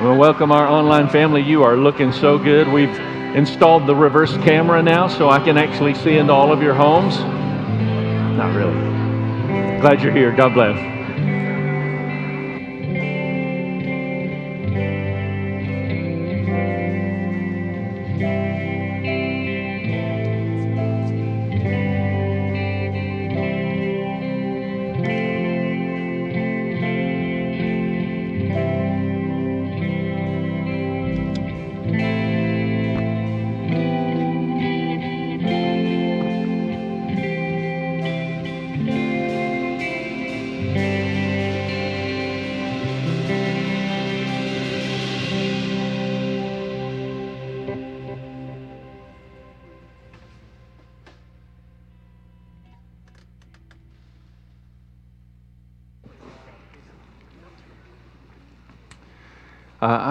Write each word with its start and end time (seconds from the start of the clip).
Well, 0.00 0.16
welcome 0.16 0.50
our 0.50 0.66
online 0.66 1.10
family. 1.10 1.42
You 1.42 1.62
are 1.62 1.76
looking 1.76 2.10
so 2.10 2.38
good. 2.38 2.66
We've 2.66 2.98
installed 3.36 3.86
the 3.86 3.94
reverse 3.94 4.34
camera 4.38 4.82
now 4.82 5.08
so 5.08 5.28
I 5.28 5.44
can 5.44 5.58
actually 5.58 5.92
see 5.92 6.16
into 6.16 6.32
all 6.32 6.52
of 6.52 6.62
your 6.62 6.72
homes. 6.72 7.18
Not 7.18 8.56
really. 8.56 8.72
Glad 9.82 10.00
you're 10.00 10.10
here. 10.10 10.32
God 10.32 10.54
bless. 10.54 10.99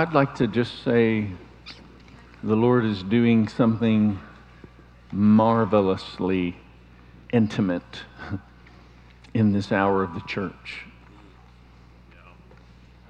I'd 0.09 0.15
like 0.15 0.33
to 0.37 0.47
just 0.47 0.83
say 0.83 1.27
the 2.41 2.55
Lord 2.55 2.83
is 2.83 3.03
doing 3.03 3.47
something 3.47 4.17
marvelously 5.11 6.57
intimate 7.31 7.83
in 9.35 9.51
this 9.51 9.71
hour 9.71 10.01
of 10.01 10.15
the 10.15 10.21
church. 10.21 10.85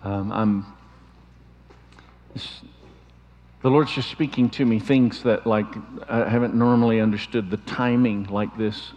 Um, 0.04 0.34
I'm, 0.34 0.66
the 3.62 3.70
Lord's 3.70 3.94
just 3.94 4.12
speaking 4.12 4.50
to 4.50 4.66
me 4.66 4.78
things 4.78 5.24
that, 5.24 5.48
like, 5.48 5.68
I 6.10 6.28
haven't 6.28 6.54
normally 6.54 7.00
understood 7.00 7.50
the 7.50 7.56
timing 7.56 8.26
like 8.26 8.58
this, 8.58 8.92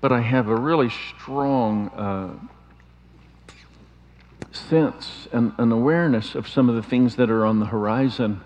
but 0.00 0.12
I 0.12 0.20
have 0.20 0.46
a 0.46 0.54
really 0.54 0.90
strong. 1.16 1.88
Uh, 1.88 2.57
sense 4.52 5.28
and 5.32 5.52
an 5.58 5.72
awareness 5.72 6.34
of 6.34 6.48
some 6.48 6.68
of 6.68 6.74
the 6.74 6.82
things 6.82 7.16
that 7.16 7.30
are 7.30 7.44
on 7.44 7.60
the 7.60 7.66
horizon 7.66 8.40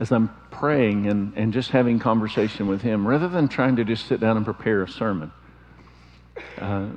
as 0.00 0.10
I'm 0.10 0.30
praying 0.50 1.06
and, 1.06 1.32
and 1.36 1.52
just 1.52 1.70
having 1.70 1.98
conversation 1.98 2.66
with 2.66 2.82
Him 2.82 3.06
rather 3.06 3.28
than 3.28 3.48
trying 3.48 3.76
to 3.76 3.84
just 3.84 4.06
sit 4.06 4.20
down 4.20 4.36
and 4.36 4.44
prepare 4.44 4.82
a 4.82 4.88
sermon. 4.88 5.30
Uh, 6.58 6.88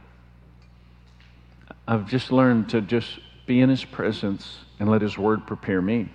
I've 1.88 2.08
just 2.08 2.32
learned 2.32 2.70
to 2.70 2.82
just 2.82 3.20
be 3.46 3.62
in 3.62 3.70
His 3.70 3.86
presence 3.86 4.58
and 4.80 4.90
let 4.90 5.02
His 5.02 5.18
Word 5.18 5.46
prepare 5.46 5.82
me. 5.82 6.10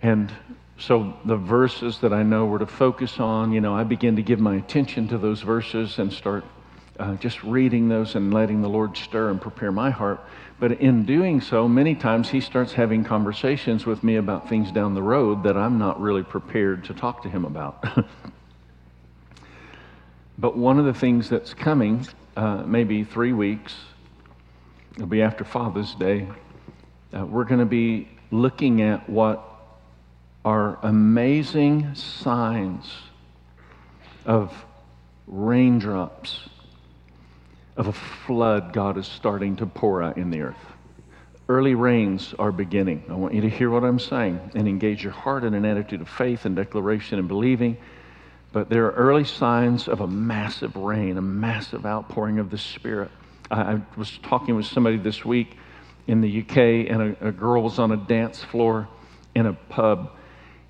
And 0.00 0.32
so 0.78 1.14
the 1.24 1.36
verses 1.36 1.98
that 1.98 2.12
I 2.12 2.22
know 2.22 2.46
were 2.46 2.58
to 2.58 2.66
focus 2.66 3.20
on, 3.20 3.52
you 3.52 3.60
know, 3.60 3.74
I 3.74 3.84
begin 3.84 4.16
to 4.16 4.22
give 4.22 4.40
my 4.40 4.56
attention 4.56 5.06
to 5.08 5.18
those 5.18 5.42
verses 5.42 5.98
and 5.98 6.12
start 6.12 6.44
uh, 7.02 7.16
just 7.16 7.42
reading 7.42 7.88
those 7.88 8.14
and 8.14 8.32
letting 8.32 8.62
the 8.62 8.68
Lord 8.68 8.96
stir 8.96 9.30
and 9.30 9.40
prepare 9.40 9.72
my 9.72 9.90
heart. 9.90 10.20
But 10.60 10.80
in 10.80 11.04
doing 11.04 11.40
so, 11.40 11.66
many 11.66 11.96
times 11.96 12.30
He 12.30 12.40
starts 12.40 12.72
having 12.72 13.02
conversations 13.02 13.84
with 13.84 14.04
me 14.04 14.16
about 14.16 14.48
things 14.48 14.70
down 14.70 14.94
the 14.94 15.02
road 15.02 15.42
that 15.42 15.56
I'm 15.56 15.78
not 15.78 16.00
really 16.00 16.22
prepared 16.22 16.84
to 16.84 16.94
talk 16.94 17.24
to 17.24 17.28
Him 17.28 17.44
about. 17.44 17.84
but 20.38 20.56
one 20.56 20.78
of 20.78 20.84
the 20.84 20.94
things 20.94 21.28
that's 21.28 21.52
coming, 21.54 22.06
uh, 22.36 22.58
maybe 22.58 23.02
three 23.02 23.32
weeks, 23.32 23.74
it'll 24.94 25.08
be 25.08 25.22
after 25.22 25.42
Father's 25.42 25.96
Day, 25.96 26.28
uh, 27.12 27.26
we're 27.26 27.44
going 27.44 27.58
to 27.58 27.66
be 27.66 28.08
looking 28.30 28.80
at 28.80 29.10
what 29.10 29.42
are 30.44 30.78
amazing 30.84 31.96
signs 31.96 32.88
of 34.24 34.54
raindrops 35.26 36.48
of 37.76 37.86
a 37.86 37.92
flood 37.92 38.72
God 38.72 38.98
is 38.98 39.06
starting 39.06 39.56
to 39.56 39.66
pour 39.66 40.02
out 40.02 40.18
in 40.18 40.30
the 40.30 40.42
earth. 40.42 40.56
Early 41.48 41.74
rains 41.74 42.34
are 42.38 42.52
beginning. 42.52 43.04
I 43.08 43.14
want 43.14 43.34
you 43.34 43.40
to 43.42 43.48
hear 43.48 43.70
what 43.70 43.84
I'm 43.84 43.98
saying 43.98 44.52
and 44.54 44.68
engage 44.68 45.02
your 45.02 45.12
heart 45.12 45.44
in 45.44 45.54
an 45.54 45.64
attitude 45.64 46.00
of 46.00 46.08
faith 46.08 46.44
and 46.44 46.54
declaration 46.54 47.18
and 47.18 47.28
believing. 47.28 47.76
But 48.52 48.68
there 48.68 48.86
are 48.86 48.92
early 48.92 49.24
signs 49.24 49.88
of 49.88 50.00
a 50.00 50.06
massive 50.06 50.76
rain, 50.76 51.16
a 51.16 51.22
massive 51.22 51.86
outpouring 51.86 52.38
of 52.38 52.50
the 52.50 52.58
Spirit. 52.58 53.10
I, 53.50 53.60
I 53.60 53.82
was 53.96 54.18
talking 54.18 54.54
with 54.54 54.66
somebody 54.66 54.98
this 54.98 55.24
week 55.24 55.56
in 56.06 56.20
the 56.20 56.40
UK, 56.40 56.56
and 56.90 57.16
a, 57.20 57.28
a 57.28 57.32
girl 57.32 57.62
was 57.62 57.78
on 57.78 57.92
a 57.92 57.96
dance 57.96 58.42
floor 58.42 58.88
in 59.34 59.46
a 59.46 59.54
pub 59.54 60.12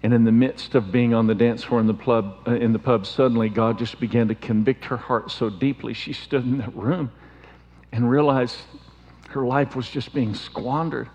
and 0.02 0.12
in 0.12 0.24
the 0.24 0.32
midst 0.32 0.74
of 0.74 0.90
being 0.90 1.14
on 1.14 1.26
the 1.26 1.34
dance 1.34 1.62
floor 1.62 1.80
in 1.80 1.86
the 1.86 1.94
pub, 1.94 2.36
uh, 2.46 2.52
in 2.52 2.72
the 2.72 2.78
pub, 2.78 3.06
suddenly 3.06 3.48
God 3.48 3.78
just 3.78 4.00
began 4.00 4.28
to 4.28 4.34
convict 4.34 4.84
her 4.86 4.96
heart 4.96 5.30
so 5.30 5.48
deeply. 5.48 5.94
She 5.94 6.12
stood 6.12 6.44
in 6.44 6.58
that 6.58 6.74
room 6.74 7.12
and 7.92 8.10
realized 8.10 8.56
her 9.30 9.44
life 9.46 9.76
was 9.76 9.88
just 9.88 10.12
being 10.12 10.34
squandered. 10.34 11.08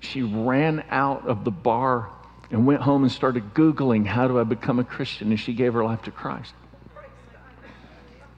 She 0.00 0.22
ran 0.22 0.84
out 0.90 1.26
of 1.26 1.44
the 1.44 1.50
bar 1.50 2.10
and 2.50 2.64
went 2.64 2.80
home 2.80 3.02
and 3.02 3.10
started 3.10 3.54
Googling, 3.54 4.06
How 4.06 4.28
do 4.28 4.38
I 4.38 4.44
become 4.44 4.78
a 4.78 4.84
Christian? 4.84 5.30
And 5.30 5.40
she 5.40 5.52
gave 5.52 5.74
her 5.74 5.84
life 5.84 6.02
to 6.02 6.10
Christ. 6.10 6.54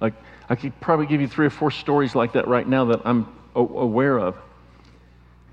Like, 0.00 0.15
I 0.49 0.56
could 0.56 0.78
probably 0.81 1.06
give 1.06 1.21
you 1.21 1.28
three 1.28 1.47
or 1.47 1.50
four 1.50 1.71
stories 1.71 2.15
like 2.15 2.32
that 2.32 2.49
right 2.49 2.67
now 2.67 2.87
that 2.87 3.03
I'm 3.05 3.28
aware 3.55 4.19
of. 4.19 4.37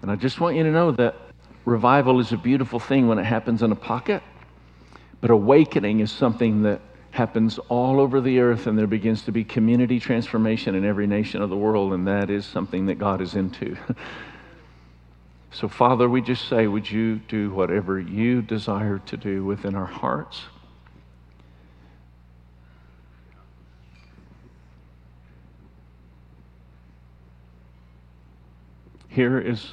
And 0.01 0.09
I 0.09 0.15
just 0.15 0.39
want 0.39 0.55
you 0.55 0.63
to 0.63 0.71
know 0.71 0.91
that 0.91 1.15
revival 1.65 2.19
is 2.19 2.31
a 2.31 2.37
beautiful 2.37 2.79
thing 2.79 3.07
when 3.07 3.19
it 3.19 3.25
happens 3.25 3.61
in 3.61 3.71
a 3.71 3.75
pocket. 3.75 4.23
But 5.21 5.31
awakening 5.31 5.99
is 5.99 6.11
something 6.11 6.63
that 6.63 6.81
happens 7.11 7.57
all 7.69 7.99
over 7.99 8.21
the 8.21 8.39
earth, 8.39 8.67
and 8.67 8.77
there 8.77 8.87
begins 8.87 9.23
to 9.23 9.31
be 9.31 9.43
community 9.43 9.99
transformation 9.99 10.75
in 10.75 10.85
every 10.85 11.07
nation 11.07 11.41
of 11.41 11.49
the 11.49 11.57
world, 11.57 11.93
and 11.93 12.07
that 12.07 12.29
is 12.29 12.45
something 12.45 12.85
that 12.85 12.95
God 12.95 13.21
is 13.21 13.33
into. 13.33 13.75
so, 15.51 15.67
Father, 15.67 16.07
we 16.07 16.21
just 16.21 16.47
say, 16.47 16.67
would 16.67 16.89
you 16.89 17.15
do 17.15 17.49
whatever 17.49 17.99
you 17.99 18.41
desire 18.43 18.99
to 19.07 19.17
do 19.17 19.43
within 19.43 19.73
our 19.73 19.85
hearts? 19.87 20.41
Here 29.07 29.39
is 29.39 29.71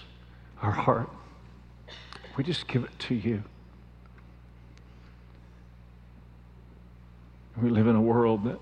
our 0.62 0.70
heart. 0.70 1.10
We 2.38 2.44
just 2.44 2.66
give 2.66 2.84
it 2.84 2.98
to 3.00 3.14
you. 3.14 3.42
We 7.60 7.70
live 7.70 7.86
in 7.86 7.94
a 7.94 8.00
world 8.00 8.44
that 8.44 8.58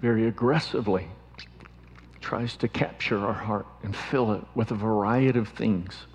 very 0.00 0.26
aggressively 0.26 1.06
tries 2.20 2.56
to 2.56 2.68
capture 2.68 3.18
our 3.18 3.32
heart 3.32 3.66
and 3.82 3.94
fill 3.94 4.32
it 4.32 4.42
with 4.54 4.70
a 4.70 4.74
variety 4.74 5.38
of 5.38 5.48
things 5.48 6.06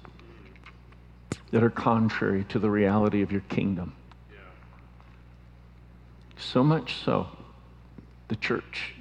that 1.52 1.63
are 1.63 1.69
contrary 1.69 2.44
to 2.50 2.59
the 2.59 2.69
reality 2.69 3.22
of 3.22 3.31
your 3.31 3.41
kingdom. 3.41 3.94
So 6.38 6.63
much 6.63 6.96
so, 7.03 7.28
the 8.28 8.36
church 8.36 8.96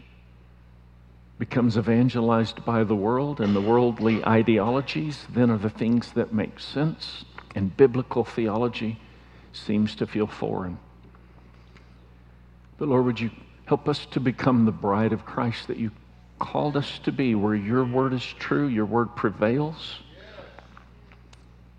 becomes 1.39 1.77
evangelized 1.77 2.65
by 2.65 2.85
the 2.85 2.97
world, 2.97 3.41
and 3.41 3.55
the 3.55 3.61
worldly 3.61 4.25
ideologies 4.25 5.27
then 5.31 5.51
are 5.51 5.59
the 5.59 5.71
things 5.71 6.13
that 6.13 6.33
make 6.33 6.61
sense, 6.61 7.25
and 7.55 7.77
biblical 7.77 8.25
theology 8.25 9.01
seems 9.57 9.95
to 9.97 10.07
feel 10.07 10.27
foreign. 10.27 10.79
But 12.79 12.89
Lord, 12.89 13.05
would 13.07 13.21
you 13.21 13.31
help 13.65 13.89
us 13.89 14.07
to 14.07 14.21
become 14.21 14.65
the 14.65 14.73
bride 14.73 15.13
of 15.13 15.25
Christ 15.25 15.69
that 15.69 15.77
you 15.77 15.91
called 16.39 16.77
us 16.77 16.99
to 17.01 17.13
be, 17.13 17.35
where 17.35 17.55
your 17.55 17.85
word 17.85 18.13
is 18.13 18.25
true, 18.25 18.67
your 18.67 18.85
word 18.85 19.17
prevails, 19.17 20.01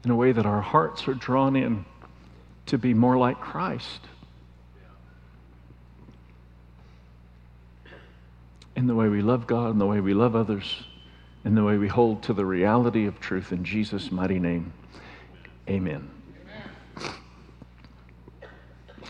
in 0.03 0.11
a 0.11 0.15
way 0.15 0.31
that 0.31 0.45
our 0.45 0.61
hearts 0.61 1.07
are 1.07 1.13
drawn 1.13 1.55
in 1.55 1.85
to 2.65 2.77
be 2.77 2.93
more 2.93 3.17
like 3.17 3.39
Christ. 3.39 4.01
In 8.75 8.87
the 8.87 8.95
way 8.95 9.09
we 9.09 9.21
love 9.21 9.47
God, 9.47 9.71
in 9.71 9.79
the 9.79 9.85
way 9.85 10.01
we 10.01 10.13
love 10.13 10.35
others, 10.35 10.83
in 11.45 11.55
the 11.55 11.63
way 11.63 11.77
we 11.77 11.87
hold 11.87 12.23
to 12.23 12.33
the 12.33 12.45
reality 12.45 13.07
of 13.07 13.19
truth. 13.19 13.51
In 13.51 13.63
Jesus' 13.63 14.11
mighty 14.11 14.39
name, 14.39 14.73
amen. 15.69 16.16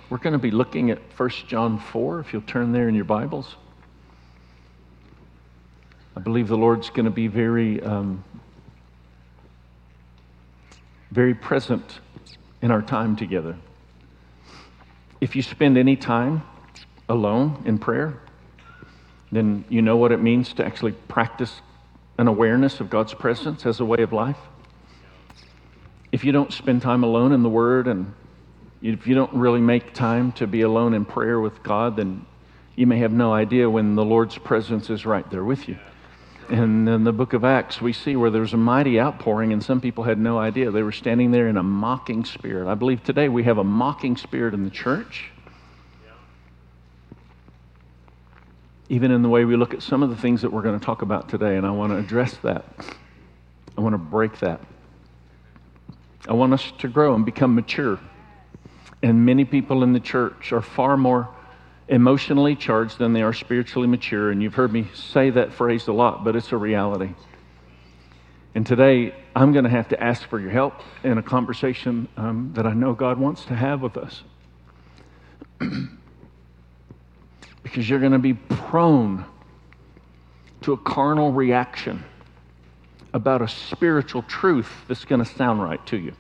We're 0.10 0.20
going 0.20 0.34
to 0.34 0.40
be 0.40 0.52
looking 0.52 0.90
at 0.90 1.00
1 1.18 1.30
John 1.48 1.80
4, 1.80 2.22
if 2.22 2.32
you'll 2.32 2.42
turn 2.44 2.72
there 2.72 2.88
in 2.88 2.96
your 2.96 3.04
Bibles. 3.04 3.58
I 6.16 6.22
believe 6.22 6.48
the 6.48 6.56
Lord's 6.56 6.90
going 6.90 7.06
to 7.06 7.12
be 7.12 7.28
very, 7.28 7.84
um, 7.84 8.24
very 11.12 11.34
present 11.34 12.00
in 12.62 12.72
our 12.72 12.82
time 12.82 13.18
together. 13.18 13.58
If 15.20 15.36
you 15.36 15.42
spend 15.42 15.78
any 15.78 15.98
time 15.98 16.42
alone 17.10 17.64
in 17.66 17.78
prayer, 17.78 18.18
then 19.30 19.66
you 19.68 19.82
know 19.82 19.98
what 19.98 20.14
it 20.14 20.22
means 20.22 20.54
to 20.54 20.66
actually 20.66 20.94
practice 20.94 21.62
an 22.18 22.30
awareness 22.30 22.80
of 22.80 22.90
God's 22.90 23.14
presence 23.14 23.66
as 23.66 23.82
a 23.82 23.86
way 23.86 24.02
of 24.04 24.14
life. 24.14 24.40
If 26.14 26.24
you 26.24 26.32
don't 26.32 26.54
spend 26.54 26.82
time 26.82 27.04
alone 27.04 27.34
in 27.34 27.44
the 27.44 27.50
Word 27.50 27.90
and 27.90 28.14
if 28.82 29.08
you 29.08 29.16
don't 29.16 29.34
really 29.34 29.62
make 29.62 29.94
time 29.94 30.32
to 30.34 30.48
be 30.48 30.62
alone 30.62 30.94
in 30.94 31.06
prayer 31.06 31.40
with 31.40 31.64
God, 31.64 31.98
then 31.98 32.26
you 32.76 32.86
may 32.86 33.00
have 33.00 33.12
no 33.12 33.34
idea 33.34 33.70
when 33.70 33.96
the 33.96 34.06
Lord's 34.06 34.38
presence 34.38 34.90
is 34.90 35.06
right 35.06 35.30
there 35.32 35.44
with 35.44 35.68
you. 35.68 35.78
And 36.50 36.88
in 36.88 37.04
the 37.04 37.12
book 37.12 37.34
of 37.34 37.44
Acts, 37.44 37.82
we 37.82 37.92
see 37.92 38.16
where 38.16 38.30
there's 38.30 38.54
a 38.54 38.58
mighty 38.58 39.00
outpouring, 39.00 39.52
and 39.52 39.62
some 39.62 39.82
people 39.82 40.06
had 40.06 40.18
no 40.18 40.38
idea. 40.38 40.72
They 40.72 40.84
were 40.84 40.94
standing 40.94 41.32
there 41.32 41.50
in 41.50 41.58
a 41.58 41.64
mocking 41.64 42.24
spirit. 42.24 42.70
I 42.70 42.76
believe 42.76 43.04
today 43.04 43.28
we 43.28 43.44
have 43.44 43.58
a 43.58 43.64
mocking 43.64 44.16
spirit 44.16 44.54
in 44.54 44.64
the 44.64 44.70
church. 44.70 45.32
Even 48.90 49.12
in 49.12 49.24
the 49.24 49.30
way 49.30 49.44
we 49.44 49.58
look 49.58 49.74
at 49.74 49.82
some 49.82 50.04
of 50.04 50.10
the 50.10 50.16
things 50.16 50.44
that 50.44 50.54
we're 50.54 50.62
going 50.62 50.80
to 50.80 50.86
talk 50.86 51.02
about 51.02 51.28
today, 51.28 51.58
and 51.58 51.66
I 51.66 51.72
want 51.72 51.92
to 51.92 51.98
address 51.98 52.38
that. 52.44 52.64
I 53.78 53.82
want 53.82 53.94
to 53.94 53.98
break 53.98 54.40
that. 54.40 54.62
I 56.30 56.34
want 56.34 56.54
us 56.54 56.72
to 56.80 56.88
grow 56.88 57.14
and 57.14 57.26
become 57.26 57.56
mature. 57.56 58.00
And 59.02 59.26
many 59.26 59.46
people 59.46 59.84
in 59.84 59.94
the 59.94 60.00
church 60.00 60.52
are 60.52 60.62
far 60.62 60.98
more 60.98 61.30
emotionally 61.88 62.56
charged 62.56 62.98
than 62.98 63.14
they 63.14 63.22
are 63.22 63.34
spiritually 63.34 63.88
mature. 63.88 64.32
And 64.32 64.42
you've 64.42 64.56
heard 64.56 64.74
me 64.74 64.88
say 64.94 65.30
that 65.32 65.54
phrase 65.54 65.88
a 65.88 65.94
lot, 65.94 66.24
but 66.24 66.36
it's 66.36 66.52
a 66.52 66.58
reality. 66.58 67.14
And 68.56 68.66
today, 68.66 69.14
I'm 69.36 69.54
going 69.54 69.66
to 69.66 69.70
have 69.70 69.90
to 69.90 70.04
ask 70.04 70.28
for 70.28 70.40
your 70.40 70.50
help 70.50 70.82
in 71.04 71.20
a 71.20 71.24
conversation 71.24 72.08
um, 72.18 72.52
that 72.56 72.66
I 72.66 72.74
know 72.74 72.94
God 72.94 73.20
wants 73.20 73.46
to 73.46 73.56
have 73.56 73.82
with 73.82 73.98
us. 73.98 74.24
because 77.64 77.90
you're 77.90 78.00
going 78.00 78.14
to 78.14 78.20
be 78.20 78.34
prone 78.34 79.26
to 80.62 80.74
a 80.74 80.78
carnal 80.78 81.32
reaction 81.32 82.04
about 83.14 83.42
a 83.42 83.48
spiritual 83.48 84.24
truth 84.24 84.72
that's 84.88 85.06
going 85.06 85.24
to 85.24 85.30
sound 85.30 85.62
right 85.62 85.86
to 85.88 85.98
you 85.98 86.14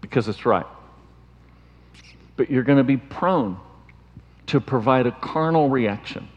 because 0.00 0.28
it's 0.28 0.46
right. 0.46 0.66
But 2.36 2.50
you're 2.50 2.62
going 2.62 2.78
to 2.78 2.84
be 2.84 2.96
prone 2.96 3.58
to 4.46 4.60
provide 4.60 5.06
a 5.06 5.12
carnal 5.12 5.68
reaction. 5.68 6.28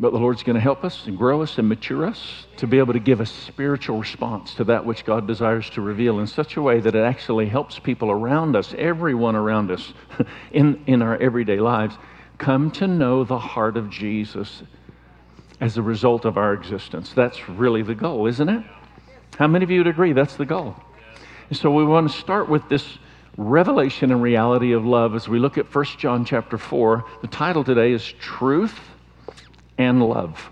But 0.00 0.12
the 0.12 0.18
Lord's 0.18 0.44
going 0.44 0.54
to 0.54 0.60
help 0.60 0.84
us 0.84 1.06
and 1.06 1.18
grow 1.18 1.42
us 1.42 1.58
and 1.58 1.68
mature 1.68 2.06
us 2.06 2.46
to 2.58 2.68
be 2.68 2.78
able 2.78 2.92
to 2.92 3.00
give 3.00 3.20
a 3.20 3.26
spiritual 3.26 3.98
response 3.98 4.54
to 4.54 4.64
that 4.64 4.86
which 4.86 5.04
God 5.04 5.26
desires 5.26 5.68
to 5.70 5.80
reveal 5.80 6.20
in 6.20 6.28
such 6.28 6.56
a 6.56 6.62
way 6.62 6.78
that 6.78 6.94
it 6.94 7.02
actually 7.02 7.48
helps 7.48 7.80
people 7.80 8.10
around 8.10 8.54
us, 8.54 8.74
everyone 8.78 9.34
around 9.34 9.72
us, 9.72 9.92
in, 10.52 10.84
in 10.86 11.02
our 11.02 11.16
everyday 11.16 11.58
lives, 11.58 11.96
come 12.38 12.70
to 12.70 12.86
know 12.86 13.24
the 13.24 13.38
heart 13.38 13.76
of 13.76 13.90
Jesus 13.90 14.62
as 15.60 15.76
a 15.76 15.82
result 15.82 16.24
of 16.24 16.38
our 16.38 16.54
existence. 16.54 17.12
That's 17.12 17.48
really 17.48 17.82
the 17.82 17.96
goal, 17.96 18.26
isn't 18.28 18.48
it? 18.48 18.64
How 19.36 19.46
many 19.46 19.64
of 19.64 19.70
you 19.70 19.80
would 19.80 19.86
agree 19.86 20.12
that's 20.12 20.36
the 20.36 20.46
goal? 20.46 20.76
And 21.48 21.56
so 21.56 21.70
we 21.70 21.84
want 21.84 22.10
to 22.10 22.18
start 22.18 22.48
with 22.48 22.68
this 22.68 22.84
revelation 23.36 24.10
and 24.10 24.20
reality 24.20 24.72
of 24.72 24.84
love 24.84 25.14
as 25.14 25.28
we 25.28 25.38
look 25.38 25.58
at 25.58 25.72
1 25.72 25.84
John 25.98 26.24
chapter 26.24 26.58
4. 26.58 27.04
The 27.22 27.28
title 27.28 27.64
today 27.64 27.92
is 27.92 28.04
Truth 28.20 28.78
and 29.78 30.02
Love. 30.02 30.50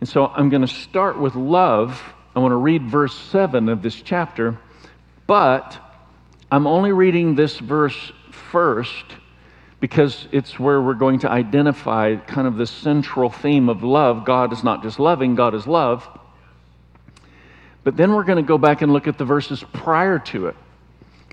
And 0.00 0.08
so 0.08 0.26
I'm 0.26 0.48
going 0.48 0.62
to 0.62 0.68
start 0.68 1.18
with 1.18 1.34
love. 1.34 2.02
I 2.34 2.40
want 2.40 2.52
to 2.52 2.56
read 2.56 2.82
verse 2.82 3.14
7 3.14 3.68
of 3.68 3.82
this 3.82 3.94
chapter, 3.94 4.58
but 5.26 5.78
I'm 6.50 6.66
only 6.66 6.92
reading 6.92 7.34
this 7.34 7.58
verse 7.58 8.12
first 8.30 9.04
because 9.80 10.26
it's 10.32 10.58
where 10.58 10.80
we're 10.80 10.94
going 10.94 11.20
to 11.20 11.30
identify 11.30 12.16
kind 12.16 12.46
of 12.46 12.56
the 12.56 12.66
central 12.66 13.30
theme 13.30 13.68
of 13.68 13.82
love. 13.82 14.24
God 14.24 14.52
is 14.52 14.64
not 14.64 14.82
just 14.82 14.98
loving, 14.98 15.34
God 15.34 15.54
is 15.54 15.66
love. 15.66 16.08
But 17.86 17.96
then 17.96 18.14
we're 18.14 18.24
going 18.24 18.42
to 18.42 18.42
go 18.42 18.58
back 18.58 18.82
and 18.82 18.92
look 18.92 19.06
at 19.06 19.16
the 19.16 19.24
verses 19.24 19.64
prior 19.72 20.18
to 20.18 20.48
it 20.48 20.56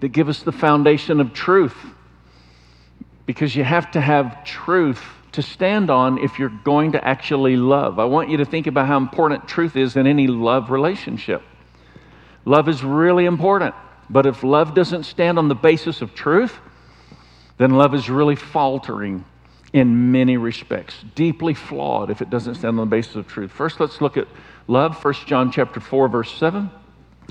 that 0.01 0.09
give 0.09 0.29
us 0.29 0.43
the 0.43 0.51
foundation 0.51 1.19
of 1.19 1.33
truth. 1.33 1.75
Because 3.25 3.55
you 3.55 3.63
have 3.63 3.89
to 3.93 3.99
have 3.99 4.45
truth 4.45 5.01
to 5.31 5.41
stand 5.41 5.89
on 5.89 6.19
if 6.19 6.37
you're 6.37 6.53
going 6.63 6.91
to 6.91 7.03
actually 7.03 7.57
love. 7.57 7.97
I 7.97 8.05
want 8.05 8.29
you 8.29 8.37
to 8.37 8.45
think 8.45 8.67
about 8.67 8.85
how 8.85 8.97
important 8.97 9.47
truth 9.47 9.75
is 9.75 9.95
in 9.95 10.05
any 10.05 10.27
love 10.27 10.69
relationship. 10.69 11.41
Love 12.45 12.69
is 12.69 12.83
really 12.83 13.25
important, 13.25 13.73
but 14.07 14.27
if 14.27 14.43
love 14.43 14.75
doesn't 14.75 15.05
stand 15.05 15.39
on 15.39 15.47
the 15.47 15.55
basis 15.55 16.03
of 16.03 16.13
truth, 16.13 16.59
then 17.57 17.71
love 17.71 17.95
is 17.95 18.11
really 18.11 18.35
faltering 18.35 19.25
in 19.73 20.11
many 20.11 20.37
respects, 20.37 21.03
deeply 21.15 21.55
flawed 21.55 22.11
if 22.11 22.21
it 22.21 22.29
doesn't 22.29 22.53
stand 22.53 22.79
on 22.79 22.87
the 22.87 22.95
basis 22.95 23.15
of 23.15 23.27
truth. 23.27 23.51
First, 23.51 23.79
let's 23.79 24.01
look 24.01 24.17
at 24.17 24.27
love 24.67 25.03
1 25.03 25.13
john 25.25 25.51
chapter 25.51 25.79
4 25.79 26.07
verse 26.07 26.31
7 26.37 26.69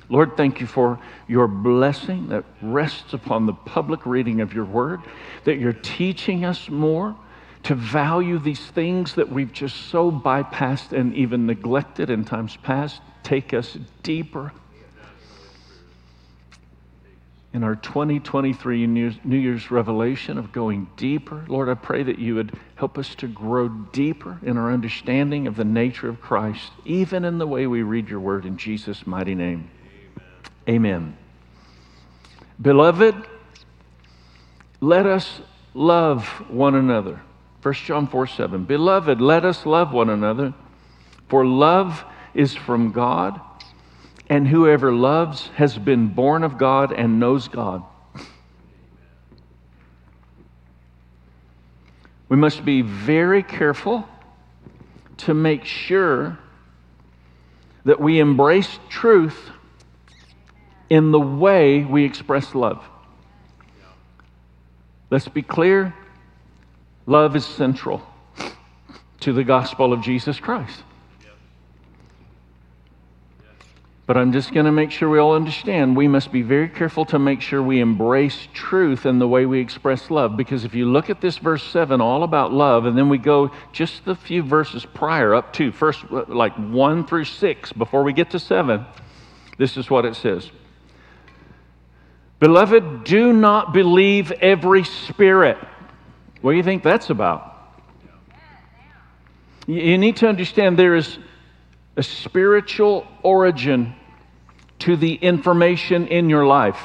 lord 0.08 0.36
thank 0.36 0.60
you 0.60 0.66
for 0.66 0.98
your 1.28 1.46
blessing 1.48 2.28
that 2.28 2.44
rests 2.60 3.12
upon 3.12 3.46
the 3.46 3.52
public 3.52 4.04
reading 4.06 4.40
of 4.40 4.52
your 4.52 4.64
word 4.64 5.00
that 5.44 5.58
you're 5.58 5.72
teaching 5.72 6.44
us 6.44 6.68
more 6.68 7.16
to 7.62 7.74
value 7.74 8.38
these 8.38 8.60
things 8.60 9.14
that 9.14 9.28
we've 9.28 9.52
just 9.52 9.88
so 9.88 10.10
bypassed 10.10 10.92
and 10.92 11.14
even 11.14 11.46
neglected 11.46 12.10
in 12.10 12.24
times 12.24 12.56
past. 12.56 13.00
Take 13.22 13.54
us 13.54 13.78
deeper 14.02 14.52
in 17.54 17.62
our 17.62 17.76
2023 17.76 18.86
New 18.86 19.36
Year's 19.36 19.70
revelation 19.70 20.38
of 20.38 20.52
going 20.52 20.88
deeper. 20.96 21.44
Lord, 21.48 21.68
I 21.68 21.74
pray 21.74 22.02
that 22.02 22.18
you 22.18 22.34
would 22.36 22.58
help 22.76 22.96
us 22.96 23.14
to 23.16 23.28
grow 23.28 23.68
deeper 23.68 24.38
in 24.42 24.56
our 24.56 24.72
understanding 24.72 25.46
of 25.46 25.56
the 25.56 25.64
nature 25.64 26.08
of 26.08 26.20
Christ, 26.20 26.72
even 26.86 27.24
in 27.24 27.38
the 27.38 27.46
way 27.46 27.66
we 27.66 27.82
read 27.82 28.08
your 28.08 28.20
word 28.20 28.46
in 28.46 28.56
Jesus' 28.56 29.06
mighty 29.06 29.34
name. 29.34 29.70
Amen. 30.66 30.76
Amen. 30.76 31.16
Beloved, 32.60 33.14
let 34.80 35.04
us 35.04 35.40
love 35.74 36.26
one 36.48 36.74
another. 36.74 37.20
1 37.62 37.74
John 37.74 38.06
4 38.06 38.26
7. 38.26 38.64
Beloved, 38.64 39.20
let 39.20 39.44
us 39.44 39.66
love 39.66 39.92
one 39.92 40.08
another, 40.08 40.54
for 41.28 41.44
love 41.44 42.04
is 42.34 42.54
from 42.54 42.92
God 42.92 43.40
and 44.32 44.48
whoever 44.48 44.90
loves 44.90 45.48
has 45.56 45.76
been 45.76 46.08
born 46.08 46.42
of 46.42 46.56
God 46.56 46.90
and 46.90 47.20
knows 47.20 47.48
God. 47.48 47.82
We 52.30 52.38
must 52.38 52.64
be 52.64 52.80
very 52.80 53.42
careful 53.42 54.08
to 55.18 55.34
make 55.34 55.66
sure 55.66 56.38
that 57.84 58.00
we 58.00 58.20
embrace 58.20 58.78
truth 58.88 59.38
in 60.88 61.10
the 61.10 61.20
way 61.20 61.84
we 61.84 62.02
express 62.06 62.54
love. 62.54 62.82
Let's 65.10 65.28
be 65.28 65.42
clear 65.42 65.94
love 67.04 67.36
is 67.36 67.44
central 67.44 68.00
to 69.20 69.34
the 69.34 69.44
gospel 69.44 69.92
of 69.92 70.00
Jesus 70.00 70.40
Christ. 70.40 70.84
But 74.12 74.20
I'm 74.20 74.32
just 74.32 74.52
going 74.52 74.66
to 74.66 74.72
make 74.72 74.90
sure 74.90 75.08
we 75.08 75.18
all 75.18 75.34
understand 75.34 75.96
we 75.96 76.06
must 76.06 76.30
be 76.30 76.42
very 76.42 76.68
careful 76.68 77.06
to 77.06 77.18
make 77.18 77.40
sure 77.40 77.62
we 77.62 77.80
embrace 77.80 78.46
truth 78.52 79.06
in 79.06 79.18
the 79.18 79.26
way 79.26 79.46
we 79.46 79.58
express 79.58 80.10
love. 80.10 80.36
Because 80.36 80.66
if 80.66 80.74
you 80.74 80.84
look 80.84 81.08
at 81.08 81.22
this 81.22 81.38
verse 81.38 81.62
7, 81.62 81.98
all 82.02 82.22
about 82.22 82.52
love, 82.52 82.84
and 82.84 82.94
then 82.94 83.08
we 83.08 83.16
go 83.16 83.50
just 83.72 84.04
the 84.04 84.14
few 84.14 84.42
verses 84.42 84.84
prior 84.84 85.34
up 85.34 85.54
to 85.54 85.72
first, 85.72 86.04
like 86.10 86.52
1 86.56 87.06
through 87.06 87.24
6, 87.24 87.72
before 87.72 88.02
we 88.02 88.12
get 88.12 88.28
to 88.32 88.38
7, 88.38 88.84
this 89.56 89.78
is 89.78 89.88
what 89.88 90.04
it 90.04 90.14
says 90.14 90.50
Beloved, 92.38 93.04
do 93.04 93.32
not 93.32 93.72
believe 93.72 94.30
every 94.30 94.84
spirit. 94.84 95.56
What 96.42 96.50
do 96.50 96.58
you 96.58 96.62
think 96.62 96.82
that's 96.82 97.08
about? 97.08 97.80
You 99.66 99.96
need 99.96 100.16
to 100.16 100.28
understand 100.28 100.78
there 100.78 100.96
is 100.96 101.18
a 101.96 102.02
spiritual 102.02 103.06
origin 103.22 103.94
to 104.82 104.96
the 104.96 105.14
information 105.14 106.08
in 106.08 106.28
your 106.28 106.44
life. 106.44 106.80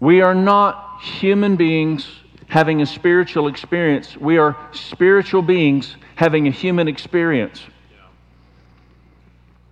We 0.00 0.20
are 0.20 0.34
not 0.34 1.00
human 1.00 1.56
beings 1.56 2.06
having 2.48 2.82
a 2.82 2.86
spiritual 2.86 3.48
experience, 3.48 4.14
we 4.16 4.36
are 4.36 4.54
spiritual 4.72 5.40
beings 5.40 5.96
having 6.16 6.46
a 6.46 6.50
human 6.50 6.88
experience. 6.88 7.62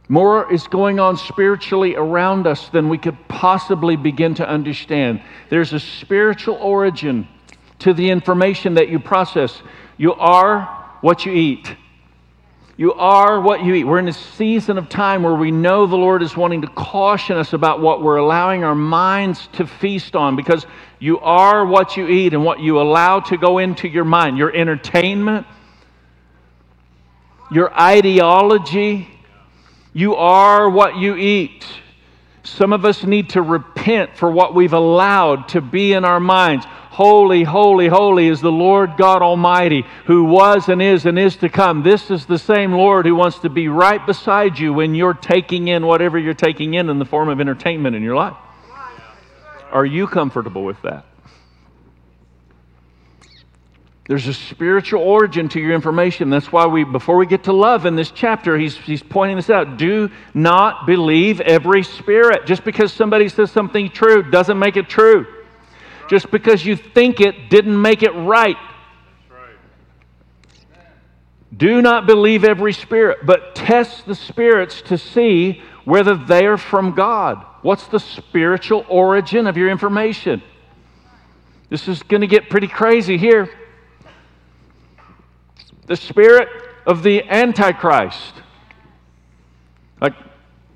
More 0.09 0.51
is 0.51 0.67
going 0.67 0.99
on 0.99 1.19
spiritually 1.19 1.95
around 1.95 2.47
us 2.47 2.71
than 2.71 2.89
we 2.89 2.97
could 2.97 3.17
possibly 3.29 3.97
begin 3.97 4.35
to 4.37 4.49
understand. 4.49 5.23
There's 5.51 5.75
a 5.75 5.79
spiritual 5.79 6.55
origin 6.55 7.29
to 7.81 7.93
the 7.93 8.11
information 8.11 8.75
that 8.75 8.89
you 8.89 8.99
process. 8.99 9.63
You 9.99 10.15
are 10.15 10.97
what 11.03 11.27
you 11.27 11.33
eat. 11.33 11.77
You 12.81 12.95
are 12.95 13.43
what 13.43 13.63
you 13.63 13.75
eat. 13.75 13.85
We're 13.85 13.99
in 13.99 14.09
a 14.09 14.13
season 14.15 14.79
of 14.79 14.89
time 14.89 15.23
where 15.23 15.35
we 15.35 15.51
know 15.51 15.87
the 15.87 15.97
Lord 15.97 16.23
is 16.23 16.35
wanting 16.35 16.63
to 16.63 16.67
caution 16.69 17.37
us 17.37 17.53
about 17.53 17.83
what 17.83 18.03
we're 18.03 18.17
allowing 18.17 18.65
our 18.65 18.75
minds 18.75 19.51
to 19.53 19.67
feast 19.67 20.17
on 20.17 20.35
because 20.35 20.65
you 20.99 21.21
are 21.21 21.67
what 21.67 21.99
you 21.99 22.09
eat 22.09 22.33
and 22.33 22.43
what 22.43 22.59
you 22.59 22.81
allow 22.81 23.21
to 23.21 23.37
go 23.37 23.59
into 23.59 23.87
your 23.87 24.07
mind. 24.07 24.39
Your 24.39 24.57
entertainment, 24.57 25.47
your 27.51 27.71
ideology, 27.79 29.11
you 29.93 30.15
are 30.15 30.71
what 30.71 30.97
you 30.97 31.17
eat. 31.17 31.67
Some 32.45 32.73
of 32.73 32.87
us 32.87 33.05
need 33.05 33.29
to 33.29 33.43
repent 33.43 34.17
for 34.17 34.31
what 34.31 34.55
we've 34.55 34.73
allowed 34.73 35.49
to 35.49 35.61
be 35.61 35.93
in 35.93 36.07
our 36.07 36.19
minds. 36.19 36.65
Holy, 37.01 37.45
holy, 37.45 37.89
holy 37.89 38.29
is 38.29 38.43
the 38.43 38.53
Lord 38.53 38.99
God 38.99 39.23
Almighty, 39.23 39.87
who 40.05 40.25
was 40.25 40.69
and 40.69 40.83
is 40.83 41.07
and 41.07 41.19
is 41.19 41.35
to 41.37 41.49
come. 41.49 41.83
This 41.83 42.11
is 42.11 42.27
the 42.27 42.37
same 42.37 42.73
Lord 42.73 43.07
who 43.07 43.15
wants 43.15 43.39
to 43.39 43.49
be 43.49 43.69
right 43.69 44.05
beside 44.07 44.59
you 44.59 44.75
when 44.75 44.95
you're 44.95 45.15
taking 45.15 45.69
in 45.69 45.87
whatever 45.87 46.19
you're 46.19 46.35
taking 46.35 46.75
in 46.75 46.91
in 46.91 46.99
the 46.99 47.07
form 47.07 47.31
of 47.31 47.41
entertainment 47.41 47.97
in 47.97 48.03
your 48.03 48.17
life. 48.17 48.37
Are 49.73 49.87
you 49.87 50.07
comfortable 50.09 50.63
with 50.63 50.77
that? 50.83 51.07
There's 54.07 54.27
a 54.27 54.35
spiritual 54.35 55.01
origin 55.01 55.49
to 55.49 55.59
your 55.59 55.73
information. 55.73 56.29
That's 56.29 56.53
why 56.53 56.67
we, 56.67 56.85
before 56.85 57.17
we 57.17 57.25
get 57.25 57.45
to 57.45 57.55
love 57.55 57.87
in 57.87 57.97
this 57.97 58.11
chapter, 58.11 58.59
he's, 58.59 58.77
he's 58.77 59.03
pointing 59.03 59.37
this 59.37 59.49
out. 59.49 59.79
Do 59.79 60.11
not 60.35 60.85
believe 60.85 61.41
every 61.41 61.83
spirit. 61.83 62.45
Just 62.45 62.63
because 62.63 62.93
somebody 62.93 63.31
says 63.31 63.51
something 63.51 63.89
true 63.89 64.31
doesn't 64.31 64.59
make 64.59 64.77
it 64.77 64.91
true. 64.91 65.27
Just 66.11 66.33
because 66.33 66.67
you 66.67 66.75
think 66.75 67.21
it 67.21 67.51
didn't 67.51 67.81
make 67.81 68.03
it 68.03 68.11
right. 68.11 68.57
Do 71.57 71.81
not 71.81 72.05
believe 72.05 72.43
every 72.43 72.73
spirit, 72.73 73.19
but 73.25 73.55
test 73.55 74.07
the 74.07 74.17
spirits 74.17 74.83
to 74.83 74.99
see 74.99 75.63
whether 75.85 76.17
they 76.17 76.47
are 76.47 76.57
from 76.57 76.97
God. 76.97 77.47
What's 77.63 77.87
the 77.87 78.01
spiritual 78.01 78.85
origin 78.89 79.47
of 79.47 79.57
your 79.57 79.71
information? 79.71 80.43
This 81.69 81.87
is 81.87 82.03
going 82.03 82.23
to 82.23 82.27
get 82.27 82.51
pretty 82.51 82.67
crazy 82.67 83.17
here 83.17 83.49
the 85.87 85.97
spirit 85.97 86.49
of 86.87 87.03
the 87.03 87.23
Antichrist. 87.25 88.35
Like, 90.01 90.15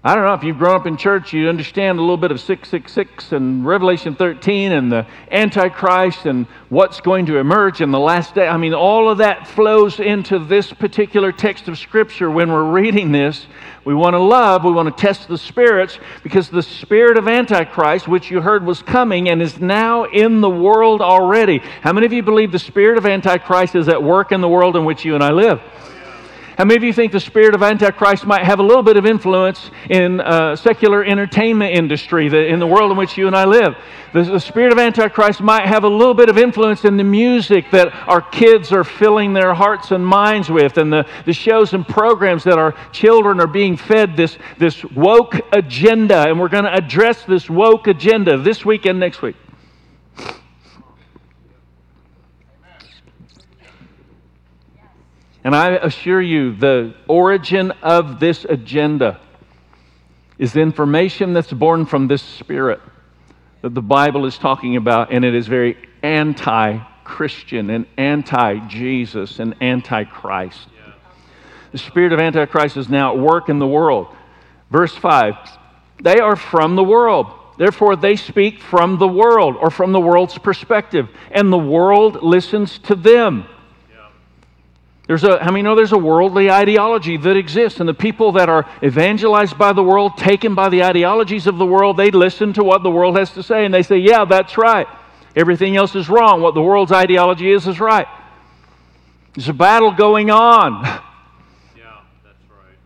I 0.07 0.15
don't 0.15 0.25
know 0.25 0.35
if 0.35 0.45
you've 0.45 0.59
grown 0.59 0.77
up 0.77 0.87
in 0.87 0.99
church, 0.99 1.33
you 1.33 1.49
understand 1.49 1.99
a 1.99 2.03
little 2.03 2.19
bit 2.19 2.31
of 2.31 2.39
666 2.39 3.33
and 3.33 3.65
Revelation 3.65 4.15
13 4.15 4.71
and 4.73 4.93
the 4.93 5.07
Antichrist 5.31 6.27
and 6.27 6.45
what's 6.69 7.01
going 7.01 7.25
to 7.25 7.39
emerge 7.39 7.81
in 7.81 7.91
the 7.91 7.99
last 7.99 8.35
day. 8.35 8.47
I 8.47 8.59
mean, 8.59 8.75
all 8.75 9.09
of 9.09 9.17
that 9.17 9.47
flows 9.49 10.01
into 10.01 10.39
this 10.39 10.71
particular 10.75 11.33
text 11.33 11.69
of 11.69 11.79
Scripture 11.79 12.31
when 12.31 12.53
we're 12.53 12.71
reading 12.71 13.13
this. 13.13 13.47
We 13.87 13.95
want 13.95 14.13
to 14.13 14.19
love, 14.19 14.63
we 14.63 14.73
want 14.73 14.95
to 14.95 15.03
test 15.03 15.27
the 15.27 15.39
spirits 15.39 15.99
because 16.23 16.51
the 16.51 16.63
spirit 16.63 17.17
of 17.17 17.27
Antichrist, 17.27 18.07
which 18.07 18.31
you 18.31 18.43
heard 18.43 18.67
was 18.67 18.83
coming 18.83 19.31
and 19.31 19.41
is 19.41 19.59
now 19.59 20.05
in 20.05 20.43
the 20.43 20.51
world 20.51 21.01
already. 21.01 21.63
How 21.81 21.95
many 21.95 22.05
of 22.05 22.13
you 22.13 22.23
believe 22.23 22.53
the 22.53 22.59
spirit 22.59 22.99
of 22.99 23.07
Antichrist 23.07 23.75
is 23.75 23.89
at 23.89 24.03
work 24.03 24.33
in 24.33 24.43
the 24.43 24.51
world 24.51 24.77
in 24.77 24.85
which 24.85 25.07
you 25.07 25.15
and 25.15 25.25
I 25.25 25.31
live? 25.31 25.63
How 26.57 26.65
many 26.65 26.77
of 26.77 26.85
you 26.85 26.93
think 26.93 27.11
the 27.11 27.19
spirit 27.19 27.57
of 27.57 27.65
Antichrist 27.65 28.27
might 28.27 28.45
have 28.45 28.61
a 28.61 28.63
little 28.63 28.85
bit 28.85 28.97
of 28.97 29.07
influence 29.07 29.73
in 29.91 30.21
uh, 30.21 30.55
secular 30.55 31.05
entertainment 31.05 31.75
industry, 31.75 32.29
the, 32.29 32.47
in 32.47 32.61
the 32.61 32.67
world 32.67 32.93
in 32.93 32.97
which 32.97 33.19
you 33.19 33.27
and 33.27 33.35
I 33.35 33.45
live? 33.45 33.75
The, 34.13 34.23
the 34.23 34.39
spirit 34.39 34.71
of 34.71 34.79
Antichrist 34.79 35.41
might 35.41 35.67
have 35.67 35.83
a 35.83 35.89
little 35.89 36.15
bit 36.15 36.29
of 36.29 36.39
influence 36.39 36.85
in 36.85 36.97
the 36.97 37.03
music 37.03 37.73
that 37.73 37.93
our 38.07 38.23
kids 38.23 38.71
are 38.71 38.85
filling 38.85 39.33
their 39.33 39.53
hearts 39.53 39.91
and 39.91 40.07
minds 40.07 40.49
with, 40.49 40.79
and 40.79 40.93
the, 40.93 41.05
the 41.27 41.33
shows 41.33 41.75
and 41.75 41.85
programs 41.85 42.45
that 42.45 42.57
our 42.57 42.73
children 42.93 43.41
are 43.41 43.49
being 43.49 43.77
fed 43.77 44.17
this, 44.17 44.39
this 44.57 44.85
woke 44.85 45.35
agenda. 45.53 46.29
And 46.29 46.39
we're 46.39 46.49
going 46.49 46.65
to 46.65 46.73
address 46.73 47.25
this 47.25 47.51
woke 47.51 47.89
agenda 47.89 48.39
this 48.39 48.65
week 48.65 48.87
and 48.87 49.01
next 49.01 49.23
week. 49.23 49.35
And 55.45 55.55
I 55.55 55.73
assure 55.73 56.23
you, 56.23 56.57
the 56.57 56.95
origin 57.07 57.71
of 57.83 58.19
this 58.19 58.47
agenda 58.47 59.21
is 60.39 60.57
information 60.57 61.35
that's 61.35 61.53
born 61.53 61.85
from 61.85 62.09
this 62.09 62.23
spirit 62.23 62.81
that 63.61 63.75
the 63.75 63.83
Bible 63.83 64.27
is 64.27 64.37
talking 64.37 64.77
about, 64.77 65.13
and 65.13 65.25
it 65.25 65.35
is 65.35 65.47
very 65.47 65.77
anti 66.03 66.79
Christian 67.05 67.71
and 67.71 67.87
anti 67.99 68.67
Jesus 68.69 69.39
and 69.39 69.55
anti 69.61 70.05
Christ. 70.05 70.69
The 71.73 71.79
spirit 71.79 72.13
of 72.13 72.21
Antichrist 72.21 72.77
is 72.77 72.89
now 72.89 73.15
at 73.15 73.19
work 73.19 73.49
in 73.49 73.59
the 73.59 73.67
world. 73.67 74.09
Verse 74.71 74.95
5 74.95 75.35
They 76.03 76.21
are 76.21 76.37
from 76.37 76.77
the 76.77 76.85
world. 76.85 77.27
Therefore, 77.59 77.97
they 77.97 78.17
speak 78.17 78.61
from 78.61 78.99
the 78.99 79.09
world 79.09 79.57
or 79.57 79.71
from 79.71 79.93
the 79.93 80.01
world's 80.01 80.39
perspective, 80.39 81.09
and 81.31 81.53
the 81.53 81.59
world 81.59 82.23
listens 82.23 82.79
to 82.81 82.95
them. 82.95 83.47
There's 85.07 85.25
a, 85.25 85.43
I 85.43 85.51
mean, 85.51 85.65
know 85.65 85.75
there's 85.75 85.93
a 85.93 85.99
worldly 85.99 86.51
ideology 86.51 87.19
that 87.19 87.37
exists, 87.37 87.81
and 87.81 87.89
the 87.89 87.95
people 87.95 88.33
that 88.33 88.49
are 88.49 88.67
evangelized 88.83 89.59
by 89.59 89.75
the 89.75 89.83
world, 89.83 90.17
taken 90.17 90.55
by 90.55 90.71
the 90.71 90.83
ideologies 90.83 91.47
of 91.47 91.59
the 91.59 91.67
world, 91.67 91.99
they 91.99 92.11
listen 92.11 92.55
to 92.55 92.65
what 92.65 92.83
the 92.83 92.91
world 92.91 93.19
has 93.19 93.31
to 93.33 93.43
say, 93.43 93.67
and 93.67 93.75
they 93.75 93.83
say, 93.83 93.99
Yeah, 93.99 94.25
that's 94.25 94.57
right. 94.57 94.87
Everything 95.37 95.77
else 95.77 95.95
is 95.95 96.09
wrong. 96.09 96.41
What 96.41 96.55
the 96.55 96.63
world's 96.63 96.93
ideology 96.93 97.51
is, 97.51 97.67
is 97.67 97.81
right. 97.81 98.07
There's 99.35 99.49
a 99.49 99.53
battle 99.55 99.93
going 99.93 100.31
on. 100.31 101.01
Yeah, 101.77 102.01
that's 102.23 102.39
right. 102.49 102.79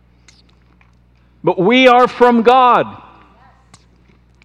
But 1.43 1.59
we 1.59 1.87
are 1.87 2.07
from 2.07 2.41
God. 2.41 3.03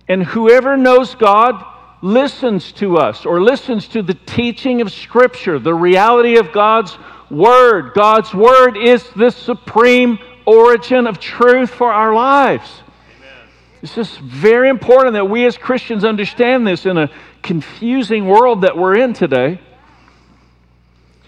And 0.06 0.22
whoever 0.22 0.76
knows 0.76 1.14
God 1.14 1.64
listens 2.02 2.72
to 2.72 2.98
us 2.98 3.24
or 3.24 3.40
listens 3.40 3.88
to 3.88 4.02
the 4.02 4.12
teaching 4.12 4.82
of 4.82 4.92
Scripture, 4.92 5.58
the 5.58 5.74
reality 5.74 6.36
of 6.36 6.52
God's 6.52 6.96
Word. 7.30 7.94
God's 7.94 8.32
Word 8.34 8.76
is 8.76 9.08
the 9.16 9.30
supreme 9.30 10.18
origin 10.46 11.06
of 11.06 11.18
truth 11.18 11.70
for 11.70 11.92
our 11.92 12.14
lives. 12.14 12.82
It's 13.82 13.94
just 13.94 14.18
very 14.18 14.68
important 14.70 15.14
that 15.14 15.28
we 15.28 15.44
as 15.44 15.58
Christians 15.58 16.04
understand 16.04 16.66
this 16.66 16.86
in 16.86 16.96
a 16.96 17.10
confusing 17.42 18.26
world 18.26 18.62
that 18.62 18.78
we're 18.78 18.96
in 18.96 19.12
today. 19.12 19.60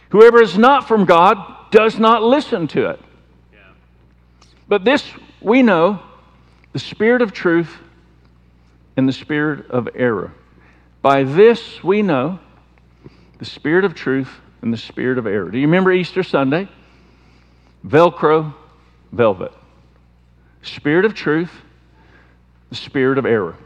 Whoever 0.09 0.41
is 0.41 0.57
not 0.57 0.89
from 0.89 1.05
God 1.05 1.71
does 1.71 1.99
not 1.99 2.23
listen 2.23 2.67
to 2.69 2.91
it. 2.91 3.01
But 4.69 4.85
this 4.85 5.05
we 5.41 5.63
know 5.63 6.01
the 6.73 6.79
spirit 6.79 7.23
of 7.23 7.33
truth 7.33 7.77
and 8.97 9.09
the 9.09 9.13
spirit 9.13 9.71
of 9.71 9.89
error. 9.95 10.33
By 11.03 11.25
this 11.25 11.85
we 11.85 12.03
know 12.03 12.39
the 13.39 13.45
spirit 13.45 13.85
of 13.85 13.95
truth 13.95 14.31
and 14.63 14.73
the 14.73 14.79
spirit 14.79 15.19
of 15.19 15.27
error. 15.27 15.51
Do 15.51 15.59
you 15.59 15.67
remember 15.67 15.93
Easter 15.93 16.23
Sunday? 16.23 16.69
Velcro, 17.87 18.55
velvet. 19.13 19.53
Spirit 20.63 21.05
of 21.05 21.15
truth, 21.15 21.53
the 22.71 22.75
spirit 22.75 23.19
of 23.19 23.27
error. 23.27 23.57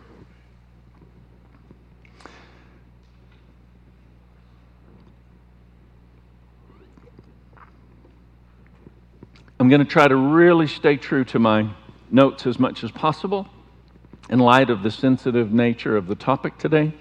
I'm 9.59 9.69
going 9.69 9.81
to 9.81 9.91
try 9.91 10.09
to 10.09 10.17
really 10.17 10.67
stay 10.67 10.97
true 10.97 11.25
to 11.27 11.39
my 11.39 11.69
notes 12.11 12.47
as 12.47 12.59
much 12.59 12.83
as 12.83 12.91
possible 12.91 13.47
in 14.31 14.39
light 14.39 14.71
of 14.71 14.83
the 14.83 14.91
sensitive 14.91 15.53
nature 15.53 15.99
of 15.99 16.07
the 16.07 16.15
topic 16.15 16.57
today. 16.57 16.93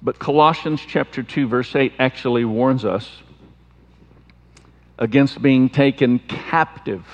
But 0.00 0.18
Colossians 0.18 0.80
chapter 0.86 1.22
2 1.22 1.48
verse 1.48 1.74
8 1.74 1.92
actually 1.98 2.44
warns 2.44 2.84
us 2.84 3.22
against 4.98 5.40
being 5.40 5.68
taken 5.68 6.18
captive, 6.18 7.04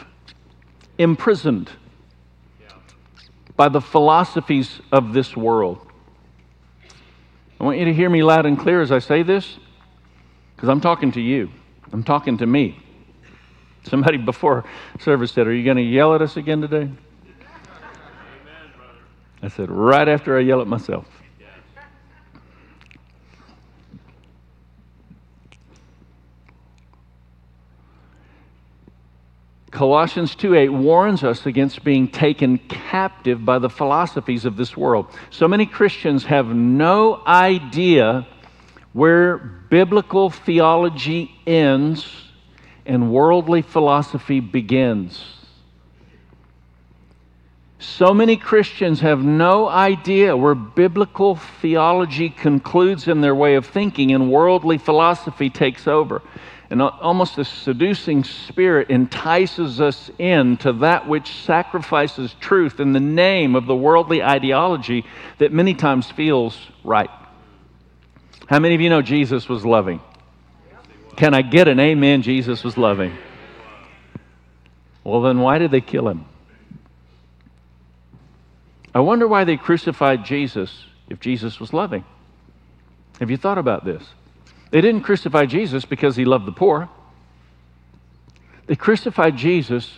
imprisoned 0.99 1.71
by 3.57 3.69
the 3.69 3.81
philosophies 3.81 4.81
of 4.91 5.13
this 5.13 5.37
world. 5.37 5.87
I 7.61 7.65
want 7.65 7.79
you 7.79 7.85
to 7.85 7.95
hear 7.95 8.11
me 8.11 8.23
loud 8.23 8.47
and 8.47 8.59
clear 8.59 8.81
as 8.81 8.91
I 8.91 8.99
say 8.99 9.23
this 9.23 9.59
because 10.57 10.69
I'm 10.69 10.81
talking 10.81 11.13
to 11.13 11.21
you. 11.21 11.51
I'm 11.93 12.03
talking 12.03 12.39
to 12.39 12.47
me. 12.47 12.81
Somebody 13.85 14.17
before 14.17 14.65
service 14.99 15.31
said, 15.33 15.47
Are 15.47 15.55
you 15.55 15.65
going 15.65 15.77
to 15.77 15.83
yell 15.83 16.15
at 16.15 16.23
us 16.23 16.37
again 16.37 16.61
today? 16.63 16.77
Amen. 16.77 16.97
I 19.43 19.49
said, 19.49 19.71
Right 19.71 20.09
after 20.09 20.37
I 20.37 20.41
yell 20.41 20.61
at 20.61 20.67
myself. 20.67 21.07
Colossians 29.75 30.37
2:8 30.37 30.73
warns 30.73 31.25
us 31.25 31.47
against 31.47 31.83
being 31.83 32.07
taken 32.07 32.59
captive 32.59 33.45
by 33.45 33.59
the 33.59 33.69
philosophies 33.69 34.45
of 34.45 34.57
this 34.57 34.77
world. 34.77 35.07
So 35.31 35.49
many 35.49 35.67
Christians 35.67 36.25
have 36.27 36.47
no 36.47 37.21
idea 37.27 38.25
where 38.93 39.37
biblical 39.37 40.31
theology 40.31 41.33
ends 41.45 42.09
and 42.87 43.11
worldly 43.11 43.63
philosophy 43.63 44.39
begins. 44.39 45.23
So 47.81 48.15
many 48.15 48.37
Christians 48.37 49.01
have 49.01 49.25
no 49.25 49.69
idea 49.69 50.37
where 50.37 50.55
biblical 50.55 51.35
theology 51.35 52.31
concludes 52.31 53.09
in 53.09 53.21
their 53.21 53.35
way 53.35 53.57
of 53.57 53.67
thinking 53.67 54.13
and 54.13 54.31
worldly 54.31 54.79
philosophy 54.79 55.51
takes 55.51 55.89
over. 55.89 56.23
And 56.75 56.83
almost 56.83 57.39
a 57.39 57.45
seducing 57.45 58.25
spirit 58.25 58.91
entices 58.91 59.81
us 59.81 60.11
into 60.19 60.73
that 60.73 61.07
which 61.07 61.33
sacrifices 61.45 62.35
truth 62.41 62.81
in 62.81 62.93
the 62.93 62.99
name 62.99 63.55
of 63.55 63.67
the 63.67 63.77
worldly 63.77 64.25
ideology 64.25 65.05
that 65.39 65.53
many 65.53 65.75
times 65.75 66.11
feels 66.11 66.59
right. 66.83 67.11
How 68.49 68.59
many 68.59 68.75
of 68.75 68.81
you 68.81 68.91
know 68.91 69.03
Jesus 69.03 69.49
was 69.49 69.65
loving? 69.65 70.01
Can 71.15 71.33
I 71.33 71.43
get 71.43 71.69
an 71.69 71.79
amen? 71.79 72.23
Jesus 72.23 72.65
was 72.65 72.77
loving. 72.77 73.17
Well, 75.05 75.23
then 75.23 75.39
why 75.39 75.59
did 75.59 75.71
they 75.71 75.81
kill 75.81 76.09
him? 76.09 76.25
I 78.93 78.99
wonder 78.99 79.29
why 79.29 79.45
they 79.45 79.59
crucified 79.59 80.25
Jesus 80.25 80.87
if 81.09 81.21
Jesus 81.21 81.61
was 81.61 81.73
loving. 81.73 82.05
Have 83.21 83.31
you 83.31 83.37
thought 83.37 83.59
about 83.59 83.85
this? 83.85 84.03
They 84.75 84.81
didn't 84.81 85.03
crucify 85.03 85.47
Jesus 85.47 85.85
because 85.85 86.17
he 86.17 86.25
loved 86.25 86.47
the 86.47 86.53
poor. 86.53 86.89
They 88.67 88.75
crucified 88.75 89.37
Jesus 89.37 89.89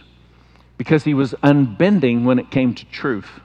because 0.77 1.03
he 1.03 1.15
was 1.15 1.35
unbending 1.43 2.27
when 2.27 2.39
it 2.39 2.51
came 2.51 2.75
to 2.75 2.85
truth. 2.85 3.41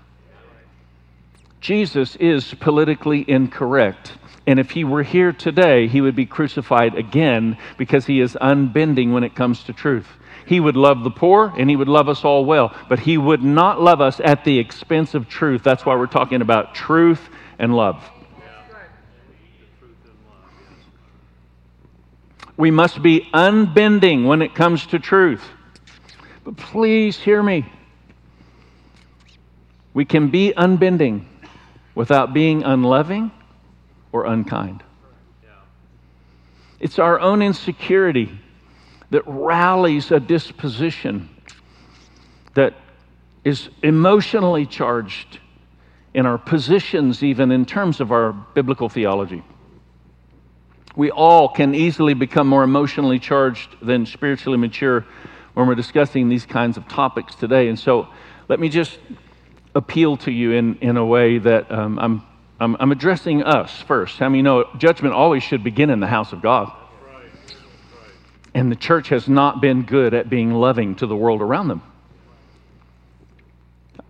Jesus 1.61 2.17
is 2.17 2.53
politically 2.55 3.23
incorrect. 3.25 4.11
And 4.45 4.59
if 4.59 4.71
he 4.71 4.83
were 4.83 5.03
here 5.03 5.31
today, 5.31 5.87
he 5.87 6.01
would 6.01 6.17
be 6.17 6.25
crucified 6.25 6.95
again 6.95 7.57
because 7.77 8.05
he 8.05 8.19
is 8.19 8.35
unbending 8.41 9.13
when 9.13 9.23
it 9.23 9.33
comes 9.33 9.63
to 9.63 9.71
truth. 9.71 10.09
He 10.45 10.59
would 10.59 10.75
love 10.75 11.05
the 11.05 11.11
poor 11.11 11.53
and 11.57 11.69
he 11.69 11.77
would 11.77 11.87
love 11.87 12.09
us 12.09 12.25
all 12.25 12.43
well, 12.43 12.75
but 12.89 12.99
he 12.99 13.17
would 13.17 13.41
not 13.41 13.81
love 13.81 14.01
us 14.01 14.19
at 14.19 14.43
the 14.43 14.59
expense 14.59 15.13
of 15.13 15.29
truth. 15.29 15.63
That's 15.63 15.85
why 15.85 15.95
we're 15.95 16.07
talking 16.07 16.41
about 16.41 16.75
truth 16.75 17.21
and 17.57 17.73
love. 17.73 18.03
We 22.61 22.69
must 22.69 23.01
be 23.01 23.27
unbending 23.33 24.25
when 24.27 24.43
it 24.43 24.53
comes 24.53 24.85
to 24.85 24.99
truth. 24.99 25.43
But 26.43 26.57
please 26.57 27.17
hear 27.17 27.41
me. 27.41 27.65
We 29.95 30.05
can 30.05 30.29
be 30.29 30.53
unbending 30.55 31.25
without 31.95 32.35
being 32.35 32.61
unloving 32.61 33.31
or 34.11 34.27
unkind. 34.27 34.83
It's 36.79 36.99
our 36.99 37.19
own 37.19 37.41
insecurity 37.41 38.31
that 39.09 39.23
rallies 39.25 40.11
a 40.11 40.19
disposition 40.19 41.29
that 42.53 42.75
is 43.43 43.69
emotionally 43.81 44.67
charged 44.67 45.39
in 46.13 46.27
our 46.27 46.37
positions, 46.37 47.23
even 47.23 47.51
in 47.51 47.65
terms 47.65 47.99
of 47.99 48.11
our 48.11 48.33
biblical 48.33 48.87
theology. 48.87 49.41
We 50.95 51.09
all 51.11 51.49
can 51.49 51.73
easily 51.73 52.13
become 52.13 52.47
more 52.47 52.63
emotionally 52.63 53.19
charged 53.19 53.69
than 53.81 54.05
spiritually 54.05 54.57
mature 54.57 55.05
when 55.53 55.67
we're 55.67 55.75
discussing 55.75 56.29
these 56.29 56.45
kinds 56.45 56.77
of 56.77 56.87
topics 56.87 57.35
today. 57.35 57.67
And 57.69 57.79
so 57.79 58.07
let 58.47 58.59
me 58.59 58.69
just 58.69 58.99
appeal 59.75 60.17
to 60.17 60.31
you 60.31 60.51
in, 60.51 60.77
in 60.79 60.97
a 60.97 61.05
way 61.05 61.37
that 61.37 61.71
um, 61.71 61.97
I'm, 61.99 62.23
I'm, 62.59 62.75
I'm, 62.79 62.91
addressing 62.91 63.43
us 63.43 63.81
first. 63.81 64.17
How 64.17 64.25
I 64.25 64.29
many 64.29 64.41
know 64.41 64.65
judgment 64.77 65.15
always 65.15 65.43
should 65.43 65.63
begin 65.63 65.89
in 65.89 65.99
the 65.99 66.07
house 66.07 66.33
of 66.33 66.41
God? 66.41 66.71
And 68.53 68.69
the 68.69 68.75
church 68.75 69.09
has 69.09 69.29
not 69.29 69.61
been 69.61 69.83
good 69.83 70.13
at 70.13 70.29
being 70.29 70.53
loving 70.53 70.95
to 70.95 71.07
the 71.07 71.15
world 71.15 71.41
around 71.41 71.69
them. 71.69 71.81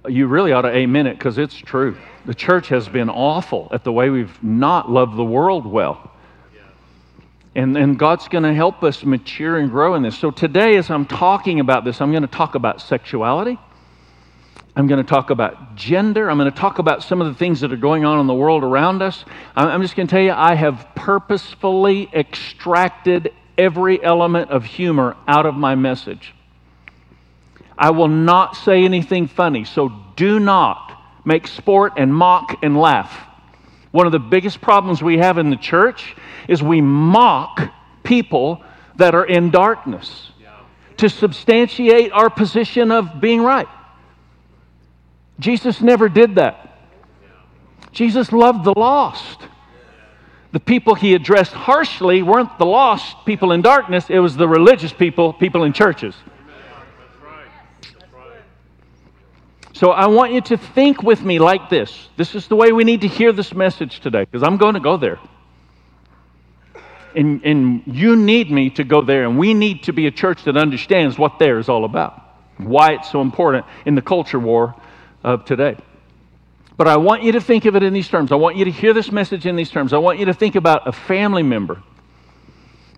You 0.08 0.26
really 0.26 0.52
ought 0.52 0.64
to 0.64 0.76
amen 0.76 1.06
it 1.06 1.14
because 1.20 1.38
it's 1.38 1.56
true. 1.56 1.96
The 2.26 2.34
church 2.34 2.70
has 2.70 2.90
been 2.90 3.10
awful 3.10 3.70
at 3.72 3.84
the 3.84 3.92
way 3.92 4.10
we've 4.10 4.44
not 4.44 4.90
loved 4.90 5.16
the 5.16 5.24
world 5.24 5.68
well. 5.68 6.11
And, 7.54 7.76
and 7.78 8.00
God's 8.00 8.28
going 8.30 8.44
to 8.46 8.54
help 8.54 8.82
us 8.84 9.04
mature 9.04 9.58
and 9.58 9.70
grow 9.70 9.96
in 9.96 10.04
this. 10.04 10.18
So 10.18 10.32
today, 10.32 10.78
as 10.78 10.90
I'm 10.90 11.06
talking 11.06 11.60
about 11.60 11.84
this, 11.84 12.00
I'm 12.00 12.12
going 12.12 12.22
to 12.24 12.28
talk 12.28 12.56
about 12.56 12.82
sexuality. 12.82 13.60
I'm 14.74 14.88
going 14.88 15.04
to 15.04 15.10
talk 15.10 15.32
about 15.32 15.76
gender. 15.76 16.32
I'm 16.32 16.38
going 16.38 16.50
to 16.50 16.58
talk 16.58 16.80
about 16.80 17.04
some 17.04 17.20
of 17.20 17.28
the 17.28 17.34
things 17.34 17.60
that 17.60 17.74
are 17.74 17.78
going 17.78 18.06
on 18.06 18.22
in 18.22 18.28
the 18.28 18.34
world 18.34 18.64
around 18.64 19.02
us. 19.02 19.26
I'm 19.54 19.82
just 19.82 19.98
going 19.98 20.08
to 20.08 20.12
tell 20.12 20.22
you, 20.22 20.32
I 20.32 20.56
have 20.56 20.88
purposefully 20.96 22.10
extracted 22.14 23.34
every 23.58 24.02
element 24.02 24.50
of 24.50 24.64
humor 24.64 25.18
out 25.28 25.46
of 25.46 25.56
my 25.56 25.76
message. 25.76 26.34
I 27.78 27.92
will 27.92 28.08
not 28.08 28.56
say 28.56 28.86
anything 28.86 29.28
funny, 29.28 29.66
so 29.66 29.92
do 30.16 30.40
not 30.40 30.98
make 31.26 31.48
sport 31.48 31.94
and 31.98 32.14
mock 32.14 32.64
and 32.64 32.80
laugh. 32.80 33.28
One 33.92 34.06
of 34.06 34.12
the 34.12 34.20
biggest 34.20 34.62
problems 34.62 35.04
we 35.04 35.18
have 35.18 35.38
in 35.38 35.50
the 35.50 35.58
church 35.58 36.16
is 36.48 36.64
we 36.64 36.82
mock 36.82 37.62
people 38.04 38.64
that 38.96 39.14
are 39.14 39.26
in 39.26 39.52
darkness 39.52 40.32
to 40.98 41.10
substantiate 41.10 42.12
our 42.12 42.30
position 42.30 42.92
of 42.92 43.20
being 43.20 43.42
right. 43.42 43.68
Jesus 45.40 45.82
never 45.82 46.08
did 46.08 46.36
that. 46.36 46.78
Jesus 47.92 48.32
loved 48.32 48.64
the 48.64 48.74
lost. 48.78 49.40
The 50.52 50.60
people 50.60 50.96
he 50.96 51.14
addressed 51.14 51.54
harshly 51.54 52.22
weren't 52.22 52.58
the 52.58 52.66
lost 52.66 53.16
people 53.26 53.52
in 53.52 53.62
darkness, 53.62 54.10
it 54.10 54.20
was 54.20 54.36
the 54.36 54.48
religious 54.48 54.94
people, 54.94 55.34
people 55.34 55.64
in 55.64 55.74
churches. 55.74 56.16
So 59.82 59.90
I 59.90 60.06
want 60.06 60.32
you 60.32 60.42
to 60.42 60.58
think 60.58 61.02
with 61.02 61.24
me 61.24 61.40
like 61.40 61.68
this. 61.72 62.10
This 62.16 62.36
is 62.36 62.48
the 62.48 62.56
way 62.56 62.72
we 62.72 62.84
need 62.84 63.02
to 63.02 63.08
hear 63.08 63.32
this 63.32 63.52
message 63.52 64.00
today, 64.00 64.26
because 64.26 64.44
I'm 64.44 64.58
going 64.58 64.76
to 64.76 64.80
go 64.80 64.96
there. 64.96 65.18
And, 67.16 67.44
and 67.44 67.82
you 67.88 68.16
need 68.16 68.52
me 68.52 68.70
to 68.70 68.84
go 68.84 69.02
there, 69.02 69.24
and 69.24 69.40
we 69.40 69.56
need 69.56 69.82
to 69.86 69.92
be 69.92 70.06
a 70.06 70.12
church 70.12 70.44
that 70.44 70.56
understands 70.56 71.18
what 71.18 71.40
there 71.40 71.58
is 71.58 71.68
all 71.68 71.84
about, 71.84 72.22
why 72.58 72.92
it's 72.92 73.10
so 73.10 73.22
important 73.22 73.66
in 73.84 73.96
the 73.96 74.04
culture 74.04 74.38
war 74.38 74.76
of 75.24 75.46
today. 75.46 75.78
But 76.78 76.88
I 76.88 76.98
want 76.98 77.24
you 77.24 77.32
to 77.32 77.42
think 77.42 77.66
of 77.66 77.76
it 77.76 77.82
in 77.82 77.92
these 77.92 78.08
terms. 78.08 78.32
I 78.32 78.36
want 78.36 78.58
you 78.58 78.66
to 78.66 78.72
hear 78.72 78.94
this 78.94 79.12
message 79.12 79.48
in 79.48 79.56
these 79.56 79.72
terms. 79.72 79.94
I 79.94 79.98
want 79.98 80.20
you 80.20 80.26
to 80.26 80.34
think 80.36 80.54
about 80.54 80.88
a 80.88 80.92
family 80.92 81.42
member 81.42 81.82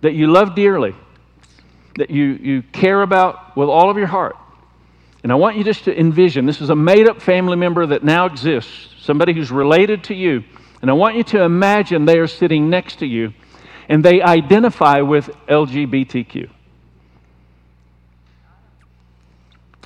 that 0.02 0.12
you 0.12 0.26
love 0.26 0.54
dearly, 0.54 0.94
that 1.96 2.10
you, 2.10 2.24
you 2.24 2.62
care 2.62 3.00
about 3.00 3.56
with 3.56 3.70
all 3.70 3.88
of 3.88 3.96
your 3.96 4.06
heart 4.06 4.36
and 5.24 5.32
I 5.32 5.36
want 5.36 5.56
you 5.56 5.64
just 5.64 5.84
to 5.84 5.98
envision 5.98 6.44
this 6.44 6.60
is 6.60 6.68
a 6.68 6.76
made 6.76 7.08
up 7.08 7.20
family 7.20 7.56
member 7.56 7.86
that 7.86 8.04
now 8.04 8.26
exists, 8.26 8.88
somebody 9.00 9.32
who's 9.32 9.50
related 9.50 10.04
to 10.04 10.14
you. 10.14 10.44
And 10.82 10.90
I 10.90 10.92
want 10.92 11.16
you 11.16 11.24
to 11.24 11.42
imagine 11.42 12.04
they 12.04 12.18
are 12.18 12.26
sitting 12.26 12.68
next 12.68 12.98
to 12.98 13.06
you 13.06 13.32
and 13.88 14.04
they 14.04 14.20
identify 14.20 15.00
with 15.00 15.30
LGBTQ. 15.48 16.50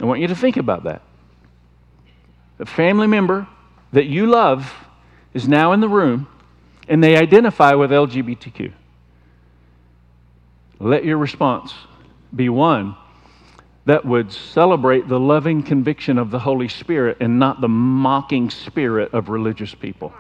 I 0.01 0.05
want 0.05 0.20
you 0.20 0.27
to 0.27 0.35
think 0.35 0.57
about 0.57 0.83
that. 0.85 1.03
A 2.59 2.66
family 2.66 3.07
member 3.07 3.46
that 3.92 4.07
you 4.07 4.27
love 4.27 4.74
is 5.35 5.46
now 5.46 5.70
in 5.70 5.79
the 5.79 5.88
room 5.88 6.27
and 6.88 7.03
they 7.03 7.16
identify 7.16 7.74
with 7.74 7.92
LGBTQ. 7.92 8.72
Let 10.81 11.05
your 11.05 11.16
response 11.16 11.74
be 12.35 12.48
one 12.48 12.96
that 13.88 14.05
would 14.05 14.31
celebrate 14.31 15.09
the 15.09 15.18
loving 15.18 15.62
conviction 15.62 16.18
of 16.18 16.31
the 16.31 16.38
Holy 16.38 16.68
Spirit 16.68 17.16
and 17.20 17.38
not 17.38 17.62
the 17.62 17.68
mocking 17.68 18.51
spirit 18.51 19.14
of 19.14 19.31
religious 19.31 19.74
people. 19.74 20.12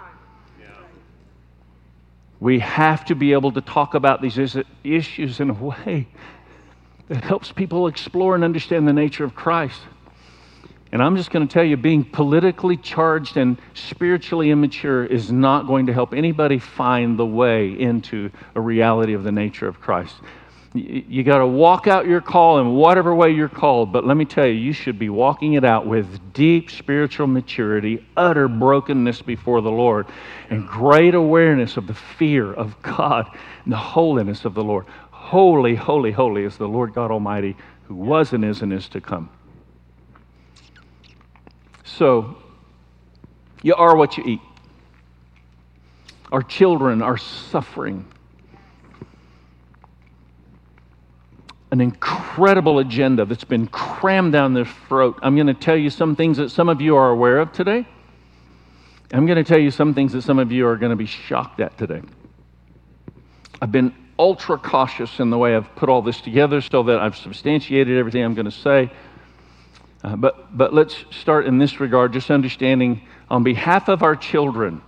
We 2.40 2.60
have 2.60 3.04
to 3.06 3.14
be 3.14 3.34
able 3.34 3.52
to 3.52 3.60
talk 3.60 3.92
about 3.92 4.22
these 4.22 4.38
issues 4.84 5.40
in 5.40 5.50
a 5.50 5.52
way 5.52 6.08
that 7.08 7.22
helps 7.22 7.52
people 7.52 7.88
explore 7.88 8.34
and 8.34 8.42
understand 8.42 8.88
the 8.88 8.94
nature 8.94 9.24
of 9.24 9.34
Christ. 9.34 9.82
And 10.90 11.02
I'm 11.02 11.18
just 11.18 11.30
going 11.30 11.46
to 11.46 11.52
tell 11.52 11.64
you, 11.64 11.76
being 11.76 12.04
politically 12.04 12.78
charged 12.78 13.36
and 13.36 13.58
spiritually 13.74 14.50
immature 14.50 15.04
is 15.04 15.30
not 15.30 15.66
going 15.66 15.88
to 15.88 15.92
help 15.92 16.14
anybody 16.14 16.58
find 16.58 17.18
the 17.18 17.26
way 17.26 17.78
into 17.78 18.30
a 18.54 18.62
reality 18.62 19.12
of 19.12 19.24
the 19.24 19.32
nature 19.32 19.68
of 19.68 19.78
Christ. 19.78 20.14
You 20.78 21.22
got 21.22 21.38
to 21.38 21.46
walk 21.46 21.86
out 21.86 22.06
your 22.06 22.20
call 22.20 22.58
in 22.60 22.74
whatever 22.74 23.14
way 23.14 23.30
you're 23.30 23.48
called, 23.48 23.92
but 23.92 24.06
let 24.06 24.16
me 24.16 24.24
tell 24.24 24.46
you, 24.46 24.52
you 24.52 24.72
should 24.72 24.98
be 24.98 25.08
walking 25.08 25.54
it 25.54 25.64
out 25.64 25.86
with 25.86 26.32
deep 26.32 26.70
spiritual 26.70 27.26
maturity, 27.26 28.06
utter 28.16 28.48
brokenness 28.48 29.22
before 29.22 29.60
the 29.60 29.70
Lord, 29.70 30.06
and 30.50 30.66
great 30.66 31.14
awareness 31.14 31.76
of 31.76 31.86
the 31.86 31.94
fear 31.94 32.52
of 32.52 32.80
God 32.82 33.28
and 33.64 33.72
the 33.72 33.78
holiness 33.78 34.44
of 34.44 34.54
the 34.54 34.64
Lord. 34.64 34.86
Holy, 35.10 35.74
holy, 35.74 36.12
holy 36.12 36.44
is 36.44 36.56
the 36.56 36.68
Lord 36.68 36.94
God 36.94 37.10
Almighty 37.10 37.56
who 37.88 37.94
was 37.94 38.32
and 38.34 38.44
is 38.44 38.60
and 38.60 38.72
is 38.72 38.88
to 38.90 39.00
come. 39.00 39.30
So, 41.84 42.36
you 43.62 43.74
are 43.74 43.96
what 43.96 44.18
you 44.18 44.24
eat. 44.24 44.40
Our 46.30 46.42
children 46.42 47.00
are 47.00 47.16
suffering 47.16 48.06
an 51.70 51.80
incredible 51.80 52.78
agenda 52.78 53.24
that's 53.24 53.44
been 53.44 53.66
crammed 53.66 54.32
down 54.32 54.54
their 54.54 54.64
throat. 54.64 55.18
I'm 55.22 55.34
going 55.34 55.48
to 55.48 55.54
tell 55.54 55.76
you 55.76 55.90
some 55.90 56.16
things 56.16 56.38
that 56.38 56.50
some 56.50 56.68
of 56.68 56.80
you 56.80 56.96
are 56.96 57.10
aware 57.10 57.38
of 57.38 57.52
today. 57.52 57.86
I'm 59.12 59.26
going 59.26 59.36
to 59.36 59.44
tell 59.44 59.58
you 59.58 59.70
some 59.70 59.94
things 59.94 60.12
that 60.12 60.22
some 60.22 60.38
of 60.38 60.52
you 60.52 60.66
are 60.66 60.76
going 60.76 60.90
to 60.90 60.96
be 60.96 61.06
shocked 61.06 61.60
at 61.60 61.76
today. 61.78 62.02
I've 63.60 63.72
been 63.72 63.94
ultra 64.18 64.58
cautious 64.58 65.20
in 65.20 65.30
the 65.30 65.38
way 65.38 65.56
I've 65.56 65.74
put 65.76 65.88
all 65.88 66.02
this 66.02 66.20
together 66.20 66.60
so 66.60 66.82
that 66.84 66.98
I've 66.98 67.16
substantiated 67.16 67.96
everything 67.96 68.24
I'm 68.24 68.34
going 68.34 68.46
to 68.46 68.50
say. 68.50 68.90
Uh, 70.02 70.16
but, 70.16 70.56
but 70.56 70.72
let's 70.72 71.04
start 71.10 71.46
in 71.46 71.58
this 71.58 71.80
regard, 71.80 72.12
just 72.12 72.30
understanding 72.30 73.02
on 73.30 73.42
behalf 73.42 73.88
of 73.88 74.02
our 74.02 74.16
children, 74.16 74.80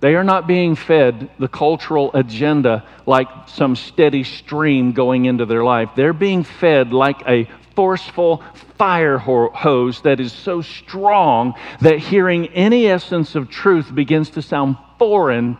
they 0.00 0.14
are 0.14 0.24
not 0.24 0.46
being 0.46 0.76
fed 0.76 1.30
the 1.38 1.48
cultural 1.48 2.10
agenda 2.14 2.86
like 3.06 3.28
some 3.46 3.74
steady 3.74 4.22
stream 4.24 4.92
going 4.92 5.24
into 5.24 5.44
their 5.44 5.64
life. 5.64 5.90
They're 5.96 6.12
being 6.12 6.44
fed 6.44 6.92
like 6.92 7.22
a 7.26 7.48
forceful 7.74 8.42
fire 8.76 9.18
hose 9.18 10.00
that 10.02 10.20
is 10.20 10.32
so 10.32 10.62
strong 10.62 11.54
that 11.80 11.98
hearing 11.98 12.48
any 12.48 12.86
essence 12.86 13.34
of 13.34 13.50
truth 13.50 13.92
begins 13.92 14.30
to 14.30 14.42
sound 14.42 14.76
foreign 14.98 15.58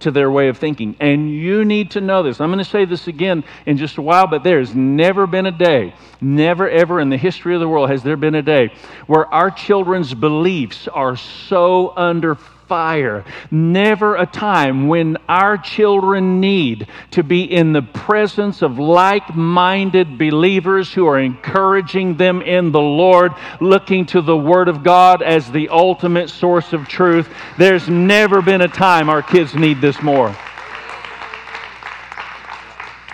to 0.00 0.10
their 0.10 0.30
way 0.30 0.48
of 0.48 0.58
thinking. 0.58 0.96
And 1.00 1.30
you 1.30 1.64
need 1.64 1.92
to 1.92 2.00
know 2.00 2.22
this. 2.22 2.40
I'm 2.40 2.48
going 2.48 2.58
to 2.58 2.64
say 2.64 2.84
this 2.84 3.06
again 3.06 3.44
in 3.66 3.76
just 3.76 3.98
a 3.98 4.02
while, 4.02 4.26
but 4.26 4.42
there's 4.42 4.74
never 4.74 5.26
been 5.26 5.46
a 5.46 5.52
day, 5.52 5.94
never 6.20 6.68
ever 6.68 7.00
in 7.00 7.10
the 7.10 7.16
history 7.16 7.54
of 7.54 7.60
the 7.60 7.68
world 7.68 7.90
has 7.90 8.02
there 8.02 8.16
been 8.16 8.34
a 8.34 8.42
day 8.42 8.72
where 9.06 9.26
our 9.26 9.50
children's 9.50 10.14
beliefs 10.14 10.88
are 10.88 11.16
so 11.16 11.94
under 11.96 12.36
fire. 12.70 13.24
Never 13.50 14.14
a 14.14 14.26
time 14.26 14.86
when 14.86 15.16
our 15.28 15.58
children 15.58 16.38
need 16.38 16.86
to 17.10 17.24
be 17.24 17.42
in 17.42 17.72
the 17.72 17.82
presence 17.82 18.62
of 18.62 18.78
like 18.78 19.34
minded 19.34 20.16
believers 20.16 20.92
who 20.92 21.04
are 21.08 21.18
encouraging 21.18 22.16
them 22.16 22.42
in 22.42 22.70
the 22.70 22.80
Lord, 22.80 23.32
looking 23.60 24.06
to 24.06 24.20
the 24.20 24.36
Word 24.36 24.68
of 24.68 24.84
God 24.84 25.20
as 25.20 25.50
the 25.50 25.68
ultimate 25.70 26.30
source 26.30 26.72
of 26.72 26.86
truth. 26.86 27.28
There's 27.58 27.88
never 27.88 28.40
been 28.40 28.60
a 28.60 28.68
time 28.68 29.10
our 29.10 29.22
kids 29.22 29.56
need 29.56 29.80
this 29.80 30.00
more. 30.00 30.32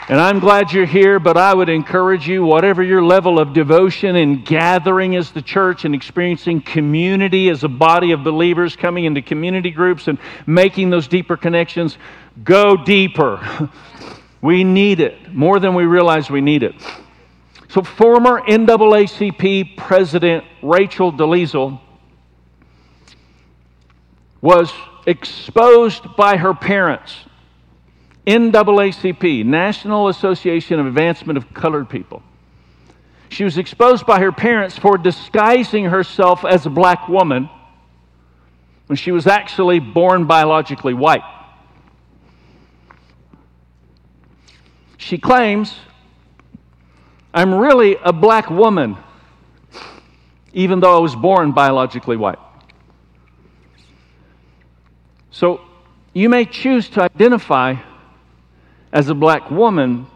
And 0.09 0.21
I'm 0.21 0.39
glad 0.39 0.73
you're 0.73 0.87
here, 0.87 1.19
but 1.19 1.37
I 1.37 1.53
would 1.53 1.69
encourage 1.69 2.29
you, 2.29 2.45
whatever 2.45 2.81
your 2.81 3.03
level 3.03 3.41
of 3.41 3.53
devotion 3.53 4.15
and 4.15 4.47
gathering 4.47 5.17
as 5.17 5.33
the 5.33 5.43
church 5.43 5.85
and 5.85 5.97
experiencing 5.97 6.61
community 6.61 7.49
as 7.49 7.65
a 7.65 7.69
body 7.69 8.13
of 8.13 8.23
believers, 8.23 8.77
coming 8.77 9.07
into 9.07 9.21
community 9.21 9.73
groups 9.73 10.07
and 10.07 10.19
making 10.47 10.91
those 10.91 11.09
deeper 11.09 11.37
connections, 11.37 11.99
go 12.45 12.77
deeper. 12.77 13.69
we 14.43 14.63
need 14.63 15.01
it 15.01 15.35
more 15.35 15.59
than 15.59 15.75
we 15.75 15.87
realize 15.87 16.31
we 16.31 16.41
need 16.41 16.63
it. 16.63 16.77
So, 17.69 17.83
former 17.83 18.41
NAACP 18.43 19.77
President 19.77 20.45
Rachel 20.63 21.13
Dolezal 21.13 21.81
was 24.41 24.73
exposed 25.05 26.15
by 26.15 26.37
her 26.37 26.55
parents 26.55 27.17
NAACP, 28.27 29.45
National 29.45 30.09
Association 30.09 30.81
of 30.81 30.87
Advancement 30.87 31.37
of 31.37 31.55
Colored 31.55 31.89
People. 31.89 32.23
She 33.29 33.45
was 33.45 33.59
exposed 33.59 34.07
by 34.07 34.21
her 34.21 34.33
parents 34.33 34.79
for 34.79 34.99
disguising 34.99 35.85
herself 35.85 36.45
as 36.45 36.67
a 36.67 36.71
black 36.71 37.09
woman 37.09 37.49
when 38.87 38.97
she 38.97 39.13
was 39.13 39.27
actually 39.27 39.79
born 39.79 40.27
biologically 40.27 40.95
white. 40.95 41.23
She 44.97 45.19
claims, 45.19 45.75
I'm 47.33 47.55
really 47.55 47.97
a 48.03 48.13
black 48.13 48.51
woman, 48.51 48.97
even 50.53 50.81
though 50.81 50.97
I 50.97 51.01
was 51.01 51.15
born 51.15 51.53
biologically 51.53 52.17
white. 52.17 52.39
So 55.31 55.61
you 56.13 56.29
may 56.29 56.45
choose 56.45 56.89
to 56.91 57.03
identify 57.03 57.77
as 58.93 59.09
a 59.09 59.15
black 59.15 59.51
woman, 59.51 60.07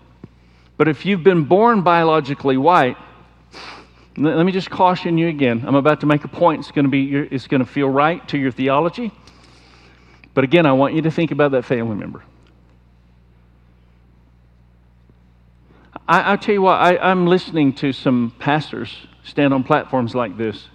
but 0.77 0.89
if 0.89 1.05
you've 1.05 1.23
been 1.23 1.45
born 1.45 1.83
biologically 1.83 2.57
white, 2.57 2.97
let 4.17 4.45
me 4.45 4.53
just 4.53 4.71
caution 4.71 5.19
you 5.19 5.29
again. 5.29 5.65
I'm 5.67 5.75
about 5.75 6.01
to 6.01 6.07
make 6.07 6.25
a 6.25 6.29
point. 6.29 6.61
It's 6.61 6.71
going 6.71 6.85
to 6.85 6.91
be 6.91 7.15
it's 7.15 7.47
going 7.47 7.65
to 7.65 7.71
feel 7.71 7.89
right 7.89 8.27
to 8.29 8.39
your 8.39 8.51
theology. 8.51 9.13
But 10.35 10.45
again, 10.45 10.67
I 10.67 10.73
want 10.73 10.95
you 10.95 11.03
to 11.03 11.11
think 11.11 11.31
about 11.31 11.53
that 11.53 11.65
family 11.65 11.97
member. 11.97 12.23
I, 16.07 16.33
will 16.33 16.39
tell 16.39 16.55
you 16.55 16.63
what, 16.63 16.81
I, 16.81 16.99
I'm 16.99 17.27
listening 17.27 17.73
to 17.75 17.93
some 17.93 18.35
pastors 18.39 19.07
stand 19.23 19.55
on 19.55 19.63
platforms 19.63 20.15
like 20.15 20.37
this, 20.37 20.69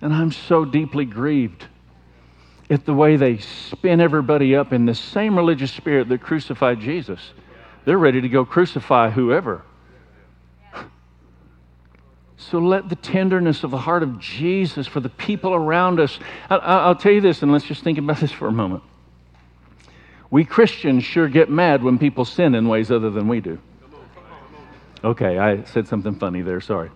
and 0.00 0.12
I'm 0.12 0.30
so 0.30 0.64
deeply 0.64 1.04
grieved 1.04 1.66
at 2.70 2.86
the 2.86 2.94
way 2.94 3.16
they 3.16 3.38
spin 3.38 4.00
everybody 4.00 4.54
up 4.54 4.72
in 4.72 4.86
the 4.86 4.94
same 4.94 5.36
religious 5.36 5.72
spirit 5.72 6.08
that 6.08 6.22
crucified 6.22 6.80
Jesus. 6.80 7.20
They're 7.84 7.98
ready 7.98 8.20
to 8.20 8.28
go 8.28 8.44
crucify 8.44 9.10
whoever. 9.10 9.62
So 12.36 12.58
let 12.58 12.88
the 12.88 12.96
tenderness 12.96 13.64
of 13.64 13.70
the 13.70 13.76
heart 13.76 14.02
of 14.02 14.18
Jesus 14.18 14.86
for 14.86 14.98
the 14.98 15.10
people 15.10 15.52
around 15.54 16.00
us. 16.00 16.18
I, 16.48 16.88
will 16.88 16.94
tell 16.94 17.12
you 17.12 17.20
this, 17.20 17.42
and 17.42 17.52
let's 17.52 17.66
just 17.66 17.84
think 17.84 17.98
about 17.98 18.16
this 18.16 18.32
for 18.32 18.48
a 18.48 18.52
moment. 18.52 18.82
We 20.30 20.46
Christians 20.46 21.04
sure 21.04 21.28
get 21.28 21.50
mad 21.50 21.82
when 21.82 21.98
people 21.98 22.24
sin 22.24 22.54
in 22.54 22.66
ways 22.66 22.90
other 22.90 23.10
than 23.10 23.28
we 23.28 23.40
do. 23.40 23.58
Okay, 25.04 25.38
I 25.38 25.62
said 25.64 25.86
something 25.86 26.14
funny 26.14 26.40
there, 26.40 26.62
sorry. 26.62 26.90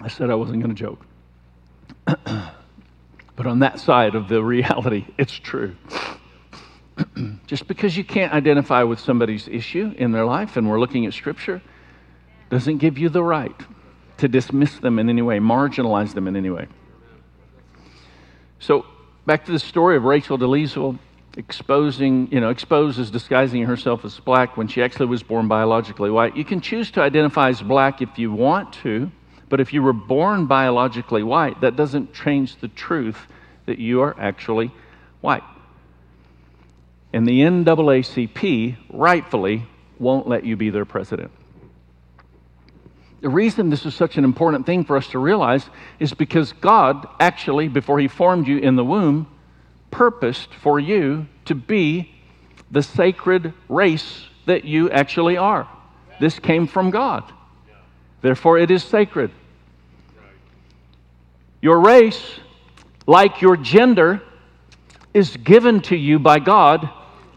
I 0.00 0.08
said 0.08 0.28
I 0.28 0.34
wasn't 0.34 0.60
going 0.60 0.74
to 0.74 0.78
joke. 0.78 1.06
but 2.06 3.46
on 3.46 3.60
that 3.60 3.80
side 3.80 4.14
of 4.14 4.28
the 4.28 4.42
reality, 4.42 5.06
it's 5.18 5.32
true. 5.32 5.76
Just 7.46 7.66
because 7.66 7.96
you 7.96 8.04
can't 8.04 8.32
identify 8.32 8.82
with 8.82 9.00
somebody's 9.00 9.48
issue 9.48 9.94
in 9.96 10.12
their 10.12 10.24
life, 10.24 10.56
and 10.56 10.68
we're 10.68 10.80
looking 10.80 11.06
at 11.06 11.14
Scripture, 11.14 11.62
doesn't 12.50 12.78
give 12.78 12.98
you 12.98 13.08
the 13.08 13.22
right 13.22 13.60
to 14.18 14.28
dismiss 14.28 14.78
them 14.78 14.98
in 14.98 15.08
any 15.08 15.22
way, 15.22 15.38
marginalize 15.38 16.14
them 16.14 16.28
in 16.28 16.36
any 16.36 16.50
way. 16.50 16.66
So, 18.58 18.86
back 19.26 19.44
to 19.46 19.52
the 19.52 19.58
story 19.58 19.96
of 19.96 20.04
Rachel 20.04 20.38
Dolezal 20.38 20.98
exposing, 21.36 22.30
you 22.30 22.40
know, 22.40 22.50
exposes 22.50 23.10
disguising 23.10 23.64
herself 23.64 24.04
as 24.04 24.18
black 24.20 24.56
when 24.56 24.68
she 24.68 24.82
actually 24.82 25.06
was 25.06 25.22
born 25.22 25.48
biologically 25.48 26.10
white. 26.10 26.36
You 26.36 26.44
can 26.44 26.60
choose 26.60 26.90
to 26.92 27.00
identify 27.00 27.48
as 27.48 27.62
black 27.62 28.02
if 28.02 28.18
you 28.18 28.30
want 28.30 28.72
to. 28.84 29.10
But 29.52 29.60
if 29.60 29.74
you 29.74 29.82
were 29.82 29.92
born 29.92 30.46
biologically 30.46 31.22
white, 31.22 31.60
that 31.60 31.76
doesn't 31.76 32.14
change 32.14 32.56
the 32.56 32.68
truth 32.68 33.18
that 33.66 33.78
you 33.78 34.00
are 34.00 34.16
actually 34.18 34.70
white. 35.20 35.42
And 37.12 37.28
the 37.28 37.40
NAACP 37.40 38.78
rightfully 38.88 39.66
won't 39.98 40.26
let 40.26 40.46
you 40.46 40.56
be 40.56 40.70
their 40.70 40.86
president. 40.86 41.32
The 43.20 43.28
reason 43.28 43.68
this 43.68 43.84
is 43.84 43.94
such 43.94 44.16
an 44.16 44.24
important 44.24 44.64
thing 44.64 44.86
for 44.86 44.96
us 44.96 45.08
to 45.08 45.18
realize 45.18 45.66
is 46.00 46.14
because 46.14 46.54
God 46.54 47.06
actually, 47.20 47.68
before 47.68 47.98
He 47.98 48.08
formed 48.08 48.48
you 48.48 48.56
in 48.56 48.76
the 48.76 48.84
womb, 48.86 49.26
purposed 49.90 50.54
for 50.54 50.80
you 50.80 51.26
to 51.44 51.54
be 51.54 52.10
the 52.70 52.82
sacred 52.82 53.52
race 53.68 54.24
that 54.46 54.64
you 54.64 54.88
actually 54.88 55.36
are. 55.36 55.68
This 56.20 56.38
came 56.38 56.66
from 56.66 56.90
God. 56.90 57.30
Therefore, 58.22 58.56
it 58.56 58.70
is 58.70 58.82
sacred. 58.82 59.30
Your 61.62 61.78
race, 61.80 62.40
like 63.06 63.40
your 63.40 63.56
gender, 63.56 64.20
is 65.14 65.36
given 65.36 65.80
to 65.82 65.96
you 65.96 66.18
by 66.18 66.40
God, 66.40 66.90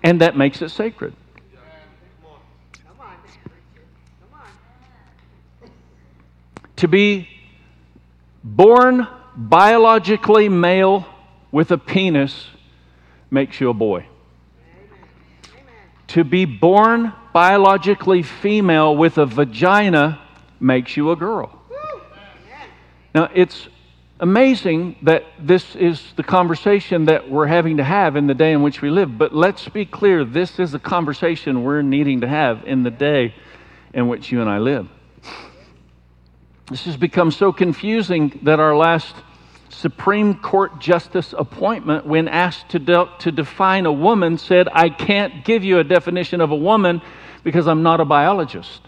and 0.03 0.19
that 0.21 0.35
makes 0.35 0.61
it 0.63 0.69
sacred. 0.69 1.13
To 6.77 6.87
be 6.87 7.29
born 8.43 9.07
biologically 9.35 10.49
male 10.49 11.05
with 11.51 11.71
a 11.71 11.77
penis 11.77 12.47
makes 13.29 13.61
you 13.61 13.69
a 13.69 13.73
boy. 13.73 14.07
To 16.07 16.23
be 16.23 16.45
born 16.45 17.13
biologically 17.31 18.23
female 18.23 18.95
with 18.95 19.17
a 19.17 19.25
vagina 19.25 20.19
makes 20.59 20.97
you 20.97 21.11
a 21.11 21.15
girl. 21.15 21.61
Now, 23.13 23.29
it's 23.33 23.69
amazing 24.25 24.95
that 25.03 25.23
this 25.39 25.75
is 25.75 26.01
the 26.15 26.23
conversation 26.23 27.05
that 27.05 27.29
we're 27.29 27.45
having 27.45 27.77
to 27.77 27.83
have 27.83 28.15
in 28.15 28.25
the 28.25 28.33
day 28.33 28.53
in 28.53 28.63
which 28.63 28.81
we 28.81 28.89
live. 28.89 29.19
But 29.19 29.35
let's 29.35 29.69
be 29.69 29.85
clear 29.85 30.25
this 30.25 30.57
is 30.59 30.73
a 30.73 30.79
conversation 30.79 31.63
we're 31.63 31.83
needing 31.83 32.21
to 32.21 32.27
have 32.27 32.63
in 32.65 32.81
the 32.81 32.89
day 32.89 33.35
in 33.93 34.07
which 34.07 34.31
you 34.31 34.41
and 34.41 34.49
I 34.49 34.57
live. 34.57 34.87
This 36.71 36.85
has 36.85 36.97
become 36.97 37.29
so 37.29 37.53
confusing 37.53 38.39
that 38.41 38.59
our 38.59 38.75
last 38.75 39.13
Supreme 39.69 40.33
Court 40.39 40.79
justice 40.79 41.31
appointment, 41.37 42.07
when 42.07 42.27
asked 42.27 42.69
to, 42.69 42.79
de- 42.79 43.09
to 43.19 43.31
define 43.31 43.85
a 43.85 43.93
woman, 43.93 44.39
said, 44.39 44.67
I 44.73 44.89
can't 44.89 45.45
give 45.45 45.63
you 45.63 45.77
a 45.77 45.83
definition 45.83 46.41
of 46.41 46.49
a 46.49 46.55
woman 46.55 46.99
because 47.43 47.67
I'm 47.67 47.83
not 47.83 47.99
a 47.99 48.05
biologist. 48.05 48.81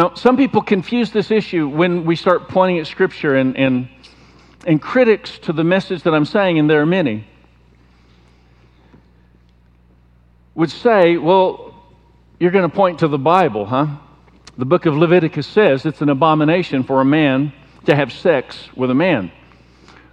Now, 0.00 0.14
some 0.14 0.38
people 0.38 0.62
confuse 0.62 1.10
this 1.10 1.30
issue 1.30 1.68
when 1.68 2.06
we 2.06 2.16
start 2.16 2.48
pointing 2.48 2.78
at 2.78 2.86
Scripture 2.86 3.36
and, 3.36 3.54
and, 3.54 3.86
and 4.66 4.80
critics 4.80 5.38
to 5.40 5.52
the 5.52 5.62
message 5.62 6.04
that 6.04 6.14
I'm 6.14 6.24
saying, 6.24 6.58
and 6.58 6.70
there 6.70 6.80
are 6.80 6.86
many, 6.86 7.26
would 10.54 10.70
say, 10.70 11.18
well, 11.18 11.74
you're 12.38 12.50
going 12.50 12.66
to 12.66 12.74
point 12.74 13.00
to 13.00 13.08
the 13.08 13.18
Bible, 13.18 13.66
huh? 13.66 13.88
The 14.56 14.64
book 14.64 14.86
of 14.86 14.96
Leviticus 14.96 15.46
says 15.46 15.84
it's 15.84 16.00
an 16.00 16.08
abomination 16.08 16.82
for 16.82 17.02
a 17.02 17.04
man 17.04 17.52
to 17.84 17.94
have 17.94 18.10
sex 18.10 18.70
with 18.74 18.90
a 18.90 18.94
man. 18.94 19.30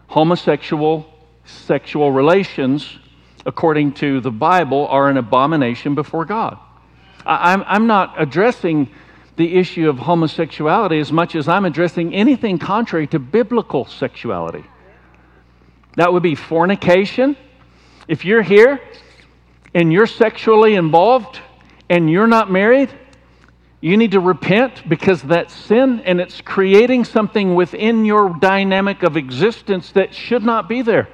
Homosexual 0.08 1.10
sexual 1.45 2.12
relations, 2.12 3.00
according 3.45 3.93
to 3.93 4.19
the 4.19 4.32
Bible, 4.32 4.86
are 4.88 5.08
an 5.08 5.15
abomination 5.15 5.95
before 5.95 6.26
God. 6.26 6.58
I, 7.26 7.54
I'm 7.65 7.88
not 7.88 8.21
addressing 8.21 8.89
the 9.38 9.56
issue 9.56 9.88
of 9.88 10.00
homosexuality 10.00 11.00
as 11.00 11.12
much 11.12 11.36
as 11.36 11.47
I'm 11.47 11.63
addressing 11.63 12.13
anything 12.13 12.58
contrary 12.58 13.08
to 13.08 13.19
biblical 13.19 13.86
sexuality. 13.86 14.63
That 15.95 16.12
would 16.12 16.23
be 16.23 16.36
fornication. 16.36 17.38
If 18.08 18.26
you're 18.26 18.41
here 18.41 18.82
and 19.73 19.93
you're 19.93 20.08
sexually 20.08 20.76
involved 20.76 21.39
and 21.89 22.10
you're 22.10 22.28
not 22.28 22.52
married, 22.52 22.91
you 23.80 23.95
need 23.95 24.12
to 24.12 24.19
repent 24.19 24.89
because 24.89 25.21
that's 25.21 25.54
sin 25.54 26.02
and 26.02 26.19
it's 26.19 26.41
creating 26.41 27.06
something 27.06 27.54
within 27.54 28.06
your 28.06 28.36
dynamic 28.39 29.04
of 29.04 29.17
existence 29.17 29.91
that 29.91 30.15
should 30.15 30.43
not 30.43 30.67
be 30.67 30.82
there. 30.82 31.08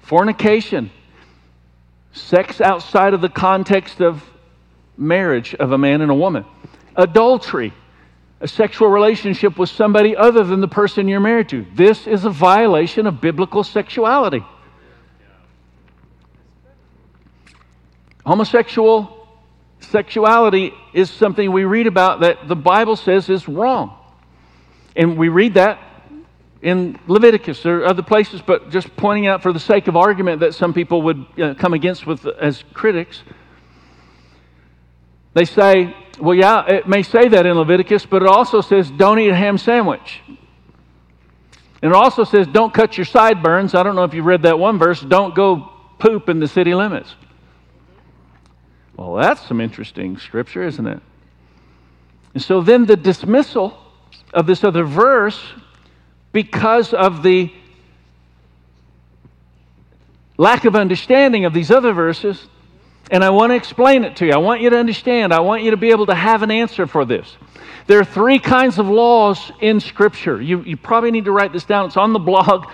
Fornication, 0.00 0.90
sex 2.12 2.60
outside 2.60 3.14
of 3.14 3.20
the 3.20 3.28
context 3.28 4.00
of 4.00 4.22
marriage 4.96 5.54
of 5.54 5.72
a 5.72 5.78
man 5.78 6.00
and 6.00 6.10
a 6.10 6.14
woman. 6.14 6.44
Adultery, 6.96 7.72
a 8.40 8.48
sexual 8.48 8.88
relationship 8.88 9.58
with 9.58 9.68
somebody 9.68 10.16
other 10.16 10.44
than 10.44 10.60
the 10.60 10.68
person 10.68 11.08
you're 11.08 11.20
married 11.20 11.48
to. 11.50 11.66
This 11.74 12.06
is 12.06 12.24
a 12.24 12.30
violation 12.30 13.06
of 13.06 13.20
biblical 13.20 13.64
sexuality. 13.64 14.44
Homosexual 18.24 19.28
sexuality 19.80 20.72
is 20.92 21.10
something 21.10 21.52
we 21.52 21.64
read 21.64 21.86
about 21.86 22.20
that 22.20 22.48
the 22.48 22.56
Bible 22.56 22.96
says 22.96 23.28
is 23.28 23.48
wrong. 23.48 23.96
And 24.96 25.16
we 25.16 25.28
read 25.28 25.54
that 25.54 25.78
in 26.62 26.98
Leviticus 27.06 27.64
or 27.64 27.84
other 27.84 28.02
places, 28.02 28.42
but 28.42 28.70
just 28.70 28.94
pointing 28.96 29.26
out 29.26 29.42
for 29.42 29.52
the 29.52 29.60
sake 29.60 29.88
of 29.88 29.96
argument 29.96 30.40
that 30.40 30.54
some 30.54 30.74
people 30.74 31.02
would 31.02 31.24
uh, 31.40 31.54
come 31.54 31.74
against 31.74 32.06
with 32.06 32.26
as 32.26 32.64
critics. 32.72 33.22
They 35.36 35.44
say, 35.44 35.94
well, 36.18 36.34
yeah, 36.34 36.64
it 36.66 36.88
may 36.88 37.02
say 37.02 37.28
that 37.28 37.44
in 37.44 37.58
Leviticus, 37.58 38.06
but 38.06 38.22
it 38.22 38.28
also 38.28 38.62
says 38.62 38.90
don't 38.90 39.18
eat 39.18 39.28
a 39.28 39.36
ham 39.36 39.58
sandwich. 39.58 40.22
And 41.82 41.92
it 41.92 41.94
also 41.94 42.24
says 42.24 42.46
don't 42.46 42.72
cut 42.72 42.96
your 42.96 43.04
sideburns. 43.04 43.74
I 43.74 43.82
don't 43.82 43.96
know 43.96 44.04
if 44.04 44.14
you 44.14 44.22
read 44.22 44.44
that 44.44 44.58
one 44.58 44.78
verse. 44.78 44.98
Don't 45.02 45.34
go 45.34 45.74
poop 45.98 46.30
in 46.30 46.40
the 46.40 46.48
city 46.48 46.74
limits. 46.74 47.14
Well, 48.96 49.16
that's 49.16 49.46
some 49.46 49.60
interesting 49.60 50.16
scripture, 50.16 50.62
isn't 50.62 50.86
it? 50.86 51.02
And 52.32 52.42
so 52.42 52.62
then 52.62 52.86
the 52.86 52.96
dismissal 52.96 53.76
of 54.32 54.46
this 54.46 54.64
other 54.64 54.84
verse 54.84 55.38
because 56.32 56.94
of 56.94 57.22
the 57.22 57.52
lack 60.38 60.64
of 60.64 60.74
understanding 60.74 61.44
of 61.44 61.52
these 61.52 61.70
other 61.70 61.92
verses 61.92 62.48
and 63.10 63.22
I 63.22 63.30
want 63.30 63.50
to 63.50 63.56
explain 63.56 64.04
it 64.04 64.16
to 64.16 64.26
you. 64.26 64.32
I 64.32 64.38
want 64.38 64.60
you 64.60 64.70
to 64.70 64.78
understand. 64.78 65.32
I 65.32 65.40
want 65.40 65.62
you 65.62 65.70
to 65.70 65.76
be 65.76 65.90
able 65.90 66.06
to 66.06 66.14
have 66.14 66.42
an 66.42 66.50
answer 66.50 66.86
for 66.86 67.04
this. 67.04 67.36
There 67.86 68.00
are 68.00 68.04
three 68.04 68.38
kinds 68.38 68.78
of 68.78 68.88
laws 68.88 69.52
in 69.60 69.78
Scripture. 69.78 70.42
You, 70.42 70.62
you 70.62 70.76
probably 70.76 71.12
need 71.12 71.26
to 71.26 71.32
write 71.32 71.52
this 71.52 71.64
down. 71.64 71.86
It's 71.86 71.96
on 71.96 72.12
the 72.12 72.18
blog. 72.18 72.66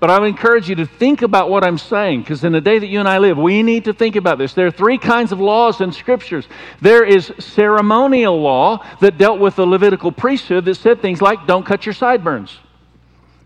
But 0.00 0.10
I 0.10 0.18
would 0.20 0.28
encourage 0.28 0.68
you 0.68 0.76
to 0.76 0.86
think 0.86 1.22
about 1.22 1.50
what 1.50 1.64
I'm 1.64 1.78
saying 1.78 2.20
because 2.20 2.44
in 2.44 2.52
the 2.52 2.60
day 2.60 2.78
that 2.78 2.86
you 2.86 3.00
and 3.00 3.08
I 3.08 3.18
live, 3.18 3.36
we 3.36 3.64
need 3.64 3.86
to 3.86 3.92
think 3.92 4.14
about 4.14 4.38
this. 4.38 4.54
There 4.54 4.66
are 4.66 4.70
three 4.70 4.98
kinds 4.98 5.32
of 5.32 5.40
laws 5.40 5.80
in 5.80 5.90
Scriptures. 5.90 6.46
There 6.80 7.04
is 7.04 7.32
ceremonial 7.40 8.40
law 8.40 8.86
that 9.00 9.18
dealt 9.18 9.40
with 9.40 9.56
the 9.56 9.66
Levitical 9.66 10.12
priesthood 10.12 10.66
that 10.66 10.76
said 10.76 11.02
things 11.02 11.20
like 11.20 11.46
don't 11.48 11.66
cut 11.66 11.84
your 11.84 11.94
sideburns, 11.94 12.56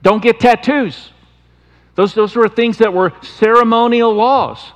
don't 0.03 0.23
get 0.23 0.41
tattoos. 0.41 1.11
Those, 1.95 2.15
those 2.15 2.35
were 2.35 2.49
things 2.49 2.79
that 2.79 2.93
were 2.93 3.13
ceremonial 3.23 4.15
laws. 4.15 4.73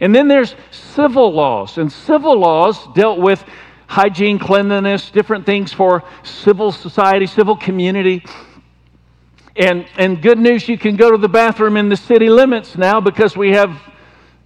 And 0.00 0.14
then 0.14 0.28
there's 0.28 0.54
civil 0.70 1.32
laws, 1.32 1.78
and 1.78 1.90
civil 1.90 2.38
laws 2.38 2.86
dealt 2.94 3.18
with 3.18 3.44
hygiene, 3.88 4.38
cleanliness, 4.38 5.10
different 5.10 5.46
things 5.46 5.72
for 5.72 6.04
civil 6.22 6.70
society, 6.70 7.26
civil 7.26 7.56
community. 7.56 8.24
And, 9.56 9.86
and 9.96 10.22
good 10.22 10.38
news, 10.38 10.68
you 10.68 10.78
can 10.78 10.94
go 10.94 11.10
to 11.10 11.18
the 11.18 11.28
bathroom 11.28 11.76
in 11.76 11.88
the 11.88 11.96
city 11.96 12.30
limits 12.30 12.76
now 12.76 13.00
because 13.00 13.36
we 13.36 13.50
have 13.52 13.76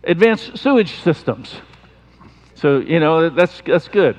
advanced 0.04 0.56
sewage 0.56 1.00
systems. 1.02 1.54
So, 2.54 2.78
you 2.78 3.00
know, 3.00 3.28
that's, 3.28 3.60
that's 3.66 3.88
good. 3.88 4.16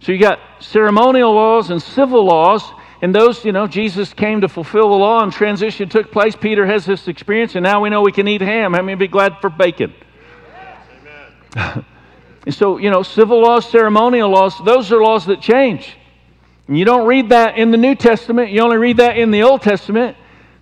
So 0.00 0.12
you 0.12 0.18
got 0.18 0.40
ceremonial 0.60 1.32
laws 1.32 1.70
and 1.70 1.80
civil 1.80 2.24
laws, 2.24 2.62
and 3.00 3.14
those, 3.14 3.44
you 3.44 3.52
know, 3.52 3.66
Jesus 3.66 4.12
came 4.12 4.40
to 4.40 4.48
fulfill 4.48 4.90
the 4.90 4.96
law 4.96 5.22
and 5.22 5.32
transition 5.32 5.88
took 5.88 6.10
place. 6.10 6.36
Peter 6.36 6.66
has 6.66 6.84
this 6.84 7.08
experience, 7.08 7.54
and 7.54 7.62
now 7.62 7.80
we 7.80 7.90
know 7.90 8.02
we 8.02 8.12
can 8.12 8.28
eat 8.28 8.40
ham. 8.40 8.74
I 8.74 8.82
mean, 8.82 8.98
be 8.98 9.08
glad 9.08 9.40
for 9.40 9.48
bacon? 9.48 9.94
And 11.58 12.54
so, 12.54 12.78
you 12.78 12.90
know, 12.90 13.02
civil 13.02 13.42
laws, 13.42 13.68
ceremonial 13.68 14.30
laws, 14.30 14.54
those 14.64 14.92
are 14.92 15.02
laws 15.02 15.26
that 15.26 15.40
change. 15.40 15.96
And 16.66 16.78
you 16.78 16.84
don't 16.84 17.06
read 17.06 17.30
that 17.30 17.58
in 17.58 17.70
the 17.70 17.76
New 17.76 17.94
Testament, 17.94 18.50
you 18.50 18.60
only 18.60 18.76
read 18.76 18.98
that 18.98 19.16
in 19.16 19.30
the 19.30 19.42
Old 19.42 19.62
Testament 19.62 20.16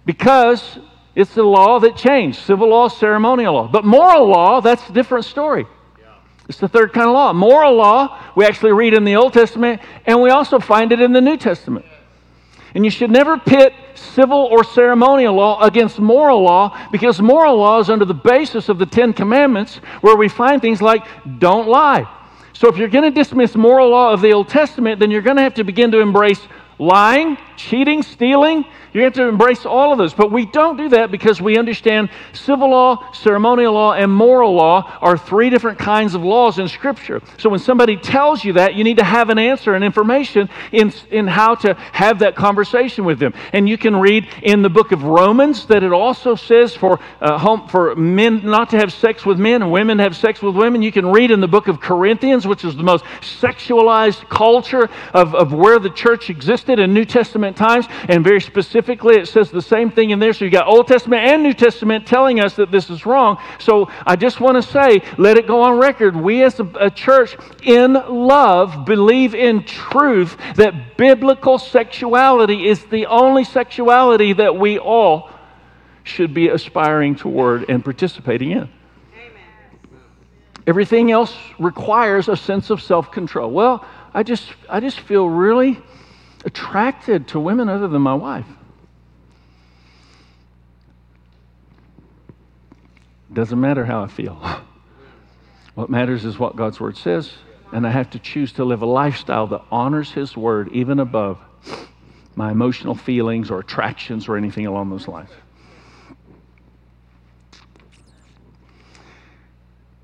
because 0.05 0.79
it's 1.15 1.35
the 1.35 1.43
law 1.43 1.81
that 1.81 1.97
changed 1.97 2.39
civil 2.39 2.69
law, 2.69 2.89
ceremonial 2.89 3.55
law. 3.55 3.69
But 3.69 3.85
moral 3.85 4.27
law, 4.29 4.61
that's 4.61 4.89
a 4.89 4.93
different 4.93 5.25
story. 5.25 5.67
It's 6.49 6.59
the 6.59 6.69
third 6.69 6.93
kind 6.93 7.09
of 7.09 7.15
law. 7.15 7.33
Moral 7.33 7.75
law, 7.75 8.23
we 8.37 8.45
actually 8.45 8.73
read 8.73 8.95
in 8.95 9.05
the 9.05 9.17
Old 9.17 9.33
Testament, 9.33 9.83
and 10.07 10.23
we 10.23 10.31
also 10.31 10.61
find 10.61 10.93
it 10.93 11.01
in 11.01 11.13
the 11.13 11.21
New 11.21 11.37
Testament. 11.37 11.85
And 12.77 12.85
you 12.85 12.91
should 12.91 13.11
never 13.11 13.39
pit 13.39 13.73
civil 13.95 14.37
or 14.37 14.63
ceremonial 14.63 15.35
law 15.35 15.63
against 15.63 15.99
moral 15.99 16.43
law 16.43 16.79
because 16.93 17.23
moral 17.23 17.57
law 17.57 17.81
is 17.81 17.89
under 17.89 18.05
the 18.05 18.13
basis 18.13 18.69
of 18.69 18.79
the 18.79 18.85
Ten 18.85 19.15
Commandments 19.15 19.77
where 20.03 20.15
we 20.15 20.29
find 20.29 20.61
things 20.61 20.83
like 20.83 21.03
don't 21.39 21.69
lie. 21.69 22.07
So 22.53 22.69
if 22.69 22.77
you're 22.77 22.89
going 22.89 23.05
to 23.05 23.11
dismiss 23.11 23.55
moral 23.55 23.89
law 23.89 24.13
of 24.13 24.21
the 24.21 24.35
Old 24.35 24.51
Testament, 24.51 25.01
then 25.01 25.11
you're 25.11 25.23
going 25.23 25.39
to 25.39 25.43
have 25.43 25.55
to 25.55 25.65
begin 25.65 25.91
to 25.93 26.01
embrace 26.01 26.41
lying, 26.79 27.39
cheating, 27.57 28.03
stealing. 28.03 28.67
You 28.97 29.03
have 29.03 29.13
to 29.13 29.29
embrace 29.29 29.67
all 29.67 29.93
of 29.93 29.99
those. 29.99 30.15
But 30.15 30.33
we 30.33 30.47
don't 30.47 30.79
do 30.79 30.89
that 30.89 31.11
because 31.11 31.39
we 31.39 31.59
understand 31.59 32.09
civil 32.33 32.71
law, 32.71 33.13
ceremonial 33.13 33.75
law, 33.75 33.93
and 33.93 34.11
moral 34.11 34.55
law 34.55 34.91
are 35.03 35.19
three 35.19 35.51
different 35.51 35.79
kinds 35.79 36.15
of 36.15 36.23
laws 36.23 36.59
in 36.59 36.67
Scripture. 36.67 37.21
So 37.37 37.51
when 37.51 37.59
somebody 37.59 37.99
tells 37.99 38.43
you 38.43 38.55
that, 38.55 38.75
you 38.75 38.85
need 38.85 38.97
to 38.97 39.05
have 39.05 39.29
an 39.29 39.37
answer 39.37 39.75
and 39.75 39.85
information 39.85 40.49
in, 40.73 40.95
in 41.11 41.27
how 41.27 41.57
to 41.57 41.75
have 41.75 42.21
that 42.21 42.37
conversation 42.37 43.05
with 43.05 43.19
them. 43.19 43.35
And 43.53 43.69
you 43.69 43.77
can 43.77 43.97
read 43.97 44.29
in 44.43 44.63
the 44.63 44.71
book 44.71 44.93
of 44.93 45.03
Romans 45.03 45.67
that 45.67 45.83
it 45.83 45.93
also 45.93 46.35
says 46.35 46.75
for, 46.75 46.99
uh, 47.21 47.37
home, 47.37 47.69
for 47.69 47.95
men 47.97 48.47
not 48.47 48.71
to 48.71 48.79
have 48.79 48.95
sex 48.95 49.27
with 49.27 49.39
men 49.39 49.61
and 49.61 49.71
women 49.71 49.99
have 49.99 50.17
sex 50.17 50.41
with 50.41 50.57
women. 50.57 50.81
You 50.81 50.91
can 50.91 51.05
read 51.13 51.31
in 51.31 51.43
the 51.43 51.49
book 51.49 51.69
of 51.69 51.81
Corinthians, 51.81 52.47
which 52.47 52.65
is 52.65 52.75
the 52.75 52.83
most 52.83 53.05
sexualized 53.21 54.27
culture 54.31 54.89
of, 55.13 55.35
of 55.35 55.53
where 55.53 55.79
the 55.79 55.91
church 55.91 56.31
existed 56.31 56.79
in 56.79 56.95
New 56.95 57.05
Testament 57.05 57.59
times, 57.59 57.85
and 58.09 58.25
very 58.25 58.41
specific 58.41 58.86
specifically, 58.87 59.17
it 59.17 59.27
says 59.27 59.51
the 59.51 59.61
same 59.61 59.91
thing 59.91 60.11
in 60.11 60.21
there. 60.21 60.33
So 60.33 60.45
you 60.45 60.51
got 60.51 60.69
Old 60.69 60.87
Testament 60.87 61.27
and 61.27 61.43
New 61.43 61.55
Testament 61.55 62.07
telling 62.07 62.39
us 62.39 62.55
that 62.55 62.71
this 62.71 62.89
is 62.89 63.05
wrong. 63.05 63.37
So 63.59 63.91
I 64.07 64.15
just 64.15 64.39
want 64.41 64.63
to 64.63 64.71
say, 64.71 65.03
let 65.19 65.37
it 65.37 65.49
go 65.49 65.63
on 65.63 65.81
record. 65.81 66.15
We 66.15 66.45
as 66.45 66.61
a, 66.61 66.71
a 66.79 66.89
church 66.89 67.37
in 67.65 67.95
love 67.95 68.85
believe 68.85 69.35
in 69.35 69.65
truth 69.65 70.37
that 70.55 70.97
biblical 70.97 71.59
sexuality 71.59 72.69
is 72.69 72.85
the 72.85 73.07
only 73.07 73.43
sexuality 73.43 74.35
that 74.35 74.55
we 74.55 74.79
all 74.79 75.31
should 76.05 76.33
be 76.33 76.47
aspiring 76.47 77.17
toward 77.17 77.69
and 77.69 77.83
participating 77.83 78.53
in. 78.53 78.69
Everything 80.65 81.11
else 81.11 81.37
requires 81.59 82.29
a 82.29 82.37
sense 82.37 82.71
of 82.71 82.81
self 82.81 83.11
control. 83.11 83.51
Well, 83.51 83.85
I 84.15 84.23
just, 84.23 84.53
I 84.69 84.79
just 84.79 85.01
feel 85.01 85.29
really 85.29 85.81
attracted 86.45 87.27
to 87.29 87.41
women 87.41 87.69
other 87.69 87.89
than 87.89 88.03
my 88.03 88.15
wife. 88.15 88.47
Doesn't 93.37 93.61
matter 93.61 93.85
how 93.85 94.03
I 94.03 94.07
feel. 94.07 94.41
What 95.75 95.91
matters 95.91 96.25
is 96.25 96.39
what 96.39 96.57
God's 96.57 96.81
Word 96.81 96.97
says, 96.97 97.31
And 97.71 97.87
I 97.87 97.91
have 97.91 98.09
to 98.13 98.19
choose 98.19 98.53
to 98.53 98.65
live 98.65 98.81
a 98.81 98.87
lifestyle 98.87 99.47
that 99.49 99.61
honors 99.71 100.11
His 100.11 100.35
word 100.35 100.71
even 100.73 101.01
above 101.01 101.39
my 102.35 102.51
emotional 102.51 102.95
feelings 102.95 103.51
or 103.51 103.59
attractions 103.59 104.27
or 104.27 104.39
anything 104.39 104.65
along 104.65 104.89
those 104.89 105.07
lines. 105.07 105.29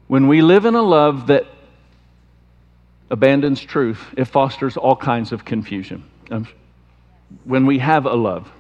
When 0.09 0.29
we 0.29 0.43
live 0.43 0.67
in 0.67 0.75
a 0.75 0.83
love 0.83 1.29
that 1.29 1.47
abandons 3.09 3.63
truth, 3.63 4.13
it 4.15 4.27
fosters 4.27 4.77
all 4.77 4.95
kinds 4.95 5.33
of 5.33 5.43
confusion. 5.43 6.05
Um, 6.31 6.47
when 7.45 7.65
we 7.65 7.79
have 7.79 8.05
a 8.05 8.13
love 8.13 8.53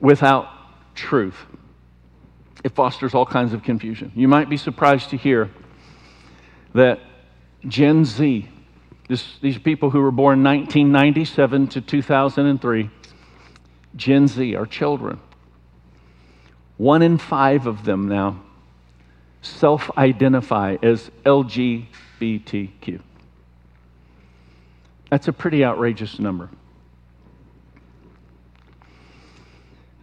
without 0.00 0.50
truth, 0.94 1.36
it 2.64 2.74
fosters 2.74 3.14
all 3.14 3.26
kinds 3.26 3.52
of 3.52 3.62
confusion. 3.62 4.12
You 4.14 4.28
might 4.28 4.48
be 4.48 4.56
surprised 4.56 5.10
to 5.10 5.16
hear 5.16 5.50
that 6.74 7.00
Gen 7.66 8.04
Z, 8.04 8.48
this, 9.08 9.38
these 9.40 9.58
people 9.58 9.90
who 9.90 10.00
were 10.00 10.10
born 10.10 10.42
1997 10.42 11.68
to 11.68 11.80
2003, 11.80 12.90
Gen 13.96 14.28
Z, 14.28 14.54
our 14.54 14.66
children, 14.66 15.20
one 16.76 17.02
in 17.02 17.18
five 17.18 17.66
of 17.66 17.84
them 17.84 18.08
now 18.08 18.40
self 19.42 19.90
identify 19.98 20.76
as 20.82 21.10
LGBTQ. 21.24 23.00
That's 25.10 25.28
a 25.28 25.32
pretty 25.32 25.64
outrageous 25.64 26.18
number. 26.18 26.48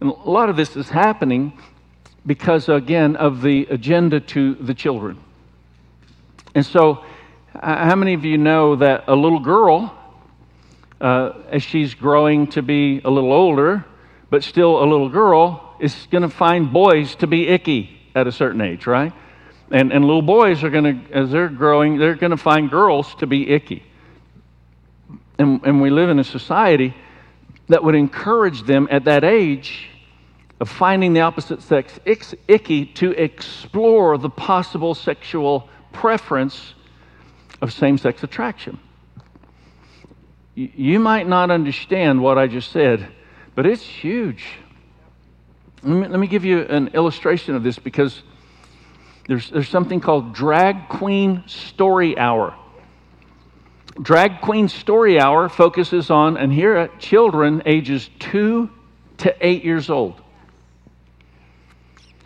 And 0.00 0.10
a 0.10 0.30
lot 0.30 0.48
of 0.48 0.56
this 0.56 0.76
is 0.76 0.88
happening 0.88 1.58
because, 2.26 2.68
again, 2.68 3.16
of 3.16 3.42
the 3.42 3.66
agenda 3.70 4.20
to 4.20 4.54
the 4.54 4.74
children. 4.74 5.18
And 6.54 6.64
so, 6.66 7.04
how 7.54 7.96
many 7.96 8.14
of 8.14 8.24
you 8.24 8.38
know 8.38 8.76
that 8.76 9.04
a 9.08 9.14
little 9.14 9.40
girl, 9.40 9.96
uh, 11.00 11.32
as 11.50 11.62
she's 11.62 11.94
growing 11.94 12.46
to 12.48 12.62
be 12.62 13.00
a 13.04 13.10
little 13.10 13.32
older, 13.32 13.84
but 14.28 14.44
still 14.44 14.82
a 14.82 14.86
little 14.86 15.08
girl, 15.08 15.76
is 15.80 16.06
going 16.10 16.22
to 16.22 16.28
find 16.28 16.72
boys 16.72 17.14
to 17.16 17.26
be 17.26 17.48
icky 17.48 17.98
at 18.14 18.26
a 18.26 18.32
certain 18.32 18.60
age, 18.60 18.86
right? 18.86 19.12
And, 19.70 19.92
and 19.92 20.04
little 20.04 20.22
boys 20.22 20.64
are 20.64 20.70
going 20.70 20.84
to, 20.84 21.12
as 21.12 21.30
they're 21.30 21.48
growing, 21.48 21.98
they're 21.98 22.16
going 22.16 22.32
to 22.32 22.36
find 22.36 22.70
girls 22.70 23.14
to 23.16 23.26
be 23.26 23.50
icky. 23.50 23.84
And, 25.38 25.60
and 25.64 25.80
we 25.80 25.90
live 25.90 26.10
in 26.10 26.18
a 26.18 26.24
society 26.24 26.94
that 27.68 27.82
would 27.84 27.94
encourage 27.94 28.62
them 28.64 28.88
at 28.90 29.04
that 29.04 29.24
age 29.24 29.89
of 30.60 30.68
finding 30.68 31.14
the 31.14 31.22
opposite 31.22 31.62
sex 31.62 31.98
icky 32.04 32.84
to 32.84 33.12
explore 33.12 34.18
the 34.18 34.28
possible 34.28 34.94
sexual 34.94 35.68
preference 35.92 36.74
of 37.62 37.72
same 37.72 37.96
sex 37.96 38.22
attraction. 38.22 38.78
You 40.54 41.00
might 41.00 41.26
not 41.26 41.50
understand 41.50 42.22
what 42.22 42.36
I 42.36 42.46
just 42.46 42.70
said, 42.70 43.08
but 43.54 43.64
it's 43.64 43.82
huge. 43.82 44.44
Let 45.82 45.92
me, 45.92 46.08
let 46.08 46.20
me 46.20 46.26
give 46.26 46.44
you 46.44 46.60
an 46.60 46.88
illustration 46.88 47.54
of 47.54 47.62
this 47.62 47.78
because 47.78 48.22
there's, 49.26 49.48
there's 49.48 49.68
something 49.68 50.00
called 50.00 50.34
Drag 50.34 50.88
Queen 50.88 51.44
Story 51.46 52.18
Hour. 52.18 52.54
Drag 54.02 54.40
Queen 54.42 54.68
Story 54.68 55.18
Hour 55.18 55.48
focuses 55.48 56.10
on, 56.10 56.36
and 56.36 56.52
here 56.52 56.88
children 56.98 57.62
ages 57.64 58.10
two 58.18 58.70
to 59.18 59.34
eight 59.40 59.64
years 59.64 59.88
old. 59.88 60.20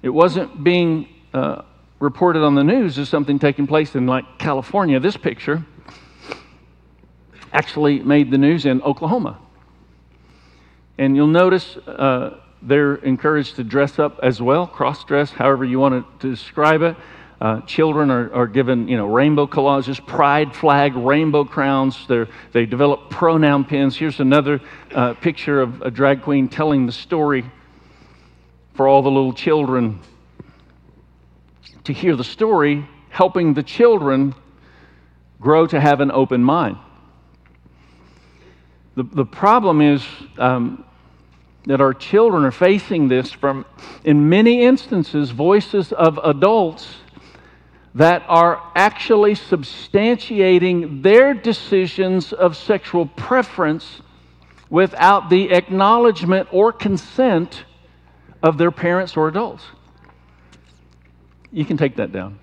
It 0.05 0.13
wasn't 0.13 0.63
being 0.63 1.09
uh, 1.33 1.63
reported 1.99 2.43
on 2.43 2.55
the 2.55 2.63
news 2.63 2.99
as 2.99 3.09
something 3.09 3.39
taking 3.39 3.67
place 3.67 3.95
in 3.95 4.07
like 4.07 4.39
California. 4.39 5.01
This 5.01 5.17
picture 5.17 5.65
actually 7.55 8.01
made 8.01 8.31
the 8.31 8.37
news 8.37 8.67
in 8.67 8.83
Oklahoma. 8.83 9.39
And 10.99 11.17
you'll 11.17 11.27
notice 11.27 11.79
uh, 11.79 12.39
they're 12.61 12.97
encouraged 12.97 13.57
to 13.57 13.65
dress 13.65 13.99
up 13.99 14.21
as 14.23 14.43
well, 14.43 14.67
cross 14.67 15.03
dress, 15.05 15.31
however 15.31 15.65
you 15.65 15.81
want 15.81 16.21
to 16.21 16.29
describe 16.29 16.83
it. 16.83 16.97
Uh, 17.41 17.63
children 17.63 18.11
are, 18.11 18.31
are, 18.35 18.47
given, 18.47 18.87
you 18.87 18.99
know, 18.99 19.07
rainbow 19.07 19.47
collages, 19.47 20.07
pride 20.07 20.55
flag, 20.55 20.95
rainbow 20.97 21.47
crowns. 21.47 22.07
They're, 22.09 22.29
they 22.53 22.67
develop 22.67 23.09
pronoun 23.09 23.65
pins. 23.65 23.97
Here's 23.97 24.21
another 24.21 24.61
uh, 24.95 25.15
picture 25.15 25.63
of 25.63 25.81
a 25.81 25.91
drag 25.91 26.21
queen 26.21 26.47
telling 26.47 26.85
the 26.85 26.93
story 26.93 27.47
for 28.75 28.89
all 28.89 29.03
the 29.03 29.11
little 29.11 29.33
children 29.33 30.01
to 31.85 31.93
hear 31.93 32.17
the 32.17 32.25
story, 32.25 32.87
helping 33.09 33.55
the 33.55 33.63
children 33.63 34.35
grow 35.41 35.67
to 35.67 35.81
have 35.81 36.01
an 36.01 36.11
open 36.11 36.43
mind. 36.43 36.77
The, 38.97 39.03
the 39.03 39.25
problem 39.25 39.81
is 39.81 40.05
um, 40.39 40.85
that 41.67 41.81
our 41.81 41.95
children 41.95 42.45
are 42.45 42.51
facing 42.51 43.09
this 43.09 43.31
from, 43.31 43.65
in 44.05 44.29
many 44.29 44.63
instances, 44.63 45.31
voices 45.31 45.93
of 45.93 46.19
adults 46.23 46.97
that 47.95 48.25
are 48.27 48.61
actually 48.75 49.35
substantiating 49.35 51.03
their 51.03 51.33
decisions 51.33 52.33
of 52.33 52.57
sexual 52.57 53.07
preference 53.07 54.01
without 54.69 55.31
the 55.31 55.53
acknowledgement 55.53 56.49
or 56.51 56.73
consent 56.73 57.65
of 58.45 58.59
their 58.59 58.71
parents 58.71 59.17
or 59.17 59.27
adults. 59.27 59.65
You 61.51 61.65
can 61.65 61.79
take 61.79 61.97
that 61.97 62.13
down. 62.13 62.39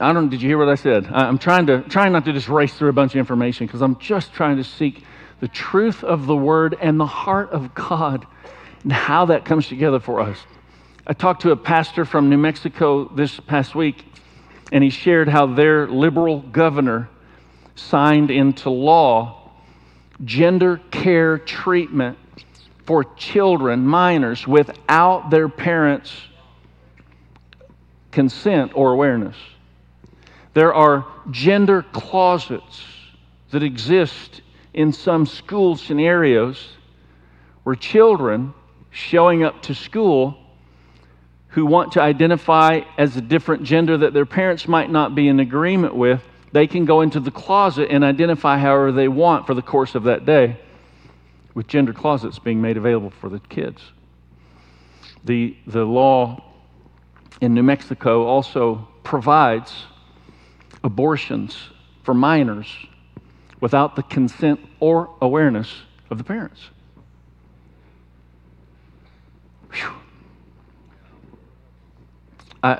I 0.00 0.12
don't. 0.12 0.30
Did 0.30 0.42
you 0.42 0.48
hear 0.48 0.58
what 0.58 0.68
I 0.68 0.74
said? 0.74 1.06
I'm 1.06 1.38
trying 1.38 1.66
to 1.66 1.82
trying 1.82 2.12
not 2.12 2.24
to 2.24 2.32
just 2.32 2.48
race 2.48 2.74
through 2.74 2.88
a 2.88 2.92
bunch 2.92 3.12
of 3.12 3.18
information 3.18 3.66
because 3.66 3.82
I'm 3.82 3.98
just 4.00 4.32
trying 4.32 4.56
to 4.56 4.64
seek 4.64 5.04
the 5.40 5.48
truth 5.48 6.02
of 6.02 6.26
the 6.26 6.34
Word 6.34 6.76
and 6.80 6.98
the 6.98 7.06
heart 7.06 7.50
of 7.50 7.72
God 7.74 8.26
and 8.82 8.92
how 8.92 9.26
that 9.26 9.44
comes 9.44 9.68
together 9.68 10.00
for 10.00 10.20
us. 10.20 10.38
I 11.06 11.12
talked 11.12 11.42
to 11.42 11.52
a 11.52 11.56
pastor 11.56 12.04
from 12.04 12.30
New 12.30 12.38
Mexico 12.38 13.04
this 13.14 13.38
past 13.38 13.74
week, 13.74 14.06
and 14.72 14.82
he 14.82 14.90
shared 14.90 15.28
how 15.28 15.46
their 15.46 15.86
liberal 15.86 16.40
governor 16.40 17.10
signed 17.76 18.30
into 18.30 18.70
law 18.70 19.41
gender 20.24 20.80
care 20.90 21.38
treatment 21.38 22.18
for 22.86 23.04
children, 23.16 23.86
minors, 23.86 24.46
without 24.46 25.30
their 25.30 25.48
parents' 25.48 26.12
consent 28.10 28.72
or 28.74 28.92
awareness. 28.92 29.36
There 30.54 30.74
are 30.74 31.06
gender 31.30 31.82
closets 31.82 32.82
that 33.50 33.62
exist 33.62 34.42
in 34.74 34.92
some 34.92 35.26
school 35.26 35.76
scenarios 35.76 36.76
where 37.62 37.74
children 37.74 38.52
showing 38.90 39.44
up 39.44 39.62
to 39.62 39.74
school 39.74 40.36
who 41.48 41.66
want 41.66 41.92
to 41.92 42.02
identify 42.02 42.80
as 42.96 43.16
a 43.16 43.20
different 43.20 43.62
gender 43.62 43.98
that 43.98 44.14
their 44.14 44.26
parents 44.26 44.66
might 44.66 44.90
not 44.90 45.14
be 45.14 45.28
in 45.28 45.40
agreement 45.40 45.94
with, 45.94 46.22
they 46.52 46.66
can 46.66 46.84
go 46.84 47.00
into 47.00 47.18
the 47.18 47.30
closet 47.30 47.88
and 47.90 48.04
identify 48.04 48.58
however 48.58 48.92
they 48.92 49.08
want 49.08 49.46
for 49.46 49.54
the 49.54 49.62
course 49.62 49.94
of 49.94 50.04
that 50.04 50.24
day, 50.24 50.58
with 51.54 51.66
gender 51.66 51.92
closets 51.92 52.38
being 52.38 52.60
made 52.60 52.76
available 52.76 53.10
for 53.10 53.28
the 53.28 53.40
kids. 53.40 53.82
The, 55.24 55.56
the 55.66 55.84
law 55.84 56.42
in 57.40 57.54
New 57.54 57.62
Mexico 57.62 58.24
also 58.24 58.88
provides 59.02 59.72
abortions 60.84 61.56
for 62.02 62.14
minors 62.14 62.68
without 63.60 63.96
the 63.96 64.02
consent 64.02 64.60
or 64.80 65.14
awareness 65.20 65.82
of 66.10 66.18
the 66.18 66.24
parents. 66.24 66.60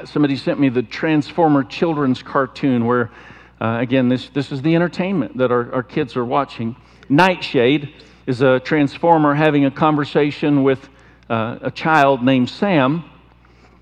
Somebody 0.04 0.36
sent 0.36 0.60
me 0.60 0.68
the 0.68 0.82
Transformer 0.82 1.64
children's 1.64 2.22
cartoon 2.22 2.84
where, 2.86 3.10
uh, 3.62 3.78
again, 3.78 4.08
this, 4.08 4.28
this 4.30 4.50
is 4.50 4.60
the 4.60 4.74
entertainment 4.74 5.36
that 5.36 5.52
our, 5.52 5.72
our 5.72 5.82
kids 5.84 6.16
are 6.16 6.24
watching. 6.24 6.74
Nightshade 7.08 7.94
is 8.26 8.40
a 8.40 8.58
transformer 8.58 9.36
having 9.36 9.64
a 9.66 9.70
conversation 9.70 10.64
with 10.64 10.88
uh, 11.30 11.58
a 11.62 11.70
child 11.70 12.24
named 12.24 12.50
Sam 12.50 13.04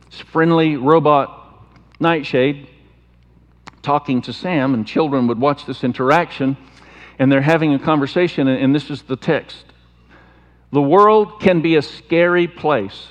It's 0.07 0.21
friendly 0.21 0.77
robot 0.77 1.65
Nightshade 1.99 2.69
talking 3.81 4.21
to 4.21 4.35
Sam, 4.35 4.75
and 4.75 4.87
children 4.87 5.27
would 5.29 5.41
watch 5.41 5.65
this 5.65 5.83
interaction, 5.83 6.59
and 7.19 7.33
they're 7.33 7.41
having 7.41 7.73
a 7.73 7.79
conversation, 7.79 8.49
and 8.49 8.75
this 8.75 8.91
is 8.91 9.01
the 9.01 9.17
text 9.17 9.65
The 10.73 10.83
world 10.83 11.41
can 11.41 11.63
be 11.63 11.77
a 11.77 11.83
scary 11.83 12.47
place. 12.47 13.07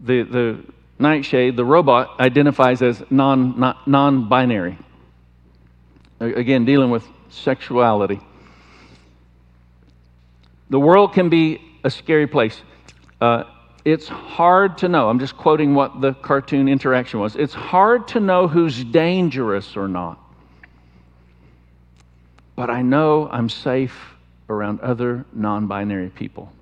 The, 0.00 0.22
the 0.22 0.64
Nightshade, 0.98 1.56
the 1.56 1.64
robot, 1.64 2.18
identifies 2.18 2.82
as 2.82 3.02
non, 3.10 3.74
non 3.86 4.28
binary. 4.28 4.76
Again, 6.20 6.64
dealing 6.64 6.90
with 6.90 7.06
sexuality. 7.28 8.20
The 10.70 10.80
world 10.80 11.12
can 11.12 11.28
be 11.28 11.60
a 11.84 11.90
scary 11.90 12.26
place. 12.26 12.60
Uh, 13.20 13.44
it's 13.84 14.08
hard 14.08 14.78
to 14.78 14.88
know. 14.88 15.08
I'm 15.08 15.18
just 15.18 15.36
quoting 15.36 15.74
what 15.74 16.00
the 16.00 16.14
cartoon 16.14 16.68
interaction 16.68 17.20
was. 17.20 17.36
It's 17.36 17.54
hard 17.54 18.08
to 18.08 18.20
know 18.20 18.48
who's 18.48 18.84
dangerous 18.84 19.76
or 19.76 19.88
not. 19.88 20.18
But 22.56 22.70
I 22.70 22.82
know 22.82 23.28
I'm 23.30 23.48
safe 23.48 23.96
around 24.50 24.80
other 24.80 25.24
non 25.32 25.68
binary 25.68 26.10
people. 26.10 26.52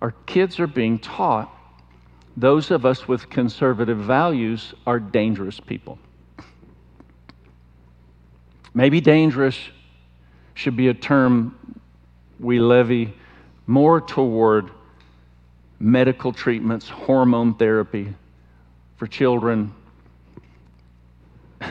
Our 0.00 0.12
kids 0.24 0.58
are 0.58 0.66
being 0.66 0.98
taught 0.98 1.54
those 2.40 2.70
of 2.70 2.86
us 2.86 3.06
with 3.06 3.28
conservative 3.28 3.98
values 3.98 4.72
are 4.86 4.98
dangerous 4.98 5.60
people. 5.60 5.98
Maybe 8.72 9.00
dangerous 9.00 9.58
should 10.54 10.76
be 10.76 10.88
a 10.88 10.94
term 10.94 11.80
we 12.38 12.58
levy 12.58 13.12
more 13.66 14.00
toward 14.00 14.70
medical 15.78 16.32
treatments, 16.32 16.88
hormone 16.88 17.54
therapy 17.54 18.14
for 18.96 19.06
children 19.06 19.74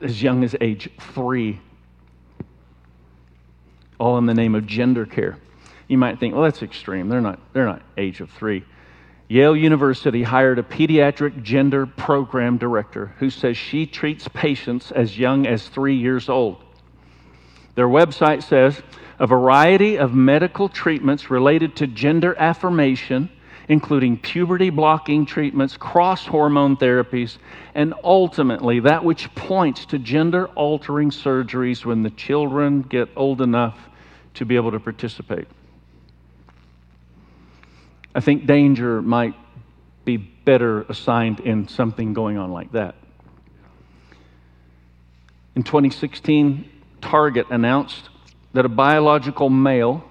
as 0.00 0.22
young 0.22 0.42
as 0.42 0.56
age 0.60 0.88
three, 1.14 1.60
all 3.98 4.18
in 4.18 4.26
the 4.26 4.34
name 4.34 4.54
of 4.54 4.66
gender 4.66 5.06
care. 5.06 5.38
You 5.86 5.98
might 5.98 6.18
think, 6.18 6.34
well, 6.34 6.44
that's 6.44 6.62
extreme. 6.62 7.08
They're 7.08 7.20
not, 7.20 7.38
they're 7.52 7.66
not 7.66 7.82
age 7.96 8.20
of 8.20 8.30
three. 8.30 8.64
Yale 9.32 9.56
University 9.56 10.22
hired 10.22 10.58
a 10.58 10.62
pediatric 10.62 11.42
gender 11.42 11.86
program 11.86 12.58
director 12.58 13.14
who 13.18 13.30
says 13.30 13.56
she 13.56 13.86
treats 13.86 14.28
patients 14.28 14.92
as 14.92 15.18
young 15.18 15.46
as 15.46 15.66
three 15.66 15.96
years 15.96 16.28
old. 16.28 16.62
Their 17.74 17.88
website 17.88 18.42
says 18.42 18.82
a 19.18 19.26
variety 19.26 19.96
of 19.96 20.12
medical 20.12 20.68
treatments 20.68 21.30
related 21.30 21.74
to 21.76 21.86
gender 21.86 22.36
affirmation, 22.38 23.30
including 23.70 24.18
puberty 24.18 24.68
blocking 24.68 25.24
treatments, 25.24 25.78
cross 25.78 26.26
hormone 26.26 26.76
therapies, 26.76 27.38
and 27.74 27.94
ultimately 28.04 28.80
that 28.80 29.02
which 29.02 29.34
points 29.34 29.86
to 29.86 29.98
gender 29.98 30.48
altering 30.48 31.08
surgeries 31.08 31.86
when 31.86 32.02
the 32.02 32.10
children 32.10 32.82
get 32.82 33.08
old 33.16 33.40
enough 33.40 33.78
to 34.34 34.44
be 34.44 34.56
able 34.56 34.72
to 34.72 34.80
participate. 34.80 35.48
I 38.14 38.20
think 38.20 38.46
danger 38.46 39.00
might 39.00 39.34
be 40.04 40.16
better 40.16 40.82
assigned 40.82 41.40
in 41.40 41.68
something 41.68 42.12
going 42.12 42.36
on 42.36 42.52
like 42.52 42.72
that. 42.72 42.96
In 45.54 45.62
2016, 45.62 46.68
Target 47.00 47.46
announced 47.50 48.08
that 48.52 48.64
a 48.64 48.68
biological 48.68 49.50
male 49.50 50.04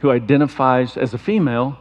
who 0.00 0.10
identifies 0.10 0.96
as 0.96 1.14
a 1.14 1.18
female 1.18 1.78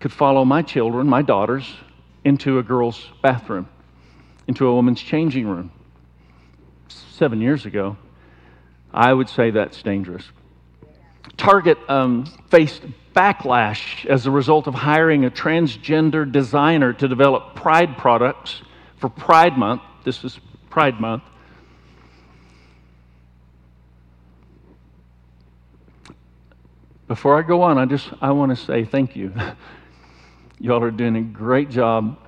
could 0.00 0.12
follow 0.12 0.44
my 0.44 0.62
children, 0.62 1.08
my 1.08 1.22
daughters, 1.22 1.76
into 2.24 2.58
a 2.58 2.62
girl's 2.62 3.10
bathroom, 3.22 3.68
into 4.46 4.66
a 4.66 4.74
woman's 4.74 5.00
changing 5.00 5.46
room. 5.46 5.70
Seven 6.88 7.40
years 7.40 7.64
ago, 7.64 7.96
I 8.92 9.12
would 9.12 9.28
say 9.28 9.50
that's 9.50 9.82
dangerous. 9.82 10.24
Target 11.36 11.78
um, 11.88 12.24
faced 12.50 12.82
backlash 13.16 14.04
as 14.04 14.26
a 14.26 14.30
result 14.30 14.66
of 14.66 14.74
hiring 14.74 15.24
a 15.24 15.30
transgender 15.30 16.30
designer 16.30 16.92
to 16.92 17.08
develop 17.08 17.54
Pride 17.54 17.96
products 17.96 18.60
for 18.98 19.08
Pride 19.08 19.56
Month. 19.56 19.80
This 20.04 20.22
is 20.22 20.38
Pride 20.68 21.00
Month. 21.00 21.22
Before 27.08 27.38
I 27.38 27.42
go 27.42 27.62
on, 27.62 27.78
I 27.78 27.86
just 27.86 28.10
I 28.20 28.32
want 28.32 28.56
to 28.56 28.62
say 28.62 28.84
thank 28.84 29.16
you. 29.16 29.32
Y'all 30.60 30.82
are 30.82 30.90
doing 30.90 31.16
a 31.16 31.22
great 31.22 31.70
job 31.70 32.18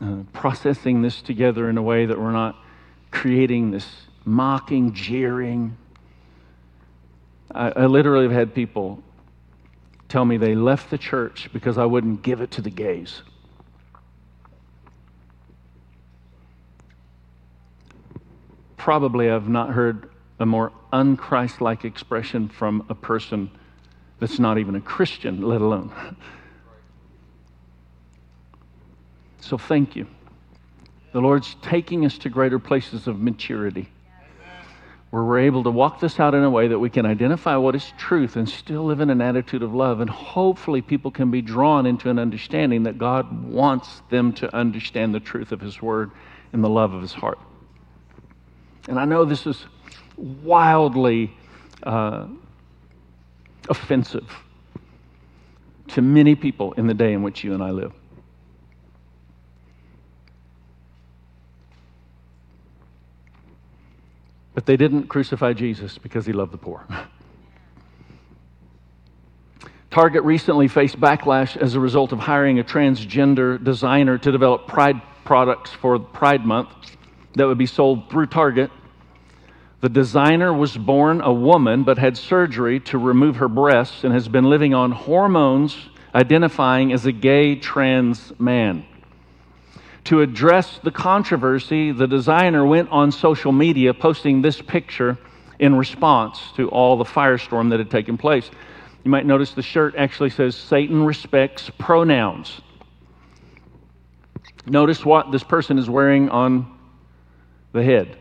uh, 0.00 0.18
processing 0.32 1.02
this 1.02 1.20
together 1.20 1.68
in 1.68 1.76
a 1.76 1.82
way 1.82 2.06
that 2.06 2.18
we're 2.18 2.32
not 2.32 2.56
creating 3.10 3.70
this 3.70 3.86
mocking, 4.24 4.94
jeering. 4.94 5.76
I, 7.52 7.70
I 7.70 7.86
literally 7.86 8.24
have 8.24 8.32
had 8.32 8.54
people 8.54 9.02
tell 10.08 10.24
me 10.24 10.36
they 10.36 10.54
left 10.54 10.90
the 10.90 10.98
church 10.98 11.50
because 11.52 11.78
I 11.78 11.84
wouldn't 11.84 12.22
give 12.22 12.40
it 12.40 12.50
to 12.52 12.62
the 12.62 12.70
gays. 12.70 13.22
Probably 18.76 19.30
I've 19.30 19.48
not 19.48 19.70
heard 19.70 20.10
a 20.40 20.46
more 20.46 20.72
unchristlike 20.92 21.84
expression 21.84 22.48
from 22.48 22.86
a 22.88 22.94
person 22.94 23.50
that's 24.18 24.38
not 24.38 24.58
even 24.58 24.74
a 24.76 24.80
Christian, 24.80 25.42
let 25.42 25.60
alone. 25.60 25.92
So 29.40 29.58
thank 29.58 29.94
you. 29.94 30.06
The 31.12 31.20
Lord's 31.20 31.56
taking 31.62 32.04
us 32.04 32.18
to 32.18 32.28
greater 32.28 32.58
places 32.58 33.06
of 33.06 33.20
maturity 33.20 33.88
where 35.10 35.24
we're 35.24 35.38
able 35.38 35.62
to 35.64 35.70
walk 35.70 36.00
this 36.00 36.20
out 36.20 36.34
in 36.34 36.42
a 36.42 36.50
way 36.50 36.68
that 36.68 36.78
we 36.78 36.90
can 36.90 37.06
identify 37.06 37.56
what 37.56 37.74
is 37.74 37.92
truth 37.96 38.36
and 38.36 38.48
still 38.48 38.84
live 38.84 39.00
in 39.00 39.08
an 39.08 39.22
attitude 39.22 39.62
of 39.62 39.74
love. 39.74 40.00
And 40.00 40.10
hopefully, 40.10 40.82
people 40.82 41.10
can 41.10 41.30
be 41.30 41.40
drawn 41.40 41.86
into 41.86 42.10
an 42.10 42.18
understanding 42.18 42.82
that 42.82 42.98
God 42.98 43.44
wants 43.44 44.02
them 44.10 44.32
to 44.34 44.54
understand 44.54 45.14
the 45.14 45.20
truth 45.20 45.50
of 45.50 45.60
His 45.60 45.80
Word 45.80 46.10
and 46.52 46.62
the 46.62 46.68
love 46.68 46.92
of 46.92 47.00
His 47.00 47.12
heart. 47.14 47.38
And 48.86 48.98
I 48.98 49.06
know 49.06 49.24
this 49.24 49.46
is 49.46 49.64
wildly 50.16 51.32
uh, 51.82 52.26
offensive 53.68 54.30
to 55.88 56.02
many 56.02 56.34
people 56.34 56.72
in 56.74 56.86
the 56.86 56.94
day 56.94 57.12
in 57.12 57.22
which 57.22 57.44
you 57.44 57.54
and 57.54 57.62
I 57.62 57.70
live. 57.70 57.92
But 64.58 64.66
they 64.66 64.76
didn't 64.76 65.06
crucify 65.06 65.52
Jesus 65.52 65.98
because 65.98 66.26
he 66.26 66.32
loved 66.32 66.52
the 66.52 66.58
poor. 66.58 66.84
Target 69.88 70.24
recently 70.24 70.66
faced 70.66 71.00
backlash 71.00 71.56
as 71.56 71.76
a 71.76 71.80
result 71.80 72.10
of 72.10 72.18
hiring 72.18 72.58
a 72.58 72.64
transgender 72.64 73.62
designer 73.62 74.18
to 74.18 74.32
develop 74.32 74.66
Pride 74.66 75.00
products 75.24 75.70
for 75.70 76.00
Pride 76.00 76.44
Month 76.44 76.70
that 77.36 77.46
would 77.46 77.56
be 77.56 77.66
sold 77.66 78.10
through 78.10 78.26
Target. 78.26 78.72
The 79.80 79.88
designer 79.88 80.52
was 80.52 80.76
born 80.76 81.20
a 81.20 81.32
woman 81.32 81.84
but 81.84 81.96
had 81.96 82.16
surgery 82.16 82.80
to 82.80 82.98
remove 82.98 83.36
her 83.36 83.46
breasts 83.46 84.02
and 84.02 84.12
has 84.12 84.26
been 84.26 84.50
living 84.50 84.74
on 84.74 84.90
hormones 84.90 85.88
identifying 86.12 86.92
as 86.92 87.06
a 87.06 87.12
gay 87.12 87.54
trans 87.54 88.32
man. 88.40 88.84
To 90.08 90.22
address 90.22 90.80
the 90.82 90.90
controversy, 90.90 91.92
the 91.92 92.06
designer 92.06 92.64
went 92.64 92.88
on 92.88 93.12
social 93.12 93.52
media 93.52 93.92
posting 93.92 94.40
this 94.40 94.58
picture 94.58 95.18
in 95.58 95.74
response 95.74 96.40
to 96.56 96.70
all 96.70 96.96
the 96.96 97.04
firestorm 97.04 97.68
that 97.68 97.78
had 97.78 97.90
taken 97.90 98.16
place. 98.16 98.50
You 99.04 99.10
might 99.10 99.26
notice 99.26 99.50
the 99.50 99.60
shirt 99.60 99.96
actually 99.96 100.30
says 100.30 100.56
Satan 100.56 101.04
respects 101.04 101.70
pronouns. 101.76 102.58
Notice 104.64 105.04
what 105.04 105.30
this 105.30 105.44
person 105.44 105.76
is 105.76 105.90
wearing 105.90 106.30
on 106.30 106.74
the 107.72 107.82
head. 107.82 108.16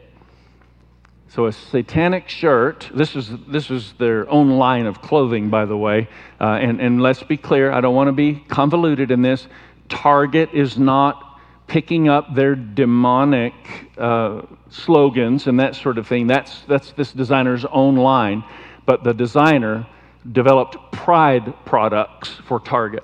So, 1.30 1.46
a 1.46 1.54
satanic 1.54 2.28
shirt, 2.28 2.90
this 2.94 3.16
is, 3.16 3.32
this 3.48 3.72
is 3.72 3.94
their 3.98 4.30
own 4.30 4.58
line 4.58 4.88
of 4.88 5.02
clothing, 5.02 5.50
by 5.50 5.64
the 5.64 5.78
way. 5.78 6.10
Uh, 6.42 6.48
and, 6.48 6.82
and 6.82 7.02
let's 7.02 7.24
be 7.24 7.38
clear, 7.38 7.72
I 7.72 7.80
don't 7.80 7.96
want 7.96 8.10
to 8.10 8.12
be 8.12 8.44
convoluted 8.50 9.10
in 9.10 9.22
this. 9.22 9.48
Target 9.88 10.50
is 10.52 10.78
not 10.78 11.24
picking 11.68 12.08
up 12.08 12.34
their 12.34 12.56
demonic 12.56 13.54
uh, 13.98 14.42
slogans 14.70 15.48
and 15.48 15.60
that 15.60 15.76
sort 15.76 15.98
of 15.98 16.08
thing. 16.08 16.28
That's, 16.28 16.62
that's 16.62 16.94
this 16.94 17.12
designer's 17.12 17.66
own 17.66 17.96
line. 17.96 18.44
But 18.86 19.04
the 19.04 19.14
designer 19.14 19.86
developed 20.32 20.78
pride 20.92 21.54
products 21.66 22.30
for 22.48 22.60
Target. 22.60 23.04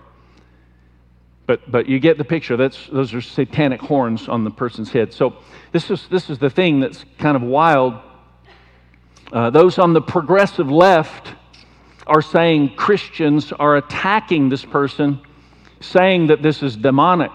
But, 1.45 1.70
but 1.70 1.88
you 1.88 1.99
get 1.99 2.18
the 2.18 2.24
picture. 2.24 2.55
That's, 2.55 2.88
those 2.88 3.14
are 3.14 3.22
satanic 3.22 3.82
horns 3.82 4.30
on 4.30 4.45
the 4.45 4.51
person's 4.51 4.91
head. 4.91 5.14
So 5.14 5.36
this 5.74 5.91
is, 5.91 6.07
this 6.09 6.30
is 6.30 6.39
the 6.39 6.49
thing 6.49 6.80
that's 6.80 7.03
kind 7.18 7.36
of 7.36 7.41
wild. 7.41 7.95
Uh, 9.32 9.49
those 9.49 9.78
on 9.78 9.91
the 9.91 10.01
progressive 10.01 10.72
left 10.72 11.34
are 12.07 12.22
saying 12.22 12.76
Christians 12.76 13.51
are 13.51 13.76
attacking 13.76 14.47
this 14.49 14.64
person, 14.64 15.20
saying 15.82 16.28
that 16.28 16.41
this 16.41 16.64
is 16.64 16.78
demonic. 16.78 17.32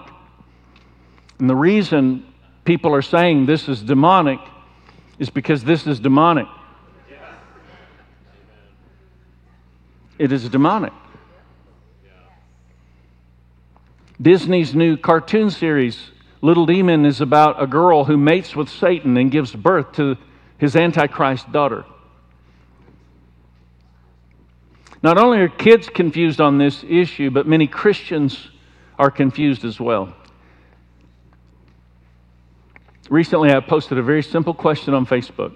And 1.39 1.49
the 1.49 1.55
reason 1.55 2.25
people 2.65 2.93
are 2.93 3.01
saying 3.01 3.45
this 3.45 3.67
is 3.67 3.81
demonic 3.81 4.39
is 5.17 5.29
because 5.29 5.63
this 5.63 5.87
is 5.87 5.99
demonic. 5.99 6.47
It 10.17 10.33
is 10.33 10.47
demonic. 10.49 10.93
Disney's 14.21 14.75
new 14.75 14.97
cartoon 14.97 15.49
series, 15.49 16.11
Little 16.41 16.65
Demon, 16.65 17.05
is 17.05 17.21
about 17.21 17.63
a 17.63 17.65
girl 17.65 18.03
who 18.03 18.17
mates 18.17 18.53
with 18.53 18.67
Satan 18.67 19.15
and 19.15 19.31
gives 19.31 19.55
birth 19.55 19.93
to 19.93 20.17
his 20.57 20.75
Antichrist 20.75 21.49
daughter. 21.53 21.85
Not 25.01 25.17
only 25.17 25.39
are 25.39 25.47
kids 25.47 25.87
confused 25.87 26.41
on 26.41 26.57
this 26.57 26.83
issue, 26.83 27.31
but 27.31 27.47
many 27.47 27.65
Christians 27.65 28.49
are 28.97 29.09
confused 29.09 29.63
as 29.63 29.79
well. 29.79 30.13
Recently, 33.09 33.51
I 33.51 33.59
posted 33.59 33.97
a 33.97 34.03
very 34.03 34.21
simple 34.21 34.53
question 34.53 34.93
on 34.93 35.07
Facebook. 35.07 35.55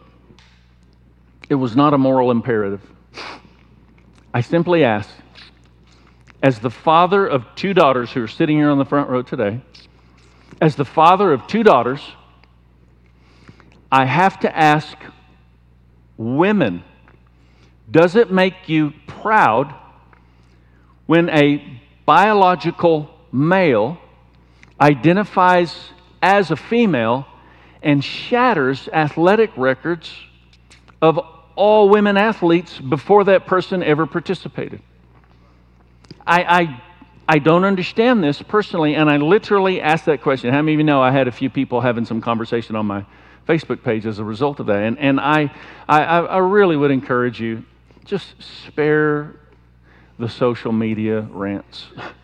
It 1.50 1.56
was 1.56 1.76
not 1.76 1.94
a 1.94 2.00
moral 2.00 2.32
imperative. 2.32 2.82
I 4.34 4.42
simply 4.42 4.84
asked, 4.84 5.14
as 6.42 6.58
the 6.58 6.72
father 6.72 7.28
of 7.28 7.46
two 7.56 7.76
daughters 7.76 8.12
who 8.12 8.24
are 8.24 8.28
sitting 8.28 8.58
here 8.58 8.72
on 8.72 8.80
the 8.80 8.86
front 8.86 9.08
row 9.08 9.22
today, 9.22 9.62
as 10.60 10.76
the 10.76 10.86
father 10.86 11.32
of 11.32 11.46
two 11.46 11.62
daughters, 11.62 12.02
I 13.92 14.06
have 14.06 14.40
to 14.40 14.58
ask 14.58 14.98
women, 16.18 16.84
does 17.92 18.16
it 18.16 18.32
make 18.32 18.68
you 18.68 18.94
proud 19.06 19.76
when 21.06 21.30
a 21.30 21.80
biological 22.08 23.12
male 23.32 24.00
identifies 24.82 25.90
as 26.20 26.50
a 26.50 26.56
female 26.56 27.28
and 27.84 28.04
shatters 28.04 28.88
athletic 28.92 29.52
records 29.58 30.12
of 31.02 31.20
all 31.56 31.90
women 31.90 32.18
athletes 32.18 32.80
before 32.80 33.26
that 33.26 33.46
person 33.46 33.84
ever 33.84 34.08
participated. 34.08 34.82
I, 36.26 36.44
I, 36.44 36.82
I 37.28 37.40
don't 37.40 37.66
understand 37.66 38.24
this 38.24 38.42
personally, 38.42 38.96
and 38.96 39.10
I 39.10 39.18
literally 39.18 39.82
asked 39.82 40.06
that 40.06 40.22
question. 40.22 40.52
How 40.52 40.62
many 40.62 40.74
of 40.74 40.80
you 40.80 40.86
know 40.86 41.02
I 41.02 41.12
had 41.12 41.28
a 41.28 41.32
few 41.32 41.50
people 41.50 41.82
having 41.82 42.06
some 42.06 42.22
conversation 42.22 42.76
on 42.76 42.86
my 42.86 43.06
Facebook 43.48 43.84
page 43.84 44.06
as 44.06 44.20
a 44.20 44.24
result 44.24 44.60
of 44.60 44.68
that? 44.68 44.82
And, 44.82 44.98
and 44.98 45.20
I, 45.20 45.54
I, 45.88 46.04
I 46.04 46.38
really 46.38 46.78
would 46.78 46.92
encourage 46.92 47.40
you 47.40 47.64
just 48.06 48.42
spare 48.42 49.36
the 50.18 50.30
social 50.30 50.72
media 50.72 51.22
rants. 51.22 51.88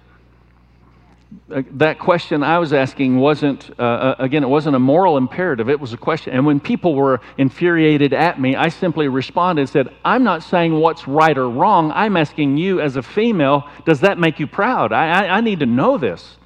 that 1.50 2.00
question 2.00 2.42
I 2.42 2.58
was 2.58 2.74
asking 2.74 3.18
wasn't, 3.20 3.70
uh, 3.80 3.84
uh, 3.84 4.16
again, 4.18 4.44
it 4.44 4.50
wasn't 4.50 4.76
a 4.76 4.80
moral 4.80 5.16
imperative. 5.18 5.70
It 5.70 5.80
was 5.80 5.94
a 5.94 5.98
question. 5.98 6.34
And 6.34 6.44
when 6.44 6.60
people 6.60 6.96
were 6.96 7.22
infuriated 7.38 8.14
at 8.14 8.42
me, 8.42 8.56
I 8.56 8.70
simply 8.70 9.08
responded 9.08 9.62
and 9.62 9.70
said, 9.70 9.90
I'm 10.04 10.24
not 10.24 10.42
saying 10.42 10.74
what's 10.74 11.08
right 11.08 11.38
or 11.38 11.48
wrong. 11.48 11.92
I'm 11.92 12.18
asking 12.18 12.58
you 12.58 12.82
as 12.82 12.96
a 12.96 13.04
female, 13.04 13.70
does 13.86 14.00
that 14.02 14.18
make 14.18 14.40
you 14.40 14.48
proud? 14.48 14.92
I, 14.92 15.26
I, 15.26 15.38
I 15.38 15.42
need 15.42 15.60
to 15.60 15.68
know 15.68 16.00
this. 16.00 16.38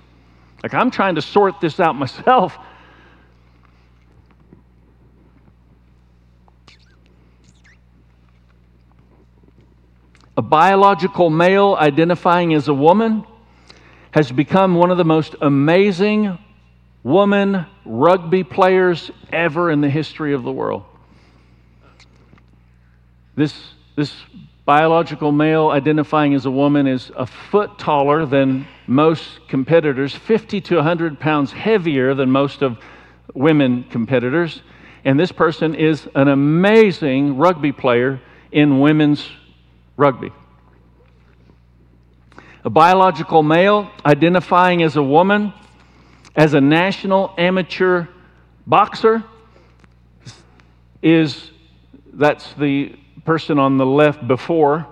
Like, 0.62 0.74
I'm 0.74 0.92
trying 0.92 1.16
to 1.16 1.22
sort 1.22 1.62
this 1.62 1.80
out 1.80 1.96
myself. 1.96 2.58
A 10.36 10.42
biological 10.42 11.30
male 11.30 11.78
identifying 11.80 12.54
as 12.54 12.68
a 12.68 12.74
woman 12.74 13.26
has 14.14 14.32
become 14.32 14.76
one 14.76 14.92
of 14.92 14.98
the 14.98 15.04
most 15.04 15.36
amazing 15.42 16.38
woman 17.02 17.66
rugby 17.84 18.44
players 18.44 19.10
ever 19.32 19.72
in 19.72 19.82
the 19.82 19.90
history 19.90 20.36
of 20.36 20.44
the 20.44 20.52
world. 20.52 20.84
This, 23.36 23.56
this 23.96 24.14
biological 24.66 25.32
male 25.32 25.70
identifying 25.70 26.36
as 26.36 26.46
a 26.46 26.52
woman 26.52 26.86
is 26.86 27.12
a 27.16 27.26
foot 27.26 27.80
taller 27.80 28.28
than 28.28 28.68
most 28.86 29.48
competitors, 29.48 30.14
50 30.14 30.62
to 30.62 30.76
100 30.76 31.20
pounds 31.20 31.52
heavier 31.52 32.14
than 32.14 32.30
most 32.30 32.62
of 32.62 32.78
women 33.34 33.84
competitors. 33.86 34.62
And 35.04 35.20
this 35.20 35.32
person 35.32 35.74
is 35.74 36.08
an 36.14 36.28
amazing 36.28 37.38
rugby 37.38 37.72
player 37.72 38.22
in 38.52 38.80
women's 38.80 39.28
rugby 39.98 40.32
a 42.66 42.70
biological 42.70 43.44
male 43.44 43.92
identifying 44.06 44.84
as 44.84 44.96
a 44.96 45.04
woman, 45.04 45.54
as 46.36 46.54
a 46.54 46.62
national 46.62 47.34
amateur 47.38 48.08
boxer, 48.66 49.24
is 51.02 51.52
that's 52.14 52.54
the 52.54 52.96
person 53.26 53.60
on 53.60 53.78
the 53.78 53.86
left 53.86 54.26
before, 54.28 54.88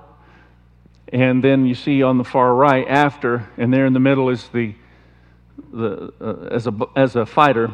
and 1.14 1.44
then 1.44 1.66
you 1.66 1.74
see 1.74 2.04
on 2.04 2.18
the 2.18 2.24
far 2.24 2.54
right 2.54 2.88
after, 2.88 3.48
and 3.58 3.74
there 3.74 3.86
in 3.86 3.94
the 3.94 4.00
middle 4.00 4.30
is 4.30 4.50
the, 4.50 4.74
the 5.72 6.14
uh, 6.20 6.48
as, 6.52 6.68
a, 6.68 6.74
as 6.96 7.16
a 7.16 7.26
fighter. 7.26 7.72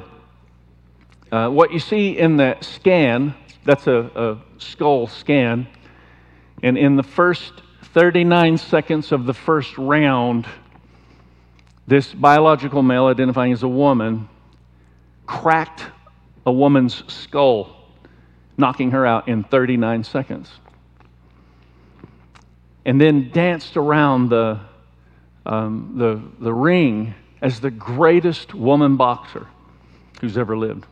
Uh, 1.31 1.49
what 1.49 1.71
you 1.71 1.79
see 1.79 2.17
in 2.17 2.37
that 2.37 2.63
scan, 2.63 3.33
that's 3.65 3.87
a, 3.87 4.11
a 4.15 4.61
skull 4.61 5.07
scan, 5.07 5.67
and 6.61 6.77
in 6.77 6.95
the 6.95 7.03
first 7.03 7.63
39 7.97 8.59
seconds 8.59 9.11
of 9.11 9.25
the 9.25 9.33
first 9.33 9.75
round, 9.75 10.45
this 11.87 12.13
biological 12.13 12.83
male 12.83 13.07
identifying 13.07 13.51
as 13.51 13.63
a 13.63 13.67
woman 13.67 14.29
cracked 15.25 15.83
a 16.45 16.51
woman's 16.51 17.03
skull, 17.11 17.75
knocking 18.55 18.91
her 18.91 19.03
out 19.03 19.27
in 19.27 19.43
39 19.43 20.03
seconds. 20.03 20.51
And 22.85 23.01
then 23.01 23.31
danced 23.31 23.75
around 23.75 24.29
the, 24.29 24.59
um, 25.47 25.95
the, 25.97 26.21
the 26.39 26.53
ring 26.53 27.15
as 27.41 27.61
the 27.61 27.71
greatest 27.71 28.53
woman 28.53 28.95
boxer 28.95 29.47
who's 30.21 30.37
ever 30.37 30.55
lived. 30.55 30.85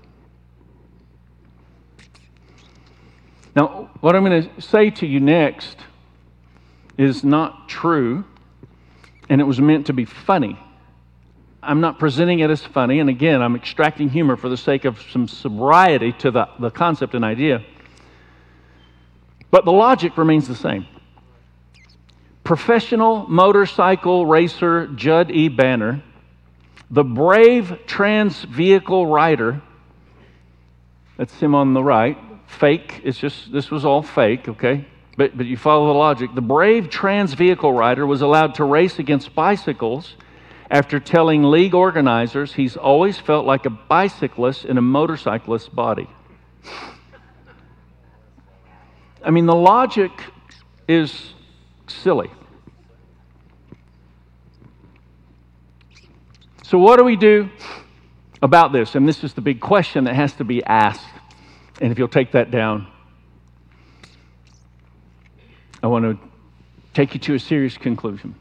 Now, 3.56 3.92
what 4.02 4.16
I'm 4.16 4.26
going 4.26 4.50
to 4.50 4.60
say 4.60 4.90
to 4.90 5.06
you 5.06 5.20
next 5.20 5.78
is 6.98 7.24
not 7.24 7.68
true, 7.68 8.24
and 9.30 9.42
it 9.42 9.44
was 9.44 9.60
meant 9.60 9.88
to 9.88 9.94
be 9.94 10.06
funny. 10.06 10.60
I'm 11.62 11.82
not 11.82 11.98
presenting 12.00 12.40
it 12.40 12.50
as 12.50 12.64
funny, 12.64 13.00
and 13.00 13.10
again, 13.10 13.42
I'm 13.42 13.56
extracting 13.56 14.10
humor 14.10 14.38
for 14.38 14.50
the 14.50 14.58
sake 14.58 14.86
of 14.86 15.02
some 15.12 15.28
sobriety 15.28 16.12
to 16.20 16.32
the, 16.32 16.48
the 16.60 16.70
concept 16.70 17.16
and 17.16 17.26
idea. 17.26 17.64
But 19.50 19.66
the 19.66 19.72
logic 19.72 20.18
remains 20.18 20.48
the 20.48 20.56
same. 20.56 20.86
Professional 22.44 23.28
motorcycle 23.28 24.26
racer 24.26 24.88
Judd 24.88 25.32
E. 25.32 25.50
Banner, 25.50 26.04
the 26.92 27.04
brave 27.04 27.80
trans 27.88 28.44
vehicle 28.44 29.08
rider, 29.08 29.62
that's 31.18 31.40
him 31.40 31.56
on 31.56 31.74
the 31.74 31.84
right, 31.84 32.18
fake, 32.46 33.02
it's 33.04 33.18
just, 33.18 33.52
this 33.52 33.72
was 33.72 33.84
all 33.84 34.04
fake, 34.04 34.48
okay? 34.48 34.86
But, 35.18 35.38
but 35.38 35.46
you 35.46 35.58
follow 35.58 35.88
the 35.88 35.98
logic. 35.98 36.36
The 36.36 36.42
brave 36.42 36.90
trans 36.90 37.34
vehicle 37.34 37.72
rider 37.72 38.06
was 38.06 38.22
allowed 38.22 38.56
to 38.56 38.66
race 38.66 39.00
against 39.00 39.34
bicycles 39.34 40.16
after 40.70 41.00
telling 41.00 41.44
league 41.44 41.74
organizers 41.74 42.54
he's 42.54 42.76
always 42.76 43.18
felt 43.18 43.46
like 43.46 43.66
a 43.66 43.70
bicyclist 43.70 44.66
in 44.66 44.78
a 44.78 44.82
motorcyclist's 44.82 45.70
body. 45.70 46.10
I 49.24 49.32
mean, 49.32 49.46
the 49.46 49.56
logic 49.56 50.12
is 50.88 51.34
silly. 51.88 52.30
So, 56.64 56.78
what 56.78 56.98
do 56.98 57.04
we 57.04 57.16
do 57.16 57.50
about 58.42 58.72
this? 58.72 58.96
And 58.96 59.08
this 59.08 59.24
is 59.24 59.34
the 59.34 59.42
big 59.42 59.60
question 59.60 60.04
that 60.06 60.16
has 60.16 60.34
to 60.34 60.44
be 60.44 60.64
asked. 60.64 61.06
And 61.80 61.92
if 61.92 62.00
you'll 62.00 62.08
take 62.08 62.32
that 62.34 62.52
down, 62.52 62.88
I 65.86 65.88
want 65.88 66.04
to 66.04 66.18
take 66.96 67.14
you 67.14 67.20
to 67.20 67.36
a 67.36 67.40
serious 67.40 67.78
conclusion. 67.78 68.34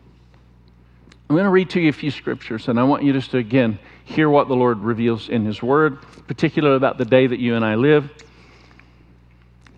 I'm 1.29 1.37
going 1.37 1.45
to 1.45 1.51
read 1.51 1.69
to 1.71 1.81
you 1.81 1.91
a 1.91 1.93
few 1.93 2.11
scriptures, 2.11 2.69
and 2.69 2.81
I 2.81 2.85
want 2.85 3.03
you 3.03 3.13
just 3.13 3.33
to, 3.33 3.37
again, 3.37 3.79
hear 4.07 4.31
what 4.31 4.49
the 4.49 4.57
Lord 4.57 4.79
reveals 4.79 5.29
in 5.29 5.45
His 5.45 5.63
Word, 5.63 5.99
particularly 6.27 6.79
about 6.79 6.97
the 6.97 7.05
day 7.05 7.27
that 7.27 7.39
you 7.39 7.55
and 7.55 7.63
I 7.63 7.75
live. 7.75 8.11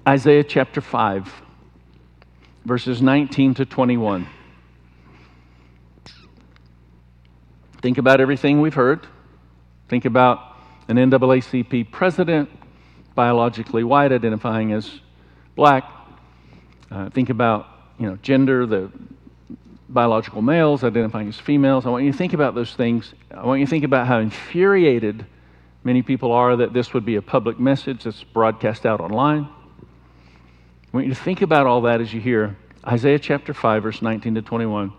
Isaiah 0.07 0.45
chapter 0.45 0.81
5, 0.81 1.43
verses 2.65 3.03
19 3.03 3.55
to 3.55 3.67
21. 3.67 4.29
Think 7.83 7.99
about 7.99 8.21
everything 8.21 8.61
we've 8.61 8.75
heard. 8.75 9.09
Think 9.89 10.05
about 10.05 10.57
an 10.87 10.99
NAACP 10.99 11.91
president, 11.91 12.49
biologically 13.17 13.83
white, 13.83 14.13
identifying 14.13 14.73
as 14.73 15.01
black, 15.57 15.96
uh, 16.91 17.11
think 17.11 17.31
about 17.31 17.69
you 17.99 18.07
know 18.07 18.17
gender, 18.23 18.67
the 18.67 18.91
biological 19.89 20.43
males 20.43 20.85
identifying 20.85 21.29
as 21.29 21.39
females. 21.39 21.87
I 21.87 21.91
want 21.91 22.05
you 22.05 22.13
to 22.13 22.19
think 22.19 22.33
about 22.33 22.55
those 22.55 22.75
things. 22.75 23.15
I 23.31 23.45
want 23.45 23.61
you 23.61 23.67
to 23.67 23.71
think 23.71 23.85
about 23.85 24.07
how 24.07 24.19
infuriated 24.19 25.27
many 25.85 26.03
people 26.03 26.33
are 26.33 26.57
that 26.57 26.73
this 26.73 26.93
would 26.93 27.05
be 27.05 27.17
a 27.17 27.23
public 27.23 27.61
message 27.61 28.05
that's 28.05 28.25
broadcast 28.25 28.85
out 28.85 29.01
online. 29.01 29.45
I 29.45 30.89
want 30.93 31.07
you 31.07 31.15
to 31.15 31.21
think 31.21 31.43
about 31.43 31.67
all 31.67 31.83
that 31.83 32.01
as 32.01 32.13
you 32.13 32.21
hear 32.21 32.57
Isaiah 32.87 33.19
chapter 33.19 33.55
5, 33.55 33.83
verse 33.83 34.03
19 34.03 34.35
to 34.37 34.43
21. 34.43 34.93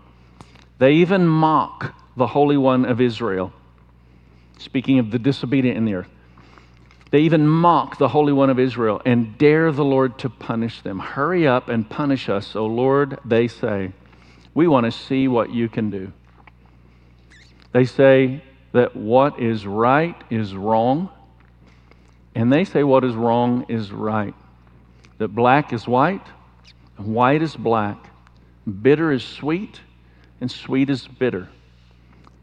They 0.78 0.92
even 0.94 1.26
mock 1.26 1.94
the 2.16 2.26
Holy 2.26 2.56
One 2.56 2.84
of 2.84 3.00
Israel, 3.00 3.52
speaking 4.58 4.98
of 4.98 5.10
the 5.10 5.18
disobedient 5.18 5.76
in 5.76 5.84
the 5.84 5.94
earth. 5.94 6.10
They 7.10 7.20
even 7.20 7.48
mock 7.48 7.98
the 7.98 8.08
Holy 8.08 8.32
One 8.32 8.50
of 8.50 8.58
Israel 8.58 9.00
and 9.04 9.38
dare 9.38 9.72
the 9.72 9.84
Lord 9.84 10.18
to 10.18 10.28
punish 10.28 10.82
them. 10.82 10.98
Hurry 10.98 11.46
up 11.46 11.68
and 11.68 11.88
punish 11.88 12.28
us, 12.28 12.54
O 12.54 12.66
Lord, 12.66 13.18
they 13.24 13.48
say. 13.48 13.92
We 14.54 14.68
want 14.68 14.84
to 14.84 14.92
see 14.92 15.28
what 15.28 15.50
you 15.50 15.68
can 15.68 15.90
do. 15.90 16.12
They 17.72 17.84
say 17.84 18.42
that 18.72 18.94
what 18.94 19.40
is 19.40 19.66
right 19.66 20.16
is 20.30 20.54
wrong, 20.54 21.08
and 22.34 22.52
they 22.52 22.64
say 22.64 22.82
what 22.82 23.04
is 23.04 23.14
wrong 23.14 23.64
is 23.68 23.90
right. 23.90 24.34
That 25.18 25.28
black 25.28 25.72
is 25.72 25.88
white, 25.88 26.26
and 26.96 27.14
white 27.14 27.42
is 27.42 27.56
black, 27.56 28.10
bitter 28.82 29.12
is 29.12 29.24
sweet, 29.24 29.80
and 30.40 30.50
sweet 30.50 30.90
is 30.90 31.08
bitter. 31.08 31.48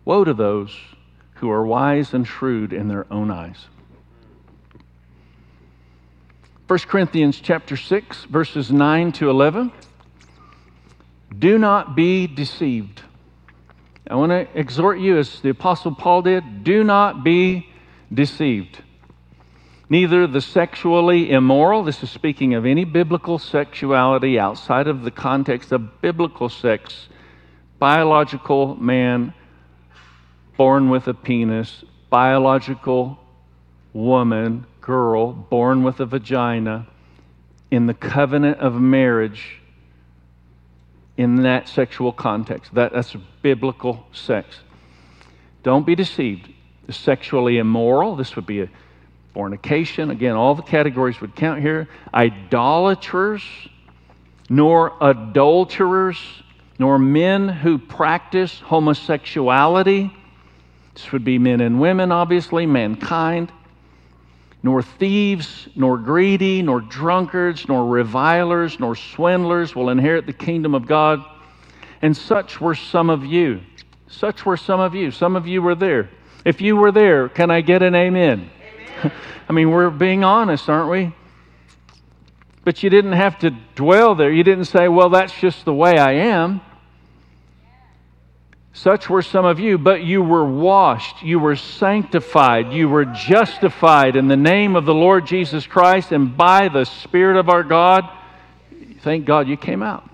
Woe 0.04 0.24
to 0.24 0.34
those 0.34 0.76
who 1.36 1.52
are 1.52 1.66
wise 1.66 2.14
and 2.14 2.28
shrewd 2.28 2.74
in 2.74 2.88
their 2.88 3.12
own 3.12 3.30
eyes. 3.30 3.68
1 6.68 6.80
Corinthians 6.80 7.40
chapter 7.40 7.78
6 7.78 8.24
verses 8.24 8.72
9 8.72 9.12
to 9.12 9.30
11 9.30 9.72
Do 11.38 11.60
not 11.60 11.96
be 11.96 12.26
deceived. 12.26 13.04
I 14.10 14.16
want 14.16 14.32
to 14.32 14.48
exhort 14.60 14.98
you 14.98 15.20
as 15.20 15.42
the 15.42 15.50
apostle 15.50 15.94
Paul 15.94 16.24
did, 16.24 16.64
do 16.64 16.84
not 16.84 17.24
be 17.24 17.70
deceived. 18.12 18.82
Neither 19.90 20.26
the 20.26 20.42
sexually 20.42 21.30
immoral, 21.30 21.84
this 21.84 22.02
is 22.02 22.10
speaking 22.10 22.56
of 22.56 22.66
any 22.66 22.84
biblical 22.84 23.38
sexuality 23.38 24.40
outside 24.40 24.88
of 24.88 25.04
the 25.04 25.12
context 25.12 25.72
of 25.72 26.02
biblical 26.02 26.50
sex, 26.50 27.10
biological 27.78 28.76
man 28.78 29.36
born 30.58 30.90
with 30.90 31.08
a 31.08 31.14
penis, 31.14 31.84
biological 32.10 33.20
woman, 33.94 34.66
girl 34.86 35.34
born 35.34 35.84
with 35.84 36.00
a 36.00 36.06
vagina, 36.06 36.88
in 37.72 37.88
the 37.88 37.94
covenant 37.94 38.60
of 38.60 38.76
marriage 38.76 39.60
in 41.18 41.44
that 41.44 41.68
sexual 41.68 42.12
context. 42.12 42.74
That, 42.76 42.94
that's 42.94 43.16
biblical 43.42 44.06
sex. 44.14 44.60
Don't 45.64 45.86
be 45.86 45.96
deceived. 45.96 46.52
Sexually 46.90 47.58
immoral, 47.58 48.16
this 48.16 48.36
would 48.36 48.46
be 48.46 48.62
a 48.62 48.70
fornication. 49.34 50.12
Again, 50.12 50.36
all 50.36 50.54
the 50.54 50.62
categories 50.62 51.20
would 51.20 51.36
count 51.36 51.62
here. 51.62 51.90
Idolaters, 52.14 53.44
nor 54.50 54.94
adulterers, 55.02 56.20
nor 56.78 57.00
men 57.00 57.50
who 57.50 57.80
practice 57.80 58.60
homosexuality. 58.60 60.16
This 60.94 61.12
would 61.12 61.26
be 61.26 61.40
men 61.40 61.60
and 61.62 61.82
women, 61.82 62.12
obviously, 62.12 62.66
mankind. 62.66 63.52
Nor 64.66 64.82
thieves, 64.82 65.70
nor 65.76 65.96
greedy, 66.00 66.64
nor 66.64 66.82
drunkards, 66.82 67.68
nor 67.68 67.86
revilers, 67.86 68.80
nor 68.80 68.96
swindlers 68.96 69.76
will 69.76 69.92
inherit 69.92 70.26
the 70.26 70.34
kingdom 70.34 70.74
of 70.74 70.88
God. 70.88 71.24
And 72.02 72.18
such 72.18 72.60
were 72.60 72.74
some 72.74 73.12
of 73.12 73.24
you. 73.24 73.62
Such 74.08 74.44
were 74.44 74.58
some 74.58 74.80
of 74.80 74.96
you. 74.96 75.12
Some 75.12 75.36
of 75.36 75.46
you 75.46 75.62
were 75.62 75.76
there. 75.76 76.10
If 76.46 76.62
you 76.62 76.78
were 76.78 76.92
there, 76.92 77.30
can 77.30 77.52
I 77.52 77.62
get 77.62 77.84
an 77.84 77.94
amen? 77.94 78.50
amen. 79.04 79.12
I 79.48 79.54
mean, 79.54 79.70
we're 79.70 79.92
being 79.92 80.24
honest, 80.24 80.68
aren't 80.68 80.90
we? 80.90 81.14
But 82.64 82.82
you 82.82 82.90
didn't 82.90 83.12
have 83.12 83.38
to 83.42 83.52
dwell 83.76 84.16
there. 84.16 84.32
You 84.32 84.44
didn't 84.44 84.66
say, 84.66 84.88
well, 84.88 85.10
that's 85.10 85.40
just 85.40 85.64
the 85.66 85.76
way 85.76 86.00
I 86.00 86.14
am. 86.14 86.60
Such 88.76 89.10
were 89.10 89.22
some 89.22 89.46
of 89.46 89.58
you, 89.58 89.78
but 89.78 90.04
you 90.04 90.22
were 90.22 90.44
washed, 90.44 91.24
you 91.24 91.40
were 91.40 91.56
sanctified, 91.56 92.74
you 92.74 92.90
were 92.90 93.06
justified 93.06 94.18
in 94.18 94.28
the 94.28 94.36
name 94.36 94.76
of 94.76 94.84
the 94.84 94.94
Lord 94.94 95.26
Jesus 95.26 95.66
Christ 95.66 96.12
and 96.12 96.36
by 96.36 96.68
the 96.68 96.84
Spirit 96.84 97.38
of 97.38 97.48
our 97.48 97.64
God. 97.64 98.04
Thank 99.00 99.24
God 99.24 99.48
you 99.48 99.56
came 99.56 99.82
out. 99.82 100.10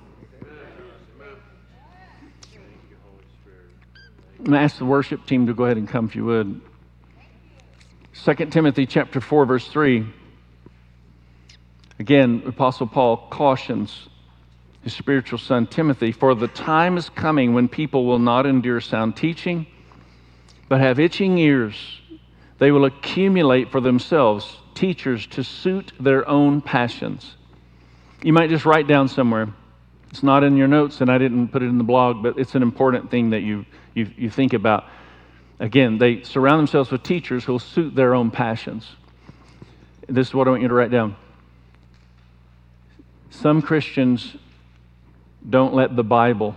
Ask 4.54 4.78
the 4.78 4.86
worship 4.86 5.26
team 5.26 5.48
to 5.48 5.56
go 5.56 5.66
ahead 5.66 5.78
and 5.78 5.90
come 5.90 6.06
if 6.06 6.16
you 6.16 6.26
would. 6.26 6.62
2 8.14 8.34
Timothy 8.46 8.86
chapter 8.86 9.20
4 9.20 9.48
verse 9.48 9.68
3. 9.70 10.06
Again, 11.98 12.44
Apostle 12.46 12.86
Paul 12.86 13.18
cautions 13.32 14.08
his 14.84 14.94
spiritual 14.94 15.38
son 15.38 15.68
Timothy, 15.68 16.12
for 16.12 16.34
the 16.34 16.48
time 16.48 16.98
is 16.98 17.10
coming 17.10 17.54
when 17.54 17.68
people 17.68 18.06
will 18.06 18.20
not 18.20 18.46
endure 18.46 18.82
sound 18.82 19.16
teaching, 19.16 19.68
but 20.68 20.82
have 20.82 21.00
itching 21.00 21.38
ears. 21.38 21.76
They 22.58 22.72
will 22.72 22.86
accumulate 22.86 23.72
for 23.72 23.82
themselves 23.82 24.58
teachers 24.74 25.28
to 25.28 25.44
suit 25.44 25.92
their 26.00 26.28
own 26.28 26.62
passions. 26.62 27.36
You 28.24 28.34
might 28.34 28.50
just 28.50 28.66
write 28.66 28.88
down 28.88 29.08
somewhere. 29.08 29.50
It's 30.10 30.24
not 30.24 30.44
in 30.44 30.58
your 30.58 30.68
notes, 30.68 31.02
and 31.02 31.10
I 31.10 31.18
didn't 31.18 31.50
put 31.50 31.64
it 31.64 31.68
in 31.68 31.78
the 31.78 31.84
blog, 31.84 32.22
but 32.22 32.38
it's 32.38 32.56
an 32.56 32.62
important 32.62 33.10
thing 33.10 33.30
that 33.32 33.42
you, 33.42 33.66
you, 33.94 34.10
you 34.18 34.30
think 34.30 34.54
about. 34.54 34.86
Again, 35.60 36.00
they 36.00 36.24
surround 36.24 36.60
themselves 36.60 36.92
with 36.92 37.04
teachers 37.04 37.44
who 37.44 37.54
will 37.54 37.60
suit 37.60 37.96
their 37.96 38.14
own 38.14 38.32
passions. 38.32 38.88
This 40.08 40.30
is 40.30 40.34
what 40.34 40.48
I 40.48 40.52
want 40.52 40.64
you 40.64 40.68
to 40.68 40.74
write 40.74 40.92
down. 40.92 41.16
Some 43.30 43.62
Christians 43.62 44.36
don't 45.50 45.74
let 45.74 45.96
the 45.96 46.04
Bible 46.04 46.56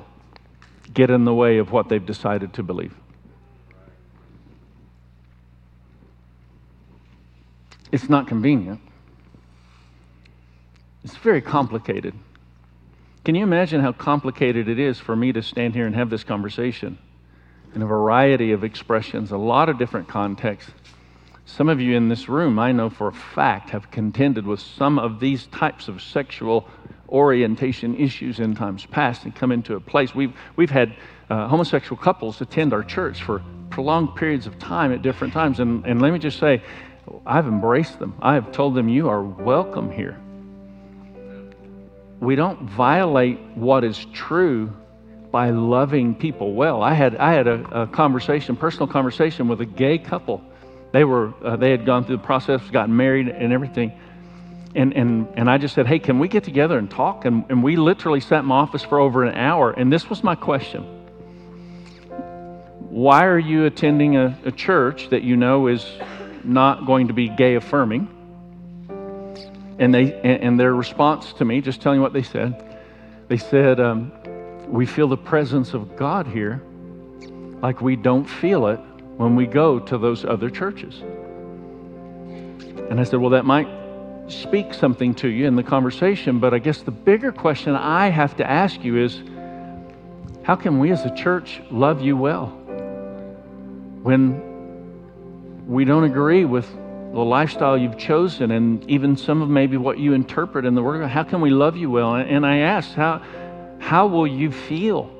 get 0.92 1.10
in 1.10 1.24
the 1.24 1.34
way 1.34 1.58
of 1.58 1.72
what 1.72 1.88
they've 1.88 2.04
decided 2.04 2.52
to 2.54 2.62
believe. 2.62 2.94
It's 7.90 8.08
not 8.08 8.26
convenient. 8.26 8.80
It's 11.04 11.16
very 11.16 11.40
complicated. 11.40 12.14
Can 13.24 13.34
you 13.34 13.42
imagine 13.42 13.80
how 13.80 13.92
complicated 13.92 14.68
it 14.68 14.78
is 14.78 14.98
for 14.98 15.14
me 15.14 15.32
to 15.32 15.42
stand 15.42 15.74
here 15.74 15.86
and 15.86 15.94
have 15.94 16.10
this 16.10 16.24
conversation 16.24 16.98
in 17.74 17.82
a 17.82 17.86
variety 17.86 18.52
of 18.52 18.64
expressions, 18.64 19.30
a 19.30 19.36
lot 19.36 19.68
of 19.68 19.78
different 19.78 20.08
contexts? 20.08 20.72
Some 21.46 21.68
of 21.68 21.80
you 21.80 21.96
in 21.96 22.08
this 22.08 22.28
room, 22.28 22.58
I 22.58 22.72
know 22.72 22.90
for 22.90 23.08
a 23.08 23.12
fact, 23.12 23.70
have 23.70 23.90
contended 23.90 24.46
with 24.46 24.60
some 24.60 24.98
of 24.98 25.20
these 25.20 25.46
types 25.46 25.88
of 25.88 26.02
sexual 26.02 26.68
orientation 27.08 27.96
issues 27.96 28.40
in 28.40 28.54
times 28.54 28.86
past 28.86 29.24
and 29.24 29.34
come 29.34 29.52
into 29.52 29.76
a 29.76 29.80
place. 29.80 30.14
We've, 30.14 30.32
we've 30.56 30.70
had 30.70 30.94
uh, 31.30 31.48
homosexual 31.48 32.00
couples 32.00 32.40
attend 32.40 32.72
our 32.72 32.82
church 32.82 33.22
for 33.22 33.42
prolonged 33.70 34.14
periods 34.16 34.46
of 34.46 34.58
time 34.58 34.92
at 34.92 35.02
different 35.02 35.32
times. 35.32 35.60
And, 35.60 35.84
and 35.86 36.00
let 36.00 36.12
me 36.12 36.18
just 36.18 36.38
say, 36.38 36.62
I've 37.26 37.46
embraced 37.46 37.98
them. 37.98 38.14
I 38.20 38.34
have 38.34 38.52
told 38.52 38.74
them, 38.74 38.88
you 38.88 39.08
are 39.08 39.22
welcome 39.22 39.90
here. 39.90 40.20
We 42.20 42.36
don't 42.36 42.62
violate 42.62 43.38
what 43.54 43.84
is 43.84 44.06
true 44.12 44.72
by 45.30 45.50
loving 45.50 46.14
people 46.14 46.54
well. 46.54 46.82
I 46.82 46.94
had, 46.94 47.16
I 47.16 47.32
had 47.32 47.46
a, 47.46 47.82
a 47.82 47.86
conversation, 47.88 48.56
personal 48.56 48.86
conversation 48.86 49.48
with 49.48 49.60
a 49.60 49.66
gay 49.66 49.98
couple. 49.98 50.42
They, 50.92 51.04
were, 51.04 51.34
uh, 51.44 51.56
they 51.56 51.72
had 51.72 51.84
gone 51.84 52.04
through 52.04 52.18
the 52.18 52.22
process, 52.22 52.62
gotten 52.70 52.96
married 52.96 53.28
and 53.28 53.52
everything 53.52 53.92
and, 54.74 54.92
and, 54.94 55.28
and 55.36 55.48
I 55.48 55.58
just 55.58 55.74
said, 55.74 55.86
hey, 55.86 56.00
can 56.00 56.18
we 56.18 56.26
get 56.26 56.42
together 56.42 56.78
and 56.78 56.90
talk? 56.90 57.24
And, 57.24 57.44
and 57.48 57.62
we 57.62 57.76
literally 57.76 58.20
sat 58.20 58.40
in 58.40 58.46
my 58.46 58.56
office 58.56 58.82
for 58.82 58.98
over 58.98 59.22
an 59.22 59.36
hour. 59.36 59.70
And 59.70 59.92
this 59.92 60.10
was 60.10 60.24
my 60.24 60.34
question 60.34 60.82
Why 62.90 63.24
are 63.26 63.38
you 63.38 63.66
attending 63.66 64.16
a, 64.16 64.36
a 64.44 64.50
church 64.50 65.10
that 65.10 65.22
you 65.22 65.36
know 65.36 65.68
is 65.68 65.86
not 66.42 66.86
going 66.86 67.08
to 67.08 67.14
be 67.14 67.28
gay 67.28 67.54
affirming? 67.54 68.08
And, 69.78 69.94
they, 69.94 70.12
and, 70.12 70.42
and 70.42 70.60
their 70.60 70.74
response 70.74 71.32
to 71.34 71.44
me, 71.44 71.60
just 71.60 71.80
telling 71.80 71.98
you 71.98 72.02
what 72.02 72.12
they 72.12 72.22
said, 72.22 72.80
they 73.28 73.36
said, 73.36 73.78
um, 73.78 74.12
We 74.66 74.86
feel 74.86 75.06
the 75.08 75.16
presence 75.16 75.72
of 75.74 75.96
God 75.96 76.26
here 76.26 76.62
like 77.62 77.80
we 77.80 77.94
don't 77.96 78.24
feel 78.24 78.66
it 78.66 78.80
when 79.16 79.36
we 79.36 79.46
go 79.46 79.78
to 79.78 79.98
those 79.98 80.24
other 80.24 80.50
churches. 80.50 81.00
And 82.90 83.00
I 83.00 83.04
said, 83.04 83.20
Well, 83.20 83.30
that 83.30 83.44
might 83.44 83.83
speak 84.28 84.72
something 84.72 85.14
to 85.14 85.28
you 85.28 85.46
in 85.46 85.56
the 85.56 85.62
conversation, 85.62 86.40
but 86.40 86.54
I 86.54 86.58
guess 86.58 86.82
the 86.82 86.90
bigger 86.90 87.32
question 87.32 87.74
I 87.74 88.08
have 88.08 88.36
to 88.36 88.50
ask 88.50 88.82
you 88.82 89.02
is 89.02 89.22
how 90.42 90.56
can 90.56 90.78
we 90.78 90.90
as 90.90 91.04
a 91.04 91.14
church 91.14 91.60
love 91.70 92.02
you 92.02 92.16
well 92.16 92.46
when 94.02 95.66
we 95.66 95.84
don't 95.84 96.04
agree 96.04 96.44
with 96.44 96.70
the 96.72 97.20
lifestyle 97.20 97.78
you've 97.78 97.96
chosen 97.96 98.50
and 98.50 98.88
even 98.90 99.16
some 99.16 99.40
of 99.40 99.48
maybe 99.48 99.76
what 99.76 99.98
you 99.98 100.12
interpret 100.12 100.64
in 100.64 100.74
the 100.74 100.82
Word? 100.82 101.06
How 101.08 101.22
can 101.22 101.40
we 101.40 101.50
love 101.50 101.76
you 101.76 101.90
well? 101.90 102.16
And 102.16 102.44
I 102.44 102.58
ask, 102.58 102.92
how, 102.92 103.22
how 103.78 104.06
will 104.06 104.26
you 104.26 104.50
feel? 104.50 105.13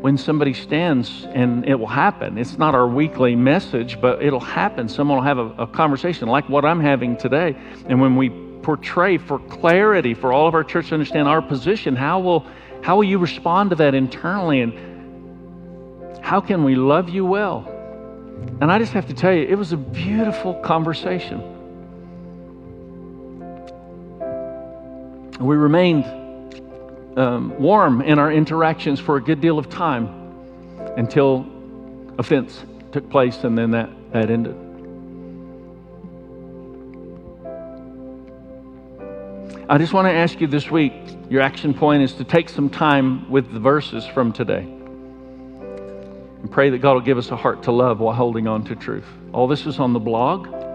When 0.00 0.18
somebody 0.18 0.52
stands 0.52 1.26
and 1.30 1.66
it 1.66 1.74
will 1.74 1.86
happen. 1.86 2.38
It's 2.38 2.58
not 2.58 2.74
our 2.74 2.86
weekly 2.86 3.34
message, 3.34 4.00
but 4.00 4.22
it'll 4.22 4.40
happen. 4.40 4.88
Someone 4.88 5.18
will 5.18 5.24
have 5.24 5.38
a, 5.38 5.62
a, 5.62 5.66
conversation 5.66 6.28
like 6.28 6.48
what 6.48 6.64
I'm 6.64 6.80
having 6.80 7.16
today. 7.16 7.56
And 7.86 8.00
when 8.00 8.16
we 8.16 8.30
portray 8.62 9.18
for 9.18 9.38
clarity 9.38 10.14
for 10.14 10.32
all 10.32 10.46
of 10.46 10.54
our 10.54 10.64
church 10.64 10.88
to 10.88 10.94
understand 10.94 11.28
our 11.28 11.40
position, 11.40 11.96
how 11.96 12.20
will, 12.20 12.46
how 12.82 12.96
will 12.96 13.04
you 13.04 13.18
respond 13.18 13.70
to 13.70 13.76
that 13.76 13.94
internally? 13.94 14.60
And 14.60 16.24
how 16.24 16.40
can 16.40 16.62
we 16.64 16.74
love 16.74 17.08
you 17.08 17.24
well? 17.24 17.66
And 18.60 18.70
I 18.70 18.78
just 18.78 18.92
have 18.92 19.06
to 19.08 19.14
tell 19.14 19.32
you, 19.32 19.42
it 19.42 19.56
was 19.56 19.72
a 19.72 19.76
beautiful 19.76 20.54
conversation. 20.54 21.40
We 25.40 25.56
remained 25.56 26.04
um, 27.16 27.58
warm 27.58 28.02
in 28.02 28.18
our 28.18 28.30
interactions 28.30 29.00
for 29.00 29.16
a 29.16 29.22
good 29.22 29.40
deal 29.40 29.58
of 29.58 29.68
time 29.68 30.08
until 30.96 31.46
offense 32.18 32.62
took 32.92 33.08
place 33.10 33.42
and 33.44 33.56
then 33.56 33.70
that, 33.72 33.90
that 34.12 34.30
ended. 34.30 34.54
I 39.68 39.78
just 39.78 39.92
want 39.92 40.06
to 40.06 40.12
ask 40.12 40.40
you 40.40 40.46
this 40.46 40.70
week 40.70 40.92
your 41.28 41.42
action 41.42 41.74
point 41.74 42.02
is 42.02 42.12
to 42.14 42.24
take 42.24 42.48
some 42.48 42.70
time 42.70 43.28
with 43.28 43.52
the 43.52 43.58
verses 43.58 44.06
from 44.06 44.32
today 44.32 44.60
and 44.60 46.50
pray 46.50 46.70
that 46.70 46.78
God 46.78 46.92
will 46.94 47.00
give 47.00 47.18
us 47.18 47.30
a 47.30 47.36
heart 47.36 47.64
to 47.64 47.72
love 47.72 47.98
while 47.98 48.14
holding 48.14 48.46
on 48.46 48.62
to 48.64 48.76
truth. 48.76 49.06
All 49.32 49.48
this 49.48 49.66
is 49.66 49.80
on 49.80 49.92
the 49.92 49.98
blog. 49.98 50.65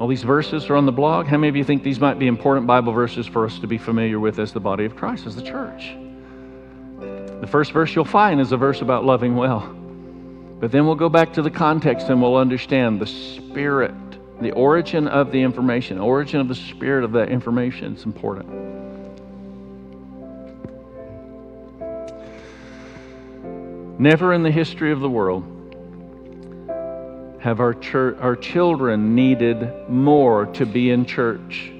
All 0.00 0.08
these 0.08 0.22
verses 0.22 0.70
are 0.70 0.76
on 0.76 0.86
the 0.86 0.92
blog. 0.92 1.26
How 1.26 1.36
many 1.36 1.50
of 1.50 1.56
you 1.56 1.62
think 1.62 1.82
these 1.82 2.00
might 2.00 2.18
be 2.18 2.26
important 2.26 2.66
Bible 2.66 2.94
verses 2.94 3.26
for 3.26 3.44
us 3.44 3.58
to 3.58 3.66
be 3.66 3.76
familiar 3.76 4.18
with 4.18 4.38
as 4.38 4.50
the 4.50 4.58
body 4.58 4.86
of 4.86 4.96
Christ, 4.96 5.26
as 5.26 5.36
the 5.36 5.42
church? 5.42 5.94
The 6.98 7.46
first 7.46 7.72
verse 7.72 7.94
you'll 7.94 8.06
find 8.06 8.40
is 8.40 8.50
a 8.52 8.56
verse 8.56 8.80
about 8.80 9.04
loving 9.04 9.36
well. 9.36 9.60
But 10.58 10.72
then 10.72 10.86
we'll 10.86 10.94
go 10.94 11.10
back 11.10 11.34
to 11.34 11.42
the 11.42 11.50
context 11.50 12.08
and 12.08 12.20
we'll 12.20 12.36
understand 12.36 12.98
the 12.98 13.06
spirit 13.06 13.94
the 14.40 14.52
origin 14.52 15.06
of 15.06 15.32
the 15.32 15.42
information, 15.42 15.98
origin 15.98 16.40
of 16.40 16.48
the 16.48 16.54
spirit 16.54 17.04
of 17.04 17.12
that 17.12 17.28
information 17.28 17.94
is 17.94 18.04
important. 18.04 18.48
Never 24.00 24.32
in 24.32 24.42
the 24.42 24.50
history 24.50 24.92
of 24.92 25.00
the 25.00 25.10
world 25.10 25.44
have 27.40 27.58
our, 27.58 27.74
church, 27.74 28.16
our 28.20 28.36
children 28.36 29.14
needed 29.14 29.88
more 29.88 30.46
to 30.46 30.66
be 30.66 30.90
in 30.90 31.06
church 31.06 31.72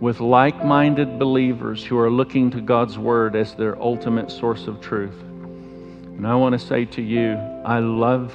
with 0.00 0.18
like 0.18 0.64
minded 0.64 1.18
believers 1.18 1.84
who 1.84 1.98
are 1.98 2.10
looking 2.10 2.50
to 2.50 2.60
God's 2.60 2.98
Word 2.98 3.36
as 3.36 3.54
their 3.54 3.80
ultimate 3.80 4.30
source 4.30 4.66
of 4.66 4.80
truth. 4.80 5.20
And 5.20 6.26
I 6.26 6.34
want 6.34 6.54
to 6.54 6.58
say 6.58 6.86
to 6.86 7.02
you, 7.02 7.34
I 7.64 7.78
love 7.78 8.32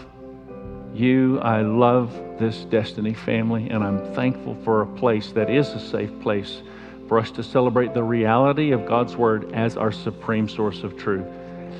you. 0.93 1.39
I 1.39 1.61
love 1.61 2.13
this 2.39 2.65
Destiny 2.65 3.13
family, 3.13 3.69
and 3.69 3.83
I'm 3.83 4.13
thankful 4.13 4.55
for 4.63 4.81
a 4.81 4.85
place 4.85 5.31
that 5.31 5.49
is 5.49 5.67
a 5.69 5.79
safe 5.79 6.11
place 6.21 6.61
for 7.07 7.19
us 7.19 7.31
to 7.31 7.43
celebrate 7.43 7.93
the 7.93 8.03
reality 8.03 8.71
of 8.71 8.85
God's 8.85 9.15
Word 9.15 9.51
as 9.53 9.75
our 9.75 9.91
supreme 9.91 10.47
source 10.47 10.83
of 10.83 10.97
truth. 10.97 11.25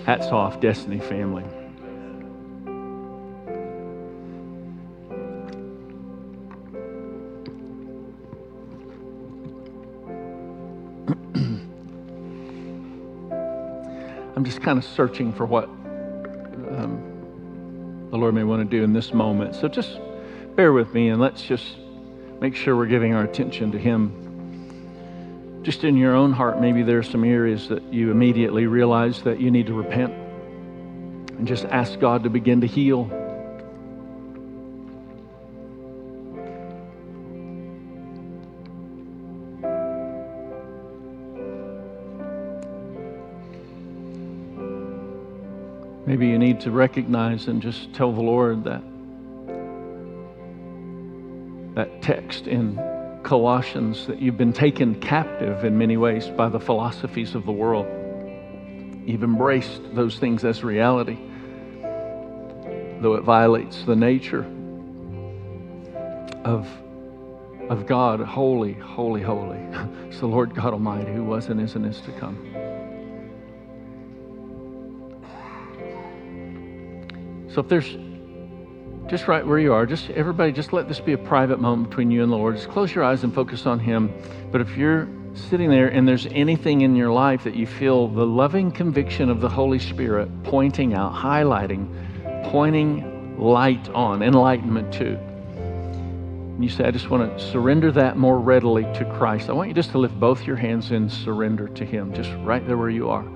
Hats 0.05 0.28
off, 0.28 0.60
Destiny 0.60 0.99
family. 0.99 1.43
Kind 14.68 14.78
of 14.78 14.84
searching 14.84 15.32
for 15.32 15.45
what 15.45 15.63
um, 15.63 16.99
the 18.11 18.18
Lord 18.18 18.36
may 18.36 18.43
want 18.43 18.70
to 18.70 18.78
do 18.78 18.84
in 18.84 18.91
this 18.91 19.13
moment. 19.13 19.55
So 19.55 19.70
just 19.70 19.97
bear 20.57 20.74
with 20.74 20.93
me 20.93 21.07
and 21.07 21.22
let's 21.22 21.41
just 21.41 21.78
make 22.41 22.53
sure 22.53 22.76
we're 22.76 22.88
giving 22.88 23.13
our 23.13 23.24
attention 23.24 23.72
to 23.72 23.80
Him. 23.80 25.61
Just 25.63 25.86
in 25.86 25.95
your 25.95 26.13
own 26.13 26.34
heart, 26.34 26.59
maybe 26.59 26.84
there 26.84 26.97
are 26.97 27.03
some 27.03 27.24
areas 27.24 27.70
that 27.70 27.82
you 27.93 28.11
immediately 28.11 28.68
realize 28.68 29.22
that 29.22 29.39
you 29.39 29.51
need 29.51 29.68
to 29.68 29.74
repent 29.74 30.11
and 30.11 31.47
just 31.47 31.63
ask 31.63 31.97
God 32.01 32.24
to 32.24 32.30
begin 32.30 32.59
to 32.59 32.68
heal. 32.68 33.05
Maybe 46.08 46.28
you 46.28 46.39
need 46.39 46.62
to 46.62 46.72
recognize 46.72 47.49
and 47.49 47.62
just 47.62 47.93
tell 47.93 48.14
the 48.14 48.22
Lord 48.22 48.64
that 48.64 48.82
that 51.76 52.01
text 52.01 52.47
in 52.47 52.80
Colossians 53.24 54.08
that 54.08 54.22
you've 54.22 54.38
been 54.38 54.53
taken 54.53 54.99
captive 55.01 55.66
in 55.66 55.78
many 55.78 55.97
ways 55.97 56.28
by 56.30 56.47
the 56.47 56.62
philosophies 56.62 57.36
of 57.36 57.45
the 57.45 57.51
world. 57.51 57.86
You've 59.05 59.24
embraced 59.24 59.82
those 59.93 60.18
things 60.18 60.45
as 60.45 60.64
reality, 60.64 61.18
though 63.01 63.16
it 63.16 63.24
violates 63.24 63.84
the 63.84 63.95
nature 63.97 64.45
of, 66.45 66.68
of 67.70 67.86
God, 67.86 68.22
holy, 68.22 68.74
holy, 68.74 69.22
holy. 69.22 69.60
it's 70.08 70.22
the 70.22 70.26
Lord 70.26 70.55
God 70.55 70.72
Almighty 70.72 71.12
who 71.12 71.26
was 71.26 71.47
and 71.47 71.60
is 71.60 71.76
and 71.76 71.86
is 71.86 71.99
to 72.01 72.14
come. 72.14 72.57
So 77.58 77.62
if 77.62 77.70
there's 77.70 77.97
just 79.10 79.28
right 79.28 79.43
where 79.43 79.58
you 79.58 79.74
are, 79.74 79.88
just 79.88 80.12
everybody, 80.12 80.51
just 80.51 80.74
let 80.74 80.88
this 80.88 80.99
be 80.99 81.14
a 81.14 81.18
private 81.18 81.60
moment 81.60 81.89
between 81.89 82.12
you 82.12 82.22
and 82.22 82.32
the 82.32 82.36
Lord. 82.36 82.55
Just 82.55 82.70
close 82.70 82.93
your 82.93 83.03
eyes 83.03 83.24
and 83.24 83.34
focus 83.34 83.66
on 83.66 83.80
Him. 83.80 84.14
But 84.51 84.62
if 84.62 84.78
you're 84.78 85.10
sitting 85.34 85.72
there 85.72 85.88
and 85.88 86.08
there's 86.08 86.28
anything 86.28 86.82
in 86.82 86.95
your 86.95 87.12
life 87.12 87.45
that 87.45 87.55
you 87.55 87.66
feel 87.66 88.10
the 88.10 88.28
loving 88.28 88.70
conviction 88.70 89.32
of 89.32 89.41
the 89.41 89.49
Holy 89.49 89.80
Spirit 89.80 90.30
pointing 90.43 90.93
out, 90.93 91.16
highlighting, 91.16 91.88
pointing 92.51 93.39
light 93.39 93.89
on, 93.89 94.22
enlightenment 94.22 94.93
to, 94.93 95.16
and 95.18 96.64
you 96.64 96.70
say, 96.70 96.84
I 96.84 96.91
just 96.91 97.10
want 97.10 97.39
to 97.39 97.43
surrender 97.43 97.91
that 97.93 98.18
more 98.18 98.39
readily 98.39 98.84
to 98.84 99.12
Christ, 99.18 99.49
I 99.49 99.53
want 99.53 99.70
you 99.70 99.74
just 99.74 99.89
to 99.93 99.97
lift 99.97 100.20
both 100.20 100.45
your 100.45 100.58
hands 100.58 100.91
in 100.91 101.10
surrender 101.10 101.68
to 101.70 101.84
Him, 101.84 102.14
just 102.14 102.30
right 102.43 102.64
there 102.68 102.78
where 102.78 102.91
you 102.91 103.10
are 103.10 103.28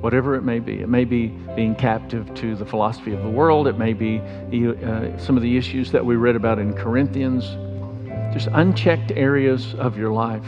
whatever 0.00 0.34
it 0.34 0.42
may 0.42 0.60
be. 0.60 0.80
It 0.80 0.88
may 0.88 1.04
be 1.04 1.28
being 1.56 1.74
captive 1.74 2.32
to 2.34 2.54
the 2.54 2.64
philosophy 2.64 3.12
of 3.12 3.22
the 3.22 3.30
world, 3.30 3.66
it 3.66 3.78
may 3.78 3.92
be 3.92 4.18
uh, 4.18 5.18
some 5.18 5.36
of 5.36 5.42
the 5.42 5.56
issues 5.56 5.90
that 5.92 6.04
we 6.04 6.16
read 6.16 6.36
about 6.36 6.58
in 6.58 6.72
Corinthians, 6.72 7.44
just 8.32 8.48
unchecked 8.52 9.10
areas 9.12 9.74
of 9.74 9.96
your 9.96 10.12
life 10.12 10.46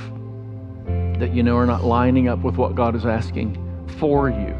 that 1.18 1.34
you 1.34 1.42
know 1.42 1.56
are 1.56 1.66
not 1.66 1.84
lining 1.84 2.28
up 2.28 2.38
with 2.40 2.56
what 2.56 2.74
God 2.74 2.94
is 2.94 3.04
asking 3.04 3.56
for 3.98 4.30
you 4.30 4.56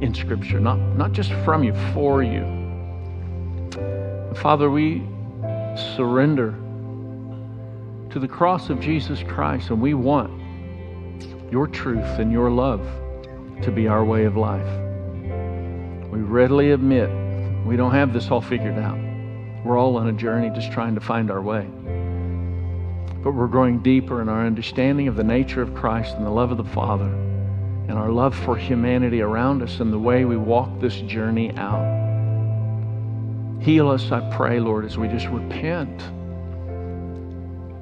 in 0.00 0.14
Scripture, 0.14 0.60
not, 0.60 0.78
not 0.96 1.12
just 1.12 1.32
from 1.44 1.62
you, 1.62 1.74
for 1.92 2.22
you. 2.22 2.44
Father, 4.34 4.70
we 4.70 5.02
surrender 5.96 6.54
to 8.10 8.18
the 8.18 8.28
cross 8.28 8.70
of 8.70 8.80
Jesus 8.80 9.22
Christ, 9.22 9.70
and 9.70 9.80
we 9.80 9.94
want 9.94 10.42
your 11.50 11.66
truth 11.66 12.18
and 12.18 12.32
your 12.32 12.50
love 12.50 12.86
to 13.62 13.70
be 13.70 13.88
our 13.88 14.04
way 14.04 14.24
of 14.24 14.36
life. 14.36 14.66
We 16.10 16.20
readily 16.20 16.72
admit 16.72 17.10
we 17.66 17.76
don't 17.76 17.92
have 17.92 18.12
this 18.12 18.30
all 18.30 18.40
figured 18.40 18.78
out. 18.78 18.98
We're 19.64 19.78
all 19.78 19.96
on 19.96 20.08
a 20.08 20.12
journey 20.12 20.50
just 20.50 20.72
trying 20.72 20.94
to 20.94 21.00
find 21.00 21.30
our 21.30 21.42
way. 21.42 21.66
But 23.22 23.32
we're 23.32 23.48
growing 23.48 23.80
deeper 23.80 24.22
in 24.22 24.28
our 24.28 24.46
understanding 24.46 25.08
of 25.08 25.16
the 25.16 25.24
nature 25.24 25.62
of 25.62 25.74
Christ 25.74 26.14
and 26.14 26.24
the 26.24 26.30
love 26.30 26.52
of 26.52 26.58
the 26.58 26.64
Father 26.64 27.12
and 27.88 27.92
our 27.92 28.10
love 28.10 28.36
for 28.36 28.56
humanity 28.56 29.20
around 29.20 29.62
us 29.62 29.80
and 29.80 29.92
the 29.92 29.98
way 29.98 30.24
we 30.24 30.36
walk 30.36 30.80
this 30.80 31.00
journey 31.02 31.52
out. 31.56 31.84
Heal 33.60 33.90
us, 33.90 34.12
I 34.12 34.20
pray, 34.36 34.60
Lord, 34.60 34.84
as 34.84 34.96
we 34.96 35.08
just 35.08 35.26
repent. 35.26 36.02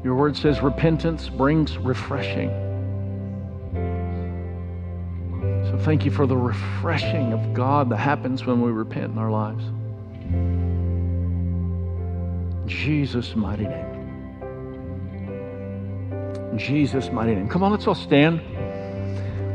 Your 0.03 0.14
word 0.14 0.37
says 0.37 0.62
repentance 0.62 1.29
brings 1.29 1.77
refreshing. 1.77 2.63
So 5.75 5.81
thank 5.81 6.05
you 6.05 6.12
for 6.12 6.25
the 6.25 6.37
refreshing 6.37 7.33
of 7.33 7.53
God 7.53 7.89
that 7.91 7.97
happens 7.97 8.47
when 8.47 8.61
we 8.61 8.70
repent 8.70 9.11
in 9.11 9.18
our 9.18 9.33
lives. 9.33 9.64
In 12.62 12.68
Jesus' 12.68 13.35
mighty 13.35 13.64
name. 13.64 13.85
In 16.53 16.59
Jesus' 16.59 17.11
mighty 17.11 17.35
name. 17.35 17.49
Come 17.49 17.64
on, 17.64 17.72
let's 17.72 17.89
all 17.89 17.97
stand. 17.97 18.41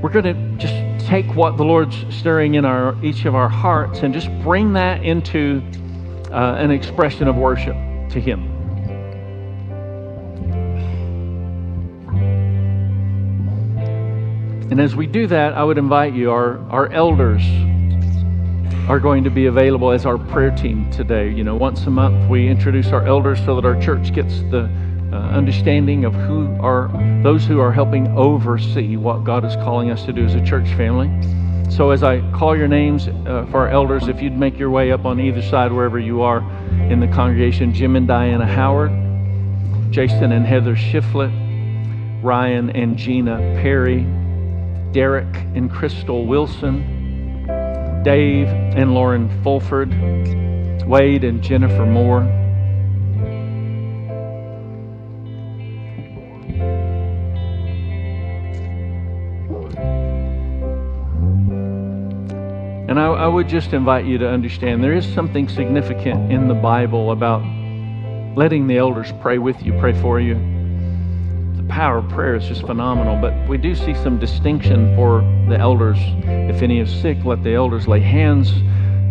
We're 0.04 0.10
going 0.10 0.26
to 0.26 0.34
just 0.58 1.08
take 1.08 1.26
what 1.36 1.56
the 1.56 1.64
Lord's 1.64 1.96
stirring 2.14 2.56
in 2.56 2.66
our 2.66 3.02
each 3.02 3.24
of 3.24 3.34
our 3.34 3.48
hearts 3.48 4.00
and 4.00 4.14
just 4.14 4.28
bring 4.42 4.74
that 4.74 5.02
into 5.06 5.64
uh, 6.34 6.56
an 6.56 6.70
expression 6.70 7.30
of 7.30 7.38
worship 7.38 7.78
to 8.10 8.20
Him. 8.20 8.49
And 14.72 14.80
as 14.80 14.96
we 14.96 15.08
do 15.08 15.26
that, 15.28 15.54
I 15.54 15.64
would 15.64 15.80
invite 15.80 16.14
you, 16.14 16.32
our, 16.32 16.60
our 16.70 16.92
elders 16.92 17.42
are 18.88 19.00
going 19.00 19.24
to 19.24 19.30
be 19.30 19.48
available 19.48 19.92
as 19.92 20.06
our 20.06 20.18
prayer 20.18 20.52
team 20.52 20.90
today. 20.92 21.32
You 21.32 21.44
know, 21.44 21.56
once 21.56 21.86
a 21.86 21.90
month 21.90 22.30
we 22.30 22.48
introduce 22.48 22.88
our 22.88 23.06
elders 23.06 23.40
so 23.46 23.56
that 23.56 23.66
our 23.66 23.80
church 23.82 24.14
gets 24.14 24.40
the 24.52 24.70
uh, 25.12 25.16
understanding 25.16 26.06
of 26.06 26.14
who 26.14 26.56
are 26.60 26.88
those 27.24 27.46
who 27.46 27.60
are 27.60 27.72
helping 27.72 28.08
oversee 28.16 28.96
what 28.96 29.24
God 29.24 29.44
is 29.44 29.56
calling 29.56 29.90
us 29.90 30.06
to 30.06 30.14
do 30.14 30.24
as 30.24 30.36
a 30.36 30.46
church 30.46 30.68
family. 30.76 31.10
So 31.72 31.90
as 31.90 32.04
I 32.04 32.22
call 32.32 32.56
your 32.56 32.68
names 32.68 33.08
uh, 33.08 33.48
for 33.50 33.62
our 33.62 33.70
elders, 33.70 34.08
if 34.08 34.22
you'd 34.22 34.38
make 34.38 34.58
your 34.58 34.70
way 34.70 34.92
up 34.92 35.06
on 35.06 35.20
either 35.20 35.42
side, 35.42 35.72
wherever 35.72 36.00
you 36.00 36.22
are 36.22 36.40
in 36.92 37.00
the 37.00 37.08
congregation, 37.08 37.74
Jim 37.74 37.96
and 37.96 38.08
Diana 38.08 38.46
Howard, 38.46 38.92
Jason 39.92 40.32
and 40.32 40.46
Heather 40.46 40.76
Shiflett, 40.76 41.34
Ryan 42.24 42.70
and 42.72 42.98
Gina 42.98 43.38
Perry, 43.62 44.06
Derek 44.92 45.36
and 45.56 45.70
Crystal 45.70 46.26
Wilson, 46.26 47.46
Dave 48.04 48.48
and 48.48 48.94
Lauren 48.94 49.30
Fulford, 49.44 49.90
Wade 50.88 51.24
and 51.24 51.44
Jennifer 51.44 51.86
Moore. 51.86 52.22
And 62.90 63.00
I, 63.00 63.06
I, 63.06 63.28
would 63.28 63.48
just 63.48 63.74
invite 63.74 64.06
you 64.06 64.18
to 64.18 64.28
understand 64.28 64.84
there 64.84 64.96
is 64.96 65.06
something 65.14 65.48
significant 65.48 66.32
in 66.32 66.48
the 66.48 66.56
Bible 66.56 67.12
about 67.12 67.44
letting 68.36 68.66
the 68.66 68.78
elders 68.78 69.14
pray 69.22 69.38
with 69.38 69.62
you, 69.62 69.74
pray 69.74 69.94
for 69.94 70.20
you. 70.20 70.59
Power 71.70 72.00
of 72.00 72.10
prayer 72.10 72.36
is 72.36 72.48
just 72.48 72.62
phenomenal, 72.66 73.16
but 73.22 73.48
we 73.48 73.58
do 73.58 73.76
see 73.76 73.94
some 73.94 74.18
distinction 74.18 74.96
for 74.96 75.22
the 75.48 75.56
elders. 75.56 76.00
If 76.26 76.64
any 76.64 76.80
is 76.80 76.92
sick, 76.92 77.24
let 77.24 77.44
the 77.44 77.54
elders 77.54 77.88
lay 77.88 78.00
hands 78.00 78.52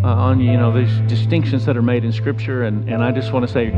uh, 0.03 0.09
on 0.09 0.41
you. 0.41 0.51
You 0.51 0.57
know, 0.57 0.73
there's 0.73 1.01
distinctions 1.03 1.65
that 1.67 1.77
are 1.77 1.83
made 1.83 2.05
in 2.05 2.13
Scripture, 2.13 2.65
and, 2.65 2.89
and 2.89 3.03
I 3.03 3.13
just 3.13 3.33
want 3.33 3.47
to 3.47 3.53
say 3.53 3.73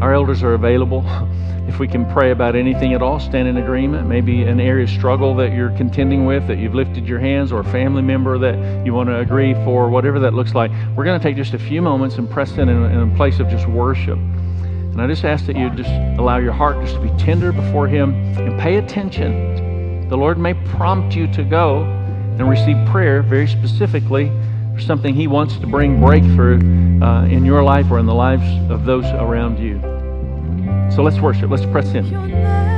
our 0.00 0.14
elders 0.14 0.44
are 0.44 0.54
available. 0.54 1.04
if 1.68 1.80
we 1.80 1.88
can 1.88 2.10
pray 2.12 2.30
about 2.30 2.54
anything 2.54 2.94
at 2.94 3.02
all, 3.02 3.18
stand 3.18 3.48
in 3.48 3.56
agreement. 3.56 4.08
Maybe 4.08 4.44
an 4.44 4.60
area 4.60 4.84
of 4.84 4.90
struggle 4.90 5.34
that 5.34 5.52
you're 5.52 5.76
contending 5.76 6.24
with, 6.24 6.46
that 6.46 6.58
you've 6.58 6.74
lifted 6.74 7.08
your 7.08 7.18
hands, 7.18 7.50
or 7.50 7.60
a 7.60 7.64
family 7.64 8.02
member 8.02 8.38
that 8.38 8.86
you 8.86 8.94
want 8.94 9.08
to 9.08 9.18
agree 9.18 9.54
for, 9.64 9.90
whatever 9.90 10.20
that 10.20 10.34
looks 10.34 10.54
like. 10.54 10.70
We're 10.96 11.04
going 11.04 11.18
to 11.18 11.22
take 11.22 11.36
just 11.36 11.54
a 11.54 11.58
few 11.58 11.82
moments 11.82 12.14
and 12.16 12.30
press 12.30 12.52
in 12.52 12.68
in, 12.68 12.84
in 12.84 13.12
a 13.12 13.16
place 13.16 13.40
of 13.40 13.48
just 13.48 13.66
worship. 13.66 14.18
And 14.92 15.00
I 15.00 15.06
just 15.06 15.24
ask 15.24 15.46
that 15.46 15.56
you 15.56 15.70
just 15.70 15.90
allow 16.18 16.38
your 16.38 16.52
heart 16.52 16.82
just 16.84 16.94
to 16.94 17.00
be 17.00 17.10
tender 17.16 17.52
before 17.52 17.86
Him 17.88 18.14
and 18.38 18.60
pay 18.60 18.76
attention. 18.76 20.08
The 20.08 20.16
Lord 20.16 20.38
may 20.38 20.54
prompt 20.54 21.14
you 21.14 21.32
to 21.32 21.44
go 21.44 21.84
and 21.84 22.48
receive 22.48 22.76
prayer 22.88 23.22
very 23.22 23.46
specifically 23.46 24.32
for 24.74 24.80
something 24.80 25.14
He 25.14 25.26
wants 25.26 25.56
to 25.58 25.66
bring 25.66 26.00
breakthrough 26.00 26.58
uh, 27.02 27.24
in 27.26 27.44
your 27.44 27.62
life 27.62 27.90
or 27.90 27.98
in 27.98 28.06
the 28.06 28.14
lives 28.14 28.70
of 28.70 28.84
those 28.84 29.04
around 29.04 29.58
you. 29.58 29.80
So 30.94 31.02
let's 31.02 31.20
worship. 31.20 31.50
Let's 31.50 31.66
press 31.66 31.94
in. 31.94 32.70